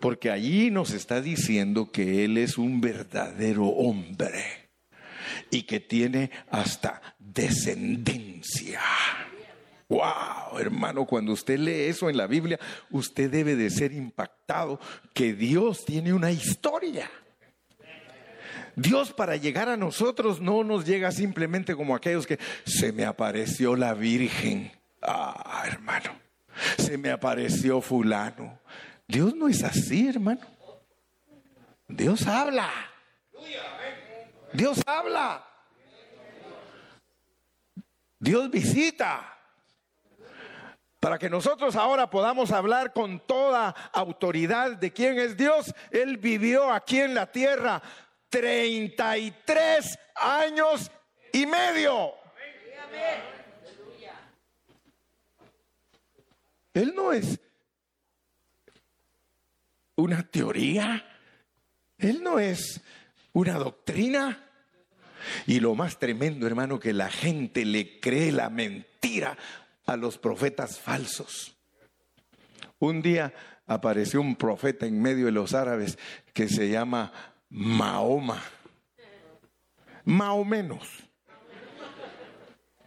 Porque 0.00 0.32
allí 0.32 0.72
nos 0.72 0.90
está 0.90 1.20
diciendo 1.20 1.92
que 1.92 2.24
Él 2.24 2.38
es 2.38 2.58
un 2.58 2.80
verdadero 2.80 3.66
hombre 3.66 4.62
y 5.48 5.62
que 5.62 5.78
tiene 5.78 6.32
hasta 6.50 7.00
descendencia. 7.20 8.80
Wow, 9.92 10.58
hermano, 10.58 11.04
cuando 11.04 11.34
usted 11.34 11.58
lee 11.58 11.82
eso 11.82 12.08
en 12.08 12.16
la 12.16 12.26
Biblia, 12.26 12.58
usted 12.88 13.30
debe 13.30 13.56
de 13.56 13.68
ser 13.68 13.92
impactado 13.92 14.80
que 15.12 15.34
Dios 15.34 15.84
tiene 15.84 16.14
una 16.14 16.30
historia. 16.30 17.10
Dios 18.74 19.12
para 19.12 19.36
llegar 19.36 19.68
a 19.68 19.76
nosotros 19.76 20.40
no 20.40 20.64
nos 20.64 20.86
llega 20.86 21.12
simplemente 21.12 21.76
como 21.76 21.94
aquellos 21.94 22.26
que 22.26 22.38
se 22.64 22.90
me 22.90 23.04
apareció 23.04 23.76
la 23.76 23.92
Virgen. 23.92 24.72
Ah, 25.02 25.62
hermano, 25.66 26.18
se 26.78 26.96
me 26.96 27.10
apareció 27.10 27.82
fulano. 27.82 28.60
Dios 29.06 29.34
no 29.34 29.46
es 29.46 29.62
así, 29.62 30.08
hermano. 30.08 30.40
Dios 31.86 32.26
habla. 32.26 32.70
Dios 34.54 34.80
habla. 34.86 35.46
Dios 38.18 38.50
visita 38.50 39.31
para 41.02 41.18
que 41.18 41.28
nosotros 41.28 41.74
ahora 41.74 42.08
podamos 42.08 42.52
hablar 42.52 42.92
con 42.92 43.18
toda 43.18 43.74
autoridad 43.92 44.76
de 44.76 44.92
quién 44.92 45.18
es 45.18 45.36
Dios. 45.36 45.74
Él 45.90 46.16
vivió 46.16 46.70
aquí 46.70 47.00
en 47.00 47.12
la 47.12 47.26
tierra 47.26 47.82
33 48.28 49.98
años 50.14 50.92
y 51.32 51.44
medio. 51.44 52.12
Él 56.72 56.92
no 56.94 57.12
es 57.12 57.40
una 59.96 60.22
teoría, 60.22 61.04
él 61.98 62.22
no 62.22 62.38
es 62.38 62.80
una 63.32 63.54
doctrina. 63.54 64.50
Y 65.48 65.58
lo 65.58 65.74
más 65.74 65.98
tremendo, 65.98 66.46
hermano, 66.46 66.78
que 66.78 66.92
la 66.92 67.10
gente 67.10 67.64
le 67.64 67.98
cree 67.98 68.30
la 68.30 68.50
mentira 68.50 69.36
a 69.86 69.96
los 69.96 70.18
profetas 70.18 70.78
falsos. 70.78 71.56
Un 72.78 73.02
día 73.02 73.32
apareció 73.66 74.20
un 74.20 74.36
profeta 74.36 74.86
en 74.86 75.00
medio 75.00 75.26
de 75.26 75.32
los 75.32 75.54
árabes 75.54 75.98
que 76.32 76.48
se 76.48 76.68
llama 76.68 77.12
Mahoma. 77.48 78.42
Más. 80.04 80.88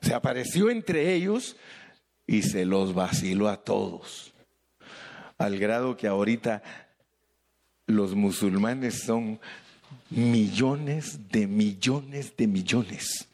Se 0.02 0.14
apareció 0.14 0.70
entre 0.70 1.14
ellos 1.14 1.56
y 2.28 2.42
se 2.42 2.66
los 2.66 2.94
vaciló 2.94 3.48
a 3.48 3.64
todos. 3.64 4.34
Al 5.38 5.58
grado 5.58 5.96
que 5.98 6.08
ahorita 6.08 6.62
los 7.88 8.16
musulmanes 8.16 9.04
son 9.04 9.40
millones 10.10 11.30
de 11.30 11.48
millones 11.48 12.36
de 12.36 12.48
millones 12.48 13.28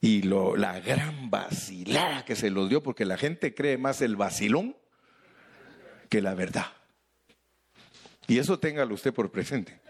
y 0.00 0.22
lo, 0.22 0.56
la 0.56 0.80
gran 0.80 1.30
vacilada 1.30 2.24
que 2.24 2.36
se 2.36 2.50
los 2.50 2.68
dio, 2.68 2.82
porque 2.82 3.04
la 3.04 3.18
gente 3.18 3.54
cree 3.54 3.76
más 3.76 4.00
el 4.00 4.16
vacilón 4.16 4.76
que 6.08 6.22
la 6.22 6.34
verdad. 6.34 6.66
Y 8.26 8.38
eso 8.38 8.58
téngalo 8.58 8.94
usted 8.94 9.12
por 9.12 9.30
presente. 9.30 9.80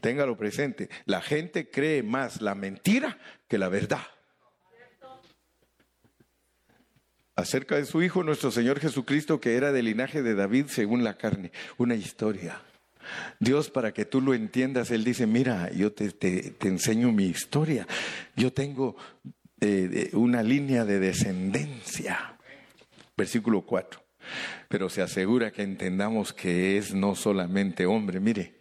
Téngalo 0.00 0.36
presente. 0.36 0.88
La 1.04 1.20
gente 1.20 1.70
cree 1.70 2.02
más 2.02 2.40
la 2.40 2.54
mentira 2.54 3.18
que 3.48 3.58
la 3.58 3.68
verdad. 3.68 4.06
Acerca 7.34 7.76
de 7.76 7.84
su 7.84 8.02
Hijo, 8.02 8.22
nuestro 8.22 8.50
Señor 8.50 8.80
Jesucristo, 8.80 9.40
que 9.40 9.56
era 9.56 9.70
del 9.72 9.84
linaje 9.86 10.22
de 10.22 10.34
David 10.34 10.66
según 10.68 11.04
la 11.04 11.18
carne. 11.18 11.52
Una 11.76 11.94
historia. 11.94 12.62
Dios, 13.40 13.70
para 13.70 13.92
que 13.92 14.04
tú 14.04 14.20
lo 14.20 14.34
entiendas, 14.34 14.90
Él 14.90 15.04
dice, 15.04 15.26
mira, 15.26 15.70
yo 15.72 15.92
te, 15.92 16.10
te, 16.10 16.54
enseño 16.62 17.12
mi 17.12 17.26
historia. 17.26 17.86
Yo 18.34 18.52
tengo 18.52 18.96
eh, 19.60 20.10
una 20.12 20.42
línea 20.42 20.84
de 20.84 20.98
descendencia. 20.98 22.38
Versículo 23.16 23.62
4. 23.62 24.02
Pero 24.68 24.88
se 24.90 25.02
asegura 25.02 25.52
que 25.52 25.62
entendamos 25.62 26.32
que 26.32 26.78
es 26.78 26.94
no 26.94 27.14
solamente 27.14 27.86
hombre, 27.86 28.20
mire, 28.20 28.58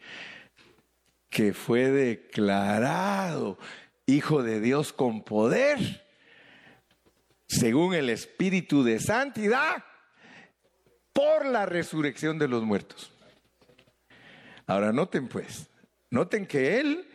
que 1.29 1.53
fue 1.53 1.89
declarado 1.89 3.57
Hijo 4.07 4.43
de 4.43 4.61
Dios 4.61 4.93
con 4.93 5.23
poder, 5.23 6.05
según 7.47 7.95
el 7.95 8.11
Espíritu 8.11 8.83
de 8.83 8.99
Santidad, 8.99 9.83
por 11.11 11.45
la 11.45 11.65
resurrección 11.65 12.37
de 12.37 12.47
los 12.47 12.63
muertos. 12.63 13.14
Ahora 14.67 14.91
noten 14.91 15.27
pues, 15.27 15.69
noten 16.09 16.45
que 16.47 16.79
Él 16.79 17.07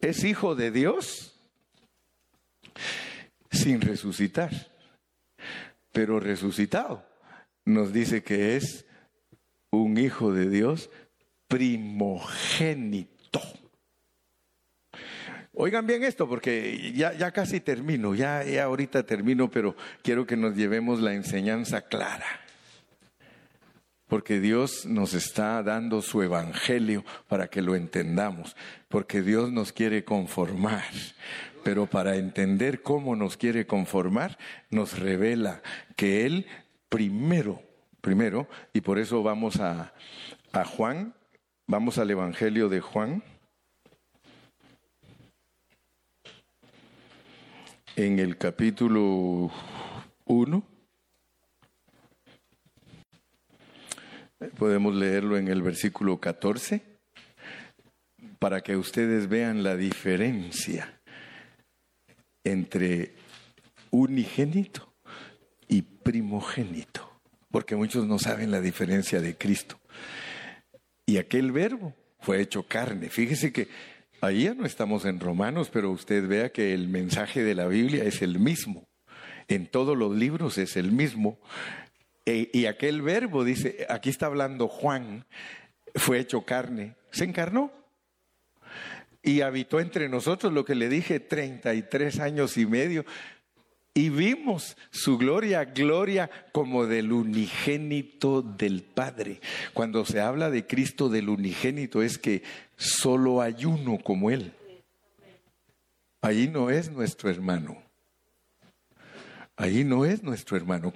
es 0.00 0.24
hijo 0.24 0.54
de 0.54 0.70
Dios 0.70 1.34
sin 3.50 3.80
resucitar, 3.80 4.50
pero 5.92 6.20
resucitado. 6.20 7.06
Nos 7.64 7.92
dice 7.92 8.22
que 8.22 8.56
es 8.56 8.84
un 9.70 9.96
hijo 9.96 10.32
de 10.32 10.50
Dios 10.50 10.90
primogénito. 11.48 13.40
Oigan 15.54 15.86
bien 15.86 16.02
esto, 16.02 16.28
porque 16.28 16.92
ya, 16.94 17.30
casi 17.30 17.60
termino, 17.60 18.14
ya 18.14 18.42
ahorita 18.64 19.04
termino, 19.04 19.50
pero 19.50 19.76
quiero 20.02 20.26
que 20.26 20.36
nos 20.36 20.56
llevemos 20.56 21.00
la 21.00 21.14
enseñanza 21.14 21.82
clara 21.82 22.41
porque 24.12 24.40
Dios 24.40 24.84
nos 24.84 25.14
está 25.14 25.62
dando 25.62 26.02
su 26.02 26.22
evangelio 26.22 27.02
para 27.28 27.48
que 27.48 27.62
lo 27.62 27.74
entendamos, 27.74 28.54
porque 28.90 29.22
Dios 29.22 29.50
nos 29.50 29.72
quiere 29.72 30.04
conformar. 30.04 30.84
Pero 31.64 31.86
para 31.86 32.16
entender 32.16 32.82
cómo 32.82 33.16
nos 33.16 33.38
quiere 33.38 33.66
conformar, 33.66 34.36
nos 34.68 34.98
revela 34.98 35.62
que 35.96 36.26
Él 36.26 36.44
primero, 36.90 37.62
primero, 38.02 38.48
y 38.74 38.82
por 38.82 38.98
eso 38.98 39.22
vamos 39.22 39.60
a, 39.60 39.94
a 40.52 40.64
Juan, 40.66 41.14
vamos 41.66 41.96
al 41.96 42.10
Evangelio 42.10 42.68
de 42.68 42.82
Juan, 42.82 43.24
en 47.96 48.18
el 48.18 48.36
capítulo 48.36 49.50
1. 50.26 50.71
Podemos 54.50 54.94
leerlo 54.94 55.36
en 55.36 55.48
el 55.48 55.62
versículo 55.62 56.18
14. 56.18 56.82
para 58.38 58.60
que 58.60 58.76
ustedes 58.76 59.28
vean 59.28 59.62
la 59.62 59.76
diferencia 59.76 61.00
entre 62.42 63.12
unigénito 63.90 64.92
y 65.68 65.82
primogénito, 65.82 67.20
porque 67.52 67.76
muchos 67.76 68.06
no 68.06 68.18
saben 68.18 68.50
la 68.50 68.60
diferencia 68.60 69.20
de 69.20 69.36
Cristo. 69.36 69.78
Y 71.06 71.18
aquel 71.18 71.52
verbo 71.52 71.94
fue 72.18 72.40
hecho 72.40 72.64
carne. 72.64 73.10
Fíjese 73.10 73.52
que 73.52 73.68
ahí 74.20 74.44
ya 74.44 74.54
no 74.54 74.66
estamos 74.66 75.04
en 75.04 75.20
Romanos, 75.20 75.70
pero 75.72 75.90
usted 75.90 76.26
vea 76.26 76.50
que 76.50 76.74
el 76.74 76.88
mensaje 76.88 77.42
de 77.44 77.54
la 77.54 77.66
Biblia 77.66 78.04
es 78.04 78.22
el 78.22 78.38
mismo. 78.38 78.88
En 79.48 79.66
todos 79.66 79.96
los 79.96 80.16
libros 80.16 80.58
es 80.58 80.76
el 80.76 80.92
mismo. 80.92 81.38
E, 82.24 82.50
y 82.52 82.66
aquel 82.66 83.02
verbo, 83.02 83.44
dice, 83.44 83.86
aquí 83.88 84.10
está 84.10 84.26
hablando 84.26 84.68
Juan, 84.68 85.26
fue 85.94 86.18
hecho 86.18 86.42
carne, 86.42 86.94
se 87.10 87.24
encarnó 87.24 87.72
y 89.22 89.40
habitó 89.42 89.80
entre 89.80 90.08
nosotros, 90.08 90.52
lo 90.52 90.64
que 90.64 90.74
le 90.74 90.88
dije, 90.88 91.20
33 91.20 92.18
años 92.20 92.56
y 92.56 92.66
medio. 92.66 93.04
Y 93.94 94.08
vimos 94.08 94.76
su 94.90 95.18
gloria, 95.18 95.64
gloria 95.66 96.30
como 96.52 96.86
del 96.86 97.12
unigénito 97.12 98.42
del 98.42 98.82
Padre. 98.82 99.40
Cuando 99.74 100.04
se 100.04 100.20
habla 100.20 100.50
de 100.50 100.66
Cristo 100.66 101.08
del 101.08 101.28
unigénito 101.28 102.02
es 102.02 102.18
que 102.18 102.42
solo 102.76 103.42
hay 103.42 103.64
uno 103.64 103.98
como 104.02 104.30
Él. 104.30 104.52
Allí 106.22 106.48
no 106.48 106.70
es 106.70 106.90
nuestro 106.90 107.28
hermano. 107.30 107.82
Allí 109.56 109.84
no 109.84 110.04
es 110.04 110.22
nuestro 110.22 110.56
hermano. 110.56 110.92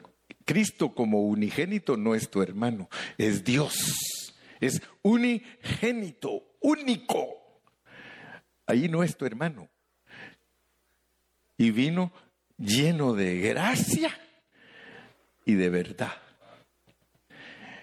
Cristo 0.47 0.95
como 0.95 1.23
unigénito 1.23 1.99
no 1.99 2.15
es 2.15 2.31
tu 2.31 2.41
hermano, 2.41 2.89
es 3.19 3.45
Dios. 3.45 4.33
Es 4.61 4.81
unigénito, 5.03 6.43
único. 6.61 7.61
Allí 8.65 8.89
no 8.89 9.03
es 9.03 9.17
tu 9.17 9.27
hermano. 9.27 9.69
Y 11.59 11.73
vino 11.73 12.13
lleno 12.57 13.13
de 13.13 13.41
gracia 13.41 14.19
y 15.45 15.55
de 15.55 15.69
verdad. 15.69 16.23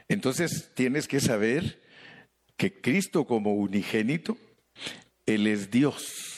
Entonces 0.08 0.72
tienes 0.74 1.08
que 1.08 1.20
saber 1.20 1.82
que 2.56 2.82
Cristo 2.82 3.26
como 3.26 3.54
unigénito, 3.54 4.38
Él 5.26 5.48
es 5.48 5.70
Dios. 5.70 6.33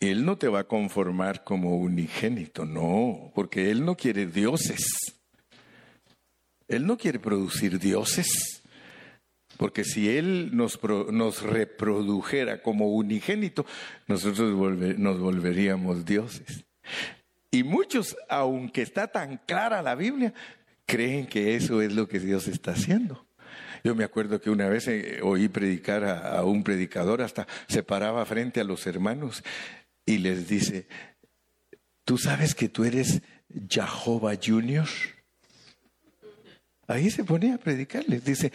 Él 0.00 0.24
no 0.24 0.36
te 0.36 0.48
va 0.48 0.60
a 0.60 0.68
conformar 0.68 1.42
como 1.42 1.76
unigénito, 1.76 2.66
no, 2.66 3.32
porque 3.34 3.70
Él 3.70 3.84
no 3.84 3.96
quiere 3.96 4.26
dioses. 4.26 5.14
Él 6.68 6.86
no 6.86 6.98
quiere 6.98 7.18
producir 7.18 7.78
dioses. 7.78 8.62
Porque 9.56 9.84
si 9.84 10.10
Él 10.10 10.50
nos, 10.54 10.78
nos 11.10 11.42
reprodujera 11.42 12.60
como 12.60 12.88
unigénito, 12.88 13.64
nosotros 14.06 14.50
nos 14.98 15.18
volveríamos 15.18 16.04
dioses. 16.04 16.66
Y 17.50 17.62
muchos, 17.62 18.16
aunque 18.28 18.82
está 18.82 19.08
tan 19.08 19.38
clara 19.46 19.80
la 19.80 19.94
Biblia, 19.94 20.34
creen 20.84 21.26
que 21.26 21.56
eso 21.56 21.80
es 21.80 21.94
lo 21.94 22.06
que 22.06 22.20
Dios 22.20 22.48
está 22.48 22.72
haciendo. 22.72 23.26
Yo 23.82 23.94
me 23.94 24.04
acuerdo 24.04 24.40
que 24.40 24.50
una 24.50 24.68
vez 24.68 24.88
eh, 24.88 25.20
oí 25.22 25.48
predicar 25.48 26.04
a, 26.04 26.38
a 26.38 26.44
un 26.44 26.62
predicador, 26.62 27.22
hasta 27.22 27.46
se 27.68 27.82
paraba 27.82 28.26
frente 28.26 28.60
a 28.60 28.64
los 28.64 28.86
hermanos 28.86 29.42
y 30.06 30.18
les 30.18 30.48
dice, 30.48 30.86
¿tú 32.04 32.16
sabes 32.16 32.54
que 32.54 32.68
tú 32.68 32.84
eres 32.84 33.20
Jehová 33.68 34.34
Junior? 34.42 34.88
Ahí 36.86 37.10
se 37.10 37.24
ponía 37.24 37.56
a 37.56 37.58
predicar, 37.58 38.04
les 38.08 38.24
dice, 38.24 38.52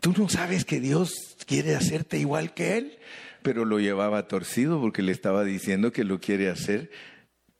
tú 0.00 0.12
no 0.18 0.28
sabes 0.28 0.64
que 0.64 0.80
Dios 0.80 1.36
quiere 1.46 1.76
hacerte 1.76 2.18
igual 2.18 2.52
que 2.52 2.76
Él, 2.76 2.98
pero 3.42 3.64
lo 3.64 3.78
llevaba 3.78 4.26
torcido 4.26 4.80
porque 4.80 5.02
le 5.02 5.12
estaba 5.12 5.44
diciendo 5.44 5.92
que 5.92 6.04
lo 6.04 6.20
quiere 6.20 6.50
hacer 6.50 6.90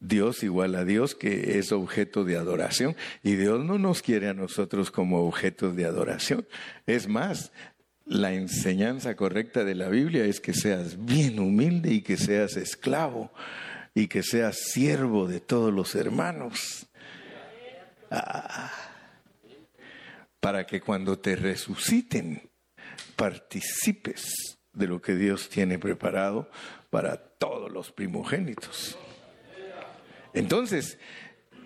Dios 0.03 0.43
igual 0.43 0.74
a 0.74 0.84
Dios, 0.84 1.14
que 1.14 1.59
es 1.59 1.70
objeto 1.70 2.24
de 2.24 2.36
adoración. 2.36 2.97
Y 3.22 3.36
Dios 3.36 3.64
no 3.64 3.78
nos 3.78 4.03
quiere 4.03 4.28
a 4.28 4.34
nosotros 4.34 4.90
como 4.90 5.20
objetos 5.20 5.76
de 5.76 5.84
adoración. 5.84 6.47
Es 6.86 7.07
más, 7.07 7.53
la 8.05 8.32
enseñanza 8.32 9.16
correcta 9.16 9.64
de 9.64 9.74
la 9.74 9.88
Biblia 9.88 10.24
es 10.24 10.40
que 10.40 10.55
seas 10.55 11.05
bien 11.05 11.38
humilde 11.38 11.92
y 11.92 12.03
que 12.03 12.16
seas 12.16 12.57
esclavo 12.57 13.32
y 13.94 14.09
que 14.09 14.22
seas 14.22 14.59
siervo 14.59 15.26
de 15.28 15.40
todos 15.40 15.72
los 15.72 15.94
hermanos. 15.94 16.86
Ah 18.11 18.70
para 20.42 20.66
que 20.66 20.80
cuando 20.80 21.20
te 21.20 21.36
resuciten 21.36 22.50
participes 23.14 24.59
de 24.72 24.88
lo 24.88 25.00
que 25.00 25.14
Dios 25.14 25.48
tiene 25.48 25.78
preparado 25.78 26.50
para 26.90 27.16
todos 27.16 27.70
los 27.70 27.92
primogénitos. 27.92 28.98
Entonces, 30.34 30.98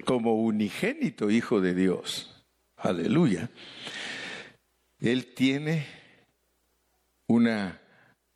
como 0.05 0.35
unigénito 0.35 1.31
Hijo 1.31 1.63
de 1.63 1.73
Dios, 1.73 2.45
aleluya, 2.77 3.49
Él 5.01 5.33
tiene 5.33 5.87
una 7.27 7.81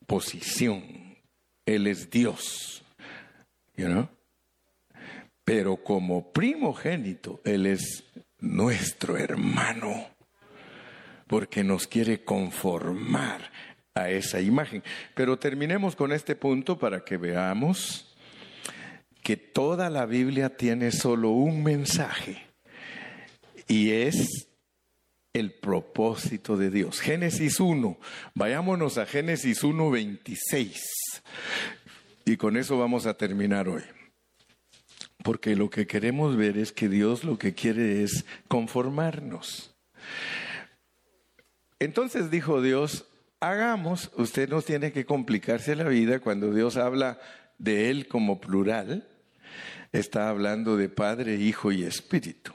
posición, 0.07 1.17
Él 1.67 1.87
es 1.87 2.11
Dios, 2.11 2.85
pero 5.45 5.77
como 5.77 6.33
primogénito, 6.33 7.41
Él 7.45 7.67
es 7.67 8.05
nuestro 8.39 9.17
hermano 9.17 10.09
porque 11.27 11.63
nos 11.63 11.87
quiere 11.87 12.25
conformar 12.25 13.51
a 13.95 14.11
esa 14.11 14.41
imagen. 14.41 14.83
Pero 15.15 15.39
terminemos 15.39 15.95
con 15.95 16.13
este 16.13 16.35
punto 16.35 16.79
para 16.79 17.05
que 17.05 17.17
veamos 17.17 18.17
que 19.23 19.37
toda 19.37 19.91
la 19.91 20.07
Biblia 20.07 20.57
tiene 20.57 20.91
solo 20.91 21.31
un 21.31 21.63
mensaje 21.63 22.43
y 23.69 23.91
es 23.91 24.50
el 25.33 25.53
propósito 25.53 26.57
de 26.57 26.71
Dios. 26.71 27.01
Génesis 27.01 27.61
1, 27.61 27.99
vayámonos 28.35 28.99
a 28.99 29.07
Génesis 29.07 29.63
1, 29.63 29.91
26. 29.91 31.23
Y 32.25 32.37
con 32.37 32.57
eso 32.57 32.79
vamos 32.79 33.07
a 33.07 33.15
terminar 33.15 33.69
hoy. 33.69 33.83
Porque 35.23 35.55
lo 35.55 35.71
que 35.71 35.87
queremos 35.87 36.37
ver 36.37 36.57
es 36.57 36.73
que 36.73 36.89
Dios 36.89 37.25
lo 37.25 37.39
que 37.39 37.55
quiere 37.55 38.03
es 38.03 38.25
conformarnos. 38.49 39.75
Entonces 41.79 42.31
dijo 42.31 42.61
Dios, 42.63 43.07
hagamos, 43.39 44.11
usted 44.17 44.49
no 44.49 44.63
tiene 44.63 44.93
que 44.93 45.05
complicarse 45.05 45.77
la 45.77 45.89
vida 45.89 46.21
cuando 46.21 46.53
Dios 46.53 46.77
habla 46.77 47.19
de 47.59 47.91
Él 47.91 48.09
como 48.09 48.41
plural, 48.41 49.09
está 49.93 50.29
hablando 50.29 50.77
de 50.77 50.89
Padre, 50.89 51.37
Hijo 51.37 51.73
y 51.73 51.85
Espíritu. 51.85 52.53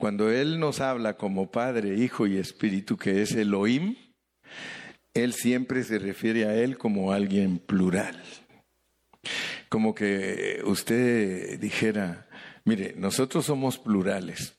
Cuando 0.00 0.30
Él 0.30 0.58
nos 0.58 0.80
habla 0.80 1.18
como 1.18 1.50
Padre, 1.50 1.94
Hijo 1.94 2.26
y 2.26 2.38
Espíritu, 2.38 2.96
que 2.96 3.20
es 3.20 3.32
Elohim, 3.32 3.96
Él 5.12 5.34
siempre 5.34 5.84
se 5.84 5.98
refiere 5.98 6.46
a 6.46 6.54
Él 6.54 6.78
como 6.78 7.12
alguien 7.12 7.58
plural. 7.58 8.18
Como 9.68 9.94
que 9.94 10.62
usted 10.64 11.60
dijera, 11.60 12.26
mire, 12.64 12.94
nosotros 12.96 13.44
somos 13.44 13.76
plurales, 13.76 14.56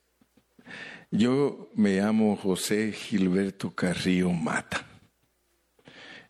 yo 1.10 1.72
me 1.74 1.98
llamo 1.98 2.36
José 2.36 2.92
Gilberto 2.92 3.74
Carrillo 3.74 4.30
Mata 4.30 4.86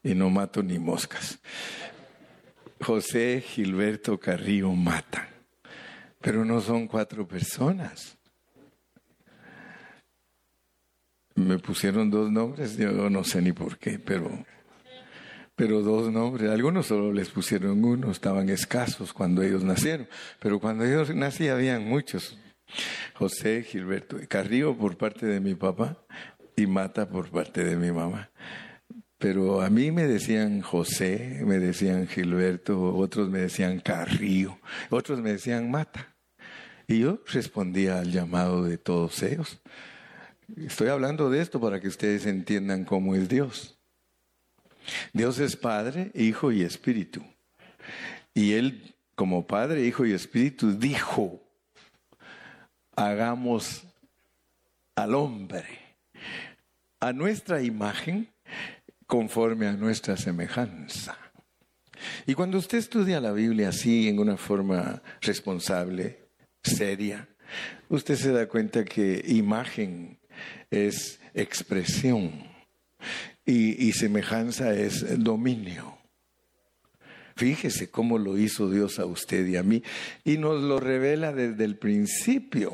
y 0.01 0.16
no 0.16 0.30
mato 0.30 0.64
ni 0.64 0.80
moscas. 0.80 1.38
José 2.80 3.43
Gilberto 3.45 4.18
Carrillo 4.18 4.72
Mata, 4.72 5.28
pero 6.22 6.45
no 6.45 6.62
son 6.62 6.88
cuatro 6.88 7.28
personas. 7.28 8.18
Me 11.36 11.60
pusieron 11.60 12.10
dos 12.10 12.32
nombres, 12.32 12.78
yo 12.78 13.10
no 13.10 13.24
sé 13.24 13.42
ni 13.42 13.54
por 13.54 13.78
qué, 13.78 14.00
pero, 14.00 14.30
pero 15.56 15.82
dos 15.82 16.12
nombres. 16.12 16.50
Algunos 16.50 16.88
solo 16.88 17.14
les 17.14 17.30
pusieron 17.30 17.84
uno, 17.84 18.12
estaban 18.12 18.50
escasos 18.50 19.14
cuando 19.14 19.42
ellos 19.42 19.64
nacieron, 19.64 20.08
pero 20.40 20.60
cuando 20.60 20.84
ellos 20.84 21.14
nací 21.16 21.48
habían 21.48 21.86
muchos. 21.86 22.38
José 23.16 23.64
Gilberto 23.64 24.18
Carrillo 24.28 24.78
por 24.78 24.98
parte 24.98 25.26
de 25.26 25.40
mi 25.40 25.56
papá 25.56 25.98
y 26.56 26.68
Mata 26.68 27.10
por 27.10 27.30
parte 27.30 27.64
de 27.64 27.76
mi 27.76 27.92
mamá. 27.92 28.30
Pero 29.18 29.62
a 29.62 29.70
mí 29.70 29.92
me 29.92 30.08
decían 30.08 30.62
José, 30.62 31.42
me 31.46 31.60
decían 31.60 32.08
Gilberto, 32.08 32.96
otros 32.96 33.30
me 33.30 33.40
decían 33.40 33.80
Carrillo, 33.80 34.58
otros 34.90 35.22
me 35.22 35.34
decían 35.34 35.70
Mata. 35.70 36.16
Y 36.88 37.00
yo 37.00 37.22
respondía 37.28 38.00
al 38.00 38.12
llamado 38.12 38.64
de 38.64 38.78
todos 38.78 39.22
ellos. 39.22 39.62
Estoy 40.58 40.89
hablando 40.89 41.30
de 41.30 41.41
esto 41.41 41.60
para 41.60 41.80
que 41.80 41.88
ustedes 41.88 42.26
entiendan 42.26 42.84
cómo 42.84 43.16
es 43.16 43.30
Dios. 43.30 43.78
Dios 45.14 45.39
es 45.39 45.56
Padre, 45.56 46.12
Hijo 46.14 46.52
y 46.52 46.64
Espíritu. 46.64 47.24
Y 48.34 48.54
Él, 48.54 48.95
como 49.16 49.47
Padre, 49.47 49.86
Hijo 49.86 50.06
y 50.06 50.14
Espíritu, 50.14 50.78
dijo 50.78 51.41
hagamos 52.95 53.84
al 54.95 55.16
hombre 55.16 55.66
a 56.99 57.14
nuestra 57.14 57.62
imagen 57.62 58.28
conforme 59.08 59.68
a 59.68 59.74
nuestra 59.74 60.18
semejanza. 60.18 61.18
Y 62.26 62.34
cuando 62.34 62.58
usted 62.58 62.78
estudia 62.78 63.20
la 63.20 63.32
Biblia 63.32 63.70
así, 63.70 64.08
en 64.08 64.20
una 64.20 64.38
forma 64.38 65.02
responsable, 65.22 66.28
seria, 66.64 67.28
usted 67.89 68.16
se 68.16 68.32
da 68.32 68.47
cuenta 68.47 68.84
que 68.84 69.24
imagen 69.28 70.20
es 70.70 71.20
expresión 71.34 72.44
y, 73.46 73.92
semejanza 73.94 74.74
es 74.74 75.24
dominio. 75.24 75.98
Fíjese 77.36 77.90
cómo 77.90 78.18
lo 78.18 78.38
hizo 78.38 78.70
Dios 78.70 79.00
a 79.00 79.06
usted 79.06 79.48
y 79.48 79.58
a 79.58 79.64
mí 79.64 79.84
y 80.24 80.38
nos 80.38 80.62
lo 80.62 80.80
revela 80.80 81.34
desde 81.34 81.64
el 81.64 81.78
principio. 81.78 82.74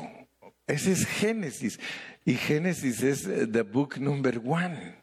Ese 0.66 0.92
es 0.92 1.06
Génesis 1.06 1.80
y 2.24 2.34
Génesis 2.34 3.02
es 3.02 3.26
eh, 3.26 3.46
the 3.46 3.62
book 3.62 3.98
number 3.98 4.40
one. 4.44 4.96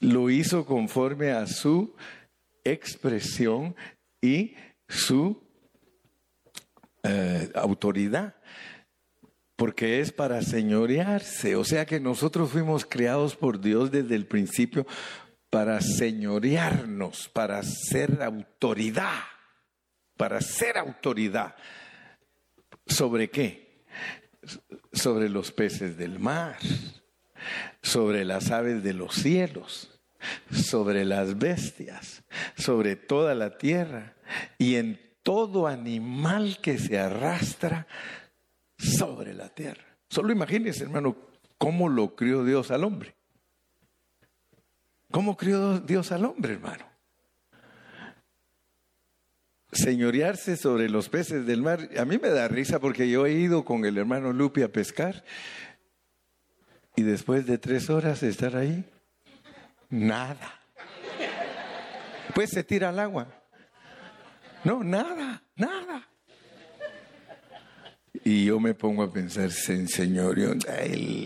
Lo 0.00 0.30
hizo 0.30 0.64
conforme 0.64 1.32
a 1.32 1.46
su 1.46 1.94
expresión 2.64 3.74
y 4.22 4.54
su 4.88 5.42
eh, 7.02 7.50
autoridad, 7.54 8.35
porque 9.56 10.00
es 10.00 10.12
para 10.12 10.42
señorearse. 10.42 11.56
O 11.56 11.64
sea 11.64 11.86
que 11.86 12.00
nosotros 12.00 12.50
fuimos 12.50 12.86
creados 12.86 13.36
por 13.36 13.60
Dios 13.60 13.90
desde 13.90 14.14
el 14.14 14.26
principio 14.26 14.86
para 15.50 15.80
señorearnos, 15.80 17.28
para 17.28 17.62
ser 17.62 18.22
autoridad, 18.22 19.24
para 20.16 20.40
ser 20.40 20.78
autoridad. 20.78 21.56
¿Sobre 22.86 23.30
qué? 23.30 23.84
Sobre 24.92 25.28
los 25.28 25.50
peces 25.50 25.96
del 25.96 26.18
mar, 26.18 26.58
sobre 27.82 28.24
las 28.24 28.50
aves 28.50 28.82
de 28.82 28.92
los 28.92 29.14
cielos 29.14 29.96
sobre 30.50 31.04
las 31.04 31.38
bestias, 31.38 32.22
sobre 32.56 32.96
toda 32.96 33.34
la 33.34 33.58
tierra 33.58 34.14
y 34.58 34.76
en 34.76 35.00
todo 35.22 35.66
animal 35.66 36.58
que 36.62 36.78
se 36.78 36.98
arrastra 36.98 37.86
sobre 38.78 39.34
la 39.34 39.48
tierra. 39.48 39.84
Solo 40.08 40.32
imagínense, 40.32 40.84
hermano, 40.84 41.16
cómo 41.58 41.88
lo 41.88 42.14
crió 42.14 42.44
Dios 42.44 42.70
al 42.70 42.84
hombre. 42.84 43.14
¿Cómo 45.10 45.36
crió 45.36 45.80
Dios 45.80 46.12
al 46.12 46.24
hombre, 46.24 46.54
hermano? 46.54 46.84
Señorearse 49.72 50.56
sobre 50.56 50.88
los 50.88 51.08
peces 51.08 51.46
del 51.46 51.62
mar. 51.62 51.88
A 51.98 52.04
mí 52.04 52.18
me 52.18 52.30
da 52.30 52.48
risa 52.48 52.78
porque 52.80 53.08
yo 53.08 53.26
he 53.26 53.32
ido 53.32 53.64
con 53.64 53.84
el 53.84 53.98
hermano 53.98 54.32
Lupi 54.32 54.62
a 54.62 54.72
pescar 54.72 55.24
y 56.94 57.02
después 57.02 57.46
de 57.46 57.58
tres 57.58 57.90
horas 57.90 58.20
de 58.20 58.30
estar 58.30 58.56
ahí, 58.56 58.84
Nada. 59.90 60.60
Pues 62.34 62.50
se 62.50 62.64
tira 62.64 62.88
al 62.88 62.98
agua. 62.98 63.28
No, 64.64 64.82
nada, 64.82 65.42
nada. 65.54 66.08
Y 68.24 68.44
yo 68.44 68.60
me 68.60 68.74
pongo 68.74 69.02
a 69.02 69.12
pensar, 69.12 69.50
se 69.50 69.74
enseñoreó, 69.74 70.54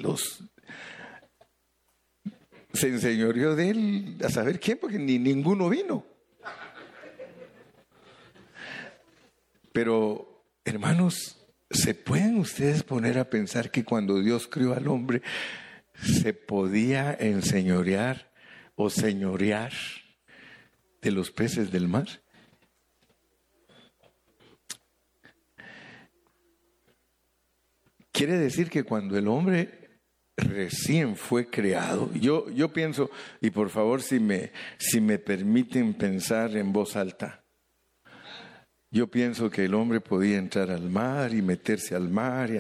los, 0.03 0.45
se 2.73 2.89
enseñoreó 2.89 3.55
de 3.55 3.71
él, 3.71 4.17
a 4.25 4.29
saber 4.29 4.61
quién, 4.61 4.79
porque 4.79 4.99
ni 4.99 5.19
ninguno 5.19 5.69
vino. 5.69 6.05
Pero, 9.73 10.45
hermanos, 10.65 11.39
¿se 11.71 11.95
pueden 11.95 12.39
ustedes 12.39 12.83
poner 12.83 13.19
a 13.19 13.31
pensar 13.31 13.71
que 13.71 13.85
cuando 13.85 14.21
Dios 14.21 14.49
crió 14.49 14.75
al 14.75 14.89
hombre, 14.89 15.23
se 15.95 16.33
podía 16.33 17.17
enseñorear 17.19 18.31
o 18.75 18.91
señorear 18.91 19.73
de 21.03 21.11
los 21.11 21.31
peces 21.31 21.71
del 21.71 21.89
mar? 21.89 22.09
Quiere 28.21 28.37
decir 28.37 28.69
que 28.69 28.85
cuando 28.85 29.17
el 29.17 29.27
hombre 29.29 30.03
recién 30.37 31.17
fue 31.17 31.47
creado, 31.47 32.13
yo, 32.13 32.51
yo 32.51 32.71
pienso, 32.71 33.11
y 33.41 33.49
por 33.49 33.71
favor 33.71 34.03
si 34.03 34.21
me, 34.21 34.53
si 34.77 35.01
me 35.01 35.19
permiten 35.19 35.95
pensar 35.95 36.55
en 36.55 36.71
voz 36.71 36.97
alta, 36.97 37.43
yo 38.91 39.11
pienso 39.11 39.49
que 39.49 39.65
el 39.65 39.73
hombre 39.73 40.03
podía 40.03 40.37
entrar 40.37 40.71
al 40.71 40.91
mar 40.91 41.33
y 41.33 41.41
meterse 41.41 41.95
al 41.95 42.11
mar 42.11 42.51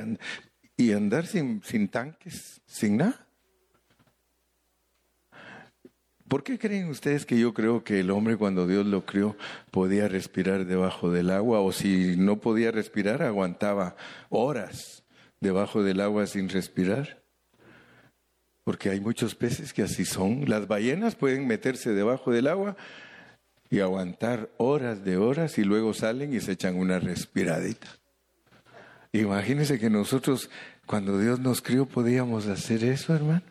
y, 0.78 0.92
andar 0.92 1.26
sin, 1.26 1.62
sin 1.62 1.88
tanques, 1.88 2.62
sin 2.64 2.96
nada. 2.96 3.28
¿Por 6.26 6.42
qué 6.42 6.58
creen 6.58 6.88
ustedes 6.88 7.26
que 7.26 7.38
yo 7.38 7.52
creo 7.52 7.84
que 7.84 8.00
el 8.00 8.10
hombre 8.12 8.38
cuando 8.38 8.66
Dios 8.66 8.86
lo 8.86 9.04
crió 9.04 9.36
podía 9.70 10.08
respirar 10.08 10.64
debajo 10.64 11.10
del 11.10 11.28
agua 11.28 11.60
o 11.60 11.70
si 11.70 12.16
no 12.16 12.40
podía 12.40 12.70
respirar 12.70 13.22
aguantaba 13.22 13.94
horas 14.30 15.04
debajo 15.40 15.82
del 15.82 16.00
agua 16.00 16.26
sin 16.26 16.48
respirar? 16.48 17.22
Porque 18.64 18.90
hay 18.90 19.00
muchos 19.00 19.34
peces 19.34 19.72
que 19.72 19.82
así 19.82 20.04
son. 20.04 20.48
Las 20.48 20.68
ballenas 20.68 21.16
pueden 21.16 21.46
meterse 21.46 21.90
debajo 21.90 22.30
del 22.30 22.46
agua 22.46 22.76
y 23.70 23.80
aguantar 23.80 24.50
horas 24.58 25.04
de 25.04 25.16
horas 25.16 25.58
y 25.58 25.64
luego 25.64 25.94
salen 25.94 26.34
y 26.34 26.40
se 26.40 26.52
echan 26.52 26.76
una 26.76 26.98
respiradita. 26.98 27.88
Imagínense 29.12 29.78
que 29.78 29.90
nosotros 29.90 30.50
cuando 30.86 31.18
Dios 31.18 31.40
nos 31.40 31.62
crió 31.62 31.86
podíamos 31.86 32.46
hacer 32.46 32.84
eso, 32.84 33.14
hermano. 33.14 33.42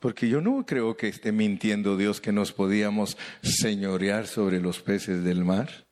Porque 0.00 0.28
yo 0.28 0.40
no 0.40 0.64
creo 0.66 0.96
que 0.96 1.08
esté 1.08 1.32
mintiendo 1.32 1.96
Dios 1.96 2.20
que 2.20 2.32
nos 2.32 2.52
podíamos 2.52 3.16
señorear 3.42 4.26
sobre 4.26 4.60
los 4.60 4.80
peces 4.80 5.24
del 5.24 5.44
mar. 5.44 5.86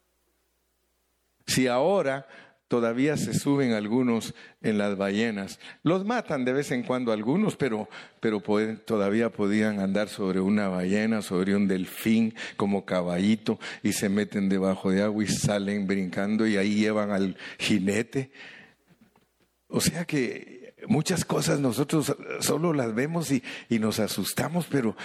Si 1.46 1.66
ahora 1.66 2.26
todavía 2.68 3.16
se 3.16 3.34
suben 3.34 3.72
algunos 3.72 4.34
en 4.62 4.78
las 4.78 4.96
ballenas, 4.96 5.58
los 5.82 6.04
matan 6.04 6.44
de 6.44 6.52
vez 6.52 6.70
en 6.70 6.82
cuando 6.82 7.12
algunos, 7.12 7.56
pero, 7.56 7.88
pero 8.20 8.40
todavía 8.84 9.30
podían 9.30 9.80
andar 9.80 10.08
sobre 10.08 10.40
una 10.40 10.68
ballena, 10.68 11.22
sobre 11.22 11.56
un 11.56 11.66
delfín 11.66 12.34
como 12.56 12.84
caballito 12.84 13.58
y 13.82 13.92
se 13.92 14.08
meten 14.08 14.48
debajo 14.48 14.90
de 14.90 15.02
agua 15.02 15.24
y 15.24 15.28
salen 15.28 15.86
brincando 15.86 16.46
y 16.46 16.56
ahí 16.56 16.74
llevan 16.76 17.10
al 17.10 17.36
jinete. 17.58 18.30
O 19.68 19.80
sea 19.80 20.04
que 20.04 20.58
Muchas 20.86 21.24
cosas 21.24 21.58
nosotros 21.58 22.14
solo 22.40 22.72
las 22.72 22.94
vemos 22.94 23.32
y, 23.32 23.42
nos 23.78 23.98
asustamos, 23.98 24.66
pero 24.70 24.96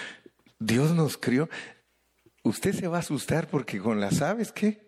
Dios 0.58 0.92
nos 0.92 1.16
crió. 1.18 1.48
Usted 2.42 2.74
se 2.74 2.86
va 2.86 2.98
a 2.98 3.00
asustar 3.00 3.48
porque 3.48 3.78
con 3.80 4.00
las 4.00 4.22
aves, 4.22 4.52
¿qué? 4.52 4.83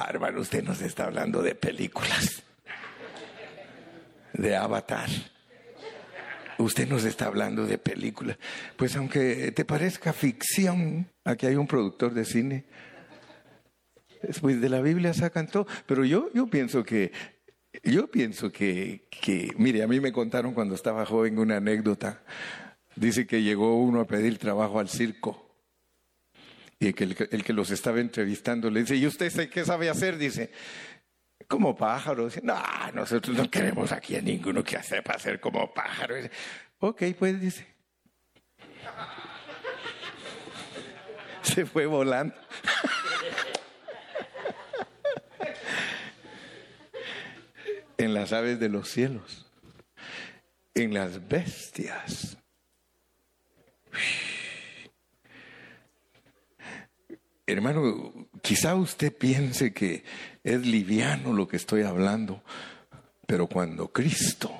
Ah, 0.00 0.12
usted 0.36 0.62
nos 0.62 0.80
está 0.80 1.06
hablando 1.06 1.42
de 1.42 1.56
películas, 1.56 2.44
de 4.32 4.54
avatar. 4.54 5.08
Usted 6.58 6.88
nos 6.88 7.04
está 7.04 7.26
hablando 7.26 7.66
de 7.66 7.78
películas. 7.78 8.38
Pues 8.76 8.94
aunque 8.94 9.50
te 9.50 9.64
parezca 9.64 10.12
ficción, 10.12 11.10
aquí 11.24 11.46
hay 11.46 11.56
un 11.56 11.66
productor 11.66 12.14
de 12.14 12.24
cine 12.24 12.66
Después 14.22 14.60
de 14.60 14.68
la 14.68 14.80
Biblia 14.80 15.12
sacan 15.14 15.48
todo. 15.48 15.66
Pero 15.86 16.04
yo, 16.04 16.30
yo 16.32 16.46
pienso 16.46 16.84
que, 16.84 17.10
yo 17.82 18.08
pienso 18.08 18.52
que, 18.52 19.08
que, 19.10 19.52
mire, 19.56 19.82
a 19.82 19.88
mí 19.88 19.98
me 19.98 20.12
contaron 20.12 20.54
cuando 20.54 20.76
estaba 20.76 21.06
joven 21.06 21.40
una 21.40 21.56
anécdota. 21.56 22.22
Dice 22.94 23.26
que 23.26 23.42
llegó 23.42 23.76
uno 23.82 24.00
a 24.00 24.06
pedir 24.06 24.38
trabajo 24.38 24.78
al 24.78 24.88
circo. 24.88 25.47
Y 26.80 26.86
el 26.86 26.94
que, 26.94 27.28
el 27.30 27.44
que 27.44 27.52
los 27.52 27.70
estaba 27.70 28.00
entrevistando 28.00 28.70
le 28.70 28.80
dice, 28.80 28.96
¿y 28.96 29.06
usted 29.06 29.50
qué 29.50 29.64
sabe 29.64 29.88
hacer? 29.88 30.16
Dice, 30.16 30.50
como 31.48 31.76
pájaro. 31.76 32.26
Dice, 32.26 32.40
no, 32.42 32.56
nosotros 32.94 33.36
no 33.36 33.50
queremos 33.50 33.90
aquí 33.90 34.14
a 34.16 34.22
ninguno 34.22 34.62
que 34.62 34.80
sepa 34.82 35.14
hacer 35.14 35.40
como 35.40 35.72
pájaro. 35.72 36.16
Dice, 36.16 36.30
ok, 36.78 37.02
pues 37.18 37.40
dice. 37.40 37.66
Se 41.42 41.66
fue 41.66 41.86
volando. 41.86 42.34
en 47.96 48.14
las 48.14 48.32
aves 48.32 48.60
de 48.60 48.68
los 48.68 48.88
cielos, 48.88 49.50
en 50.74 50.94
las 50.94 51.26
bestias. 51.26 52.38
Hermano, 57.48 58.28
quizá 58.42 58.74
usted 58.74 59.16
piense 59.16 59.72
que 59.72 60.04
es 60.44 60.66
liviano 60.66 61.32
lo 61.32 61.48
que 61.48 61.56
estoy 61.56 61.82
hablando, 61.82 62.42
pero 63.26 63.46
cuando 63.46 63.90
Cristo 63.90 64.52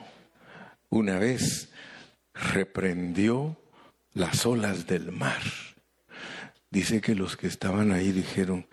una 0.88 1.18
vez 1.18 1.68
reprendió 2.32 3.60
las 4.14 4.46
olas 4.46 4.86
del 4.86 5.12
mar, 5.12 5.42
dice 6.70 7.02
que 7.02 7.14
los 7.14 7.36
que 7.36 7.46
estaban 7.46 7.92
ahí 7.92 8.10
dijeron, 8.10 8.66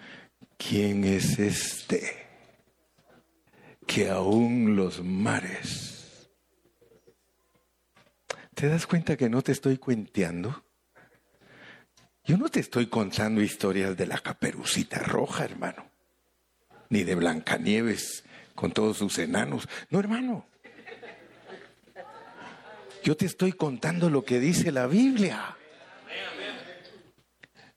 ¿quién 0.58 1.04
es 1.04 1.38
este? 1.38 2.26
que 3.86 4.10
aún 4.10 4.76
los 4.76 5.04
mares 5.04 5.96
¿Te 8.56 8.70
das 8.70 8.88
cuenta 8.88 9.18
que 9.18 9.30
no 9.30 9.42
te 9.42 9.52
estoy 9.52 9.78
cuenteando? 9.78 10.65
Yo 12.26 12.38
no 12.38 12.50
te 12.50 12.60
estoy 12.60 12.88
contando 12.88 13.42
historias 13.42 13.96
de 13.96 14.08
la 14.08 14.18
caperucita 14.18 14.98
roja, 14.98 15.46
hermano, 15.46 15.92
ni 16.90 17.04
de 17.04 17.14
Blancanieves 17.14 18.24
con 18.56 18.72
todos 18.72 18.98
sus 18.98 19.20
enanos. 19.20 19.70
No, 19.92 20.00
hermano. 20.00 20.48
Yo 23.04 23.16
te 23.16 23.28
estoy 23.28 23.54
contando 23.54 24.10
lo 24.10 24.26
que 24.26 24.40
dice 24.40 24.72
la 24.72 24.88
Biblia. 24.88 25.56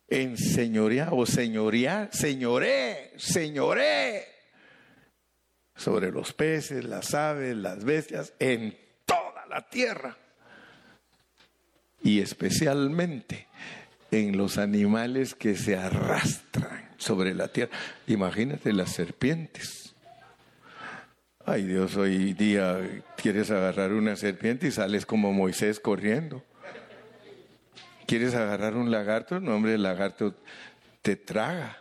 En 0.08 0.38
señoría 0.38 1.10
o 1.12 1.26
señoría, 1.26 2.08
señoré, 2.10 3.12
señoré 3.18 4.24
sobre 5.76 6.10
los 6.10 6.32
peces, 6.32 6.86
las 6.86 7.12
aves, 7.12 7.54
las 7.54 7.84
bestias, 7.84 8.32
en 8.38 8.74
toda 9.04 9.44
la 9.50 9.68
tierra. 9.68 10.16
Y 12.02 12.20
especialmente 12.20 13.48
en 14.10 14.36
los 14.36 14.58
animales 14.58 15.34
que 15.34 15.54
se 15.54 15.76
arrastran 15.76 16.88
sobre 16.96 17.34
la 17.34 17.48
tierra. 17.48 17.70
Imagínate 18.06 18.72
las 18.72 18.92
serpientes. 18.92 19.94
Ay 21.44 21.64
Dios, 21.64 21.96
hoy 21.96 22.34
día 22.34 22.78
quieres 23.16 23.50
agarrar 23.50 23.92
una 23.92 24.16
serpiente 24.16 24.66
y 24.66 24.70
sales 24.70 25.06
como 25.06 25.32
Moisés 25.32 25.80
corriendo. 25.80 26.42
¿Quieres 28.06 28.34
agarrar 28.34 28.76
un 28.76 28.90
lagarto? 28.90 29.40
No, 29.40 29.54
hombre, 29.54 29.74
el 29.74 29.82
lagarto 29.82 30.34
te 31.02 31.16
traga. 31.16 31.78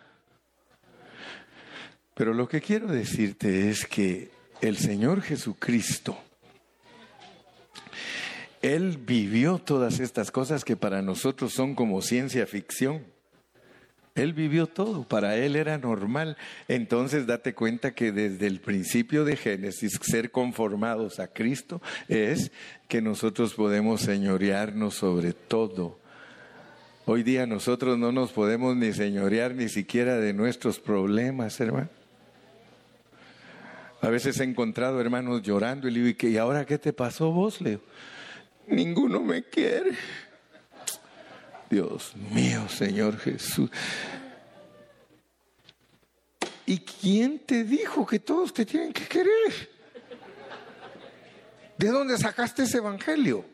Pero 2.14 2.34
lo 2.34 2.48
que 2.48 2.62
quiero 2.62 2.88
decirte 2.88 3.70
es 3.70 3.86
que 3.86 4.32
el 4.62 4.78
Señor 4.78 5.22
Jesucristo, 5.22 6.18
Él 8.68 8.98
vivió 8.98 9.60
todas 9.60 10.02
estas 10.02 10.30
cosas 10.30 10.66
que 10.66 10.76
para 10.76 11.02
nosotros 11.02 11.54
son 11.54 11.74
como 11.74 12.02
ciencia 12.02 12.46
ficción. 12.46 13.06
Él 14.14 14.34
vivió 14.34 14.68
todo, 14.68 15.08
para 15.08 15.38
él 15.38 15.56
era 15.56 15.78
normal. 15.78 16.36
Entonces 16.68 17.26
date 17.26 17.54
cuenta 17.54 17.96
que 17.96 18.12
desde 18.12 18.46
el 18.46 18.60
principio 18.60 19.24
de 19.24 19.38
Génesis, 19.38 19.98
ser 20.02 20.32
conformados 20.32 21.22
a 21.22 21.30
Cristo 21.30 21.82
es 22.10 22.52
que 22.90 23.02
nosotros 23.02 23.54
podemos 23.54 24.02
señorearnos 24.02 24.96
sobre 24.96 25.32
todo. 25.32 25.98
Hoy 27.06 27.24
día 27.24 27.48
nosotros 27.48 27.98
no 27.98 28.12
nos 28.12 28.34
podemos 28.34 28.76
ni 28.76 28.92
señorear 28.92 29.56
ni 29.56 29.70
siquiera 29.70 30.18
de 30.18 30.34
nuestros 30.34 30.78
problemas, 30.78 31.58
hermano. 31.62 31.88
A 34.02 34.10
veces 34.10 34.38
he 34.42 34.44
encontrado 34.44 35.00
hermanos 35.00 35.42
llorando 35.42 35.88
y 35.88 35.92
le 35.92 36.02
digo, 36.02 36.28
¿y 36.28 36.36
ahora 36.36 36.66
qué 36.66 36.78
te 36.78 36.92
pasó 36.92 37.32
vos, 37.32 37.62
Leo? 37.62 37.80
Ninguno 38.68 39.22
me 39.22 39.44
quiere. 39.44 39.92
Dios 41.70 42.16
mío, 42.16 42.68
Señor 42.70 43.18
Jesús. 43.18 43.70
¿Y 46.66 46.80
quién 46.80 47.40
te 47.40 47.64
dijo 47.64 48.06
que 48.06 48.20
todos 48.20 48.54
te 48.54 48.66
tienen 48.66 48.92
que 48.92 49.06
querer? 49.06 49.70
¿De 51.78 51.88
dónde 51.88 52.18
sacaste 52.18 52.64
ese 52.64 52.78
evangelio? 52.78 53.46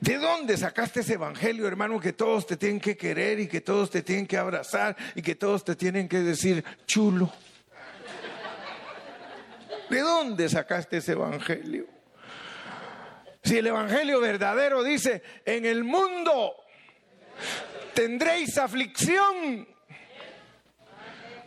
¿De 0.00 0.18
dónde 0.18 0.56
sacaste 0.56 1.00
ese 1.00 1.14
evangelio, 1.14 1.68
hermano, 1.68 2.00
que 2.00 2.12
todos 2.12 2.46
te 2.46 2.56
tienen 2.56 2.80
que 2.80 2.96
querer 2.96 3.38
y 3.38 3.46
que 3.46 3.60
todos 3.60 3.90
te 3.90 4.02
tienen 4.02 4.26
que 4.26 4.36
abrazar 4.36 4.96
y 5.14 5.22
que 5.22 5.34
todos 5.34 5.64
te 5.64 5.76
tienen 5.76 6.08
que 6.08 6.20
decir 6.20 6.64
chulo? 6.86 7.30
¿De 9.92 10.00
dónde 10.00 10.48
sacaste 10.48 10.96
ese 10.96 11.12
evangelio? 11.12 11.86
Si 13.44 13.58
el 13.58 13.66
Evangelio 13.66 14.22
verdadero 14.22 14.82
dice, 14.82 15.22
en 15.44 15.66
el 15.66 15.84
mundo 15.84 16.54
tendréis 17.92 18.56
aflicción. 18.56 19.68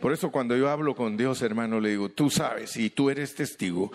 Por 0.00 0.12
eso 0.12 0.30
cuando 0.30 0.56
yo 0.56 0.70
hablo 0.70 0.94
con 0.94 1.16
Dios, 1.16 1.42
hermano, 1.42 1.80
le 1.80 1.88
digo, 1.88 2.10
tú 2.10 2.30
sabes 2.30 2.76
y 2.76 2.90
tú 2.90 3.10
eres 3.10 3.34
testigo 3.34 3.90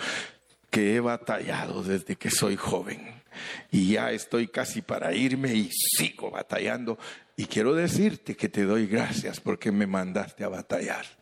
que 0.70 0.96
he 0.96 1.00
batallado 1.00 1.82
desde 1.82 2.18
que 2.18 2.30
soy 2.30 2.58
joven 2.58 3.24
y 3.72 3.94
ya 3.94 4.12
estoy 4.12 4.50
casi 4.50 4.82
para 4.82 5.14
irme 5.14 5.54
y 5.54 5.70
sigo 5.72 6.30
batallando. 6.30 7.00
Y 7.38 7.46
quiero 7.46 7.74
decirte 7.74 8.36
que 8.36 8.50
te 8.50 8.66
doy 8.66 8.86
gracias 8.86 9.40
porque 9.40 9.72
me 9.72 9.88
mandaste 9.88 10.44
a 10.44 10.50
batallar. 10.50 11.21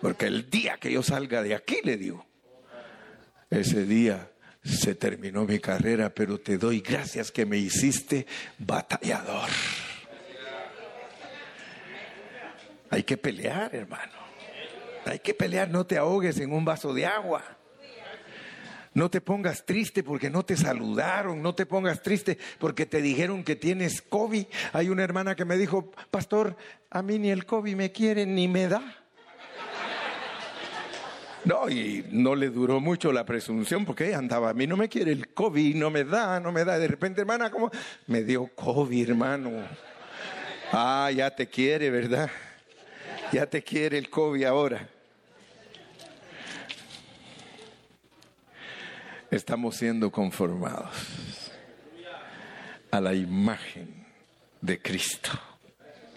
Porque 0.00 0.26
el 0.26 0.48
día 0.48 0.76
que 0.78 0.92
yo 0.92 1.02
salga 1.02 1.42
de 1.42 1.54
aquí, 1.54 1.80
le 1.82 1.96
digo, 1.96 2.24
ese 3.50 3.84
día 3.84 4.30
se 4.62 4.94
terminó 4.94 5.44
mi 5.44 5.58
carrera, 5.58 6.10
pero 6.10 6.38
te 6.38 6.58
doy 6.58 6.80
gracias 6.80 7.30
que 7.30 7.46
me 7.46 7.56
hiciste 7.56 8.26
batallador. 8.58 9.48
Hay 12.90 13.02
que 13.02 13.16
pelear, 13.16 13.74
hermano. 13.74 14.12
Hay 15.04 15.18
que 15.20 15.34
pelear, 15.34 15.70
no 15.70 15.86
te 15.86 15.96
ahogues 15.96 16.38
en 16.38 16.52
un 16.52 16.64
vaso 16.64 16.92
de 16.92 17.06
agua. 17.06 17.42
No 18.94 19.10
te 19.10 19.20
pongas 19.20 19.64
triste 19.64 20.02
porque 20.02 20.28
no 20.28 20.44
te 20.44 20.56
saludaron, 20.56 21.40
no 21.40 21.54
te 21.54 21.66
pongas 21.66 22.02
triste 22.02 22.38
porque 22.58 22.84
te 22.84 23.00
dijeron 23.00 23.44
que 23.44 23.54
tienes 23.54 24.02
COVID. 24.02 24.46
Hay 24.72 24.88
una 24.88 25.04
hermana 25.04 25.36
que 25.36 25.44
me 25.44 25.56
dijo, 25.56 25.90
pastor, 26.10 26.56
a 26.90 27.02
mí 27.02 27.18
ni 27.18 27.30
el 27.30 27.46
COVID 27.46 27.76
me 27.76 27.92
quiere 27.92 28.26
ni 28.26 28.48
me 28.48 28.66
da. 28.68 29.07
No, 31.48 31.70
y 31.70 32.04
no 32.10 32.34
le 32.34 32.50
duró 32.50 32.78
mucho 32.78 33.10
la 33.10 33.24
presunción 33.24 33.86
porque 33.86 34.14
andaba, 34.14 34.50
a 34.50 34.52
mí 34.52 34.66
no 34.66 34.76
me 34.76 34.86
quiere 34.86 35.12
el 35.12 35.28
COVID, 35.28 35.76
no 35.76 35.88
me 35.88 36.04
da, 36.04 36.38
no 36.40 36.52
me 36.52 36.62
da. 36.62 36.78
De 36.78 36.86
repente, 36.86 37.22
hermana, 37.22 37.50
¿cómo? 37.50 37.70
Me 38.06 38.22
dio 38.22 38.48
COVID, 38.48 39.08
hermano. 39.08 39.50
Ah, 40.70 41.10
ya 41.10 41.30
te 41.34 41.46
quiere, 41.46 41.88
¿verdad? 41.88 42.30
Ya 43.32 43.46
te 43.46 43.62
quiere 43.62 43.96
el 43.96 44.10
COVID 44.10 44.44
ahora. 44.44 44.86
Estamos 49.30 49.74
siendo 49.76 50.12
conformados 50.12 51.50
a 52.90 53.00
la 53.00 53.14
imagen 53.14 54.06
de 54.60 54.82
Cristo. 54.82 55.30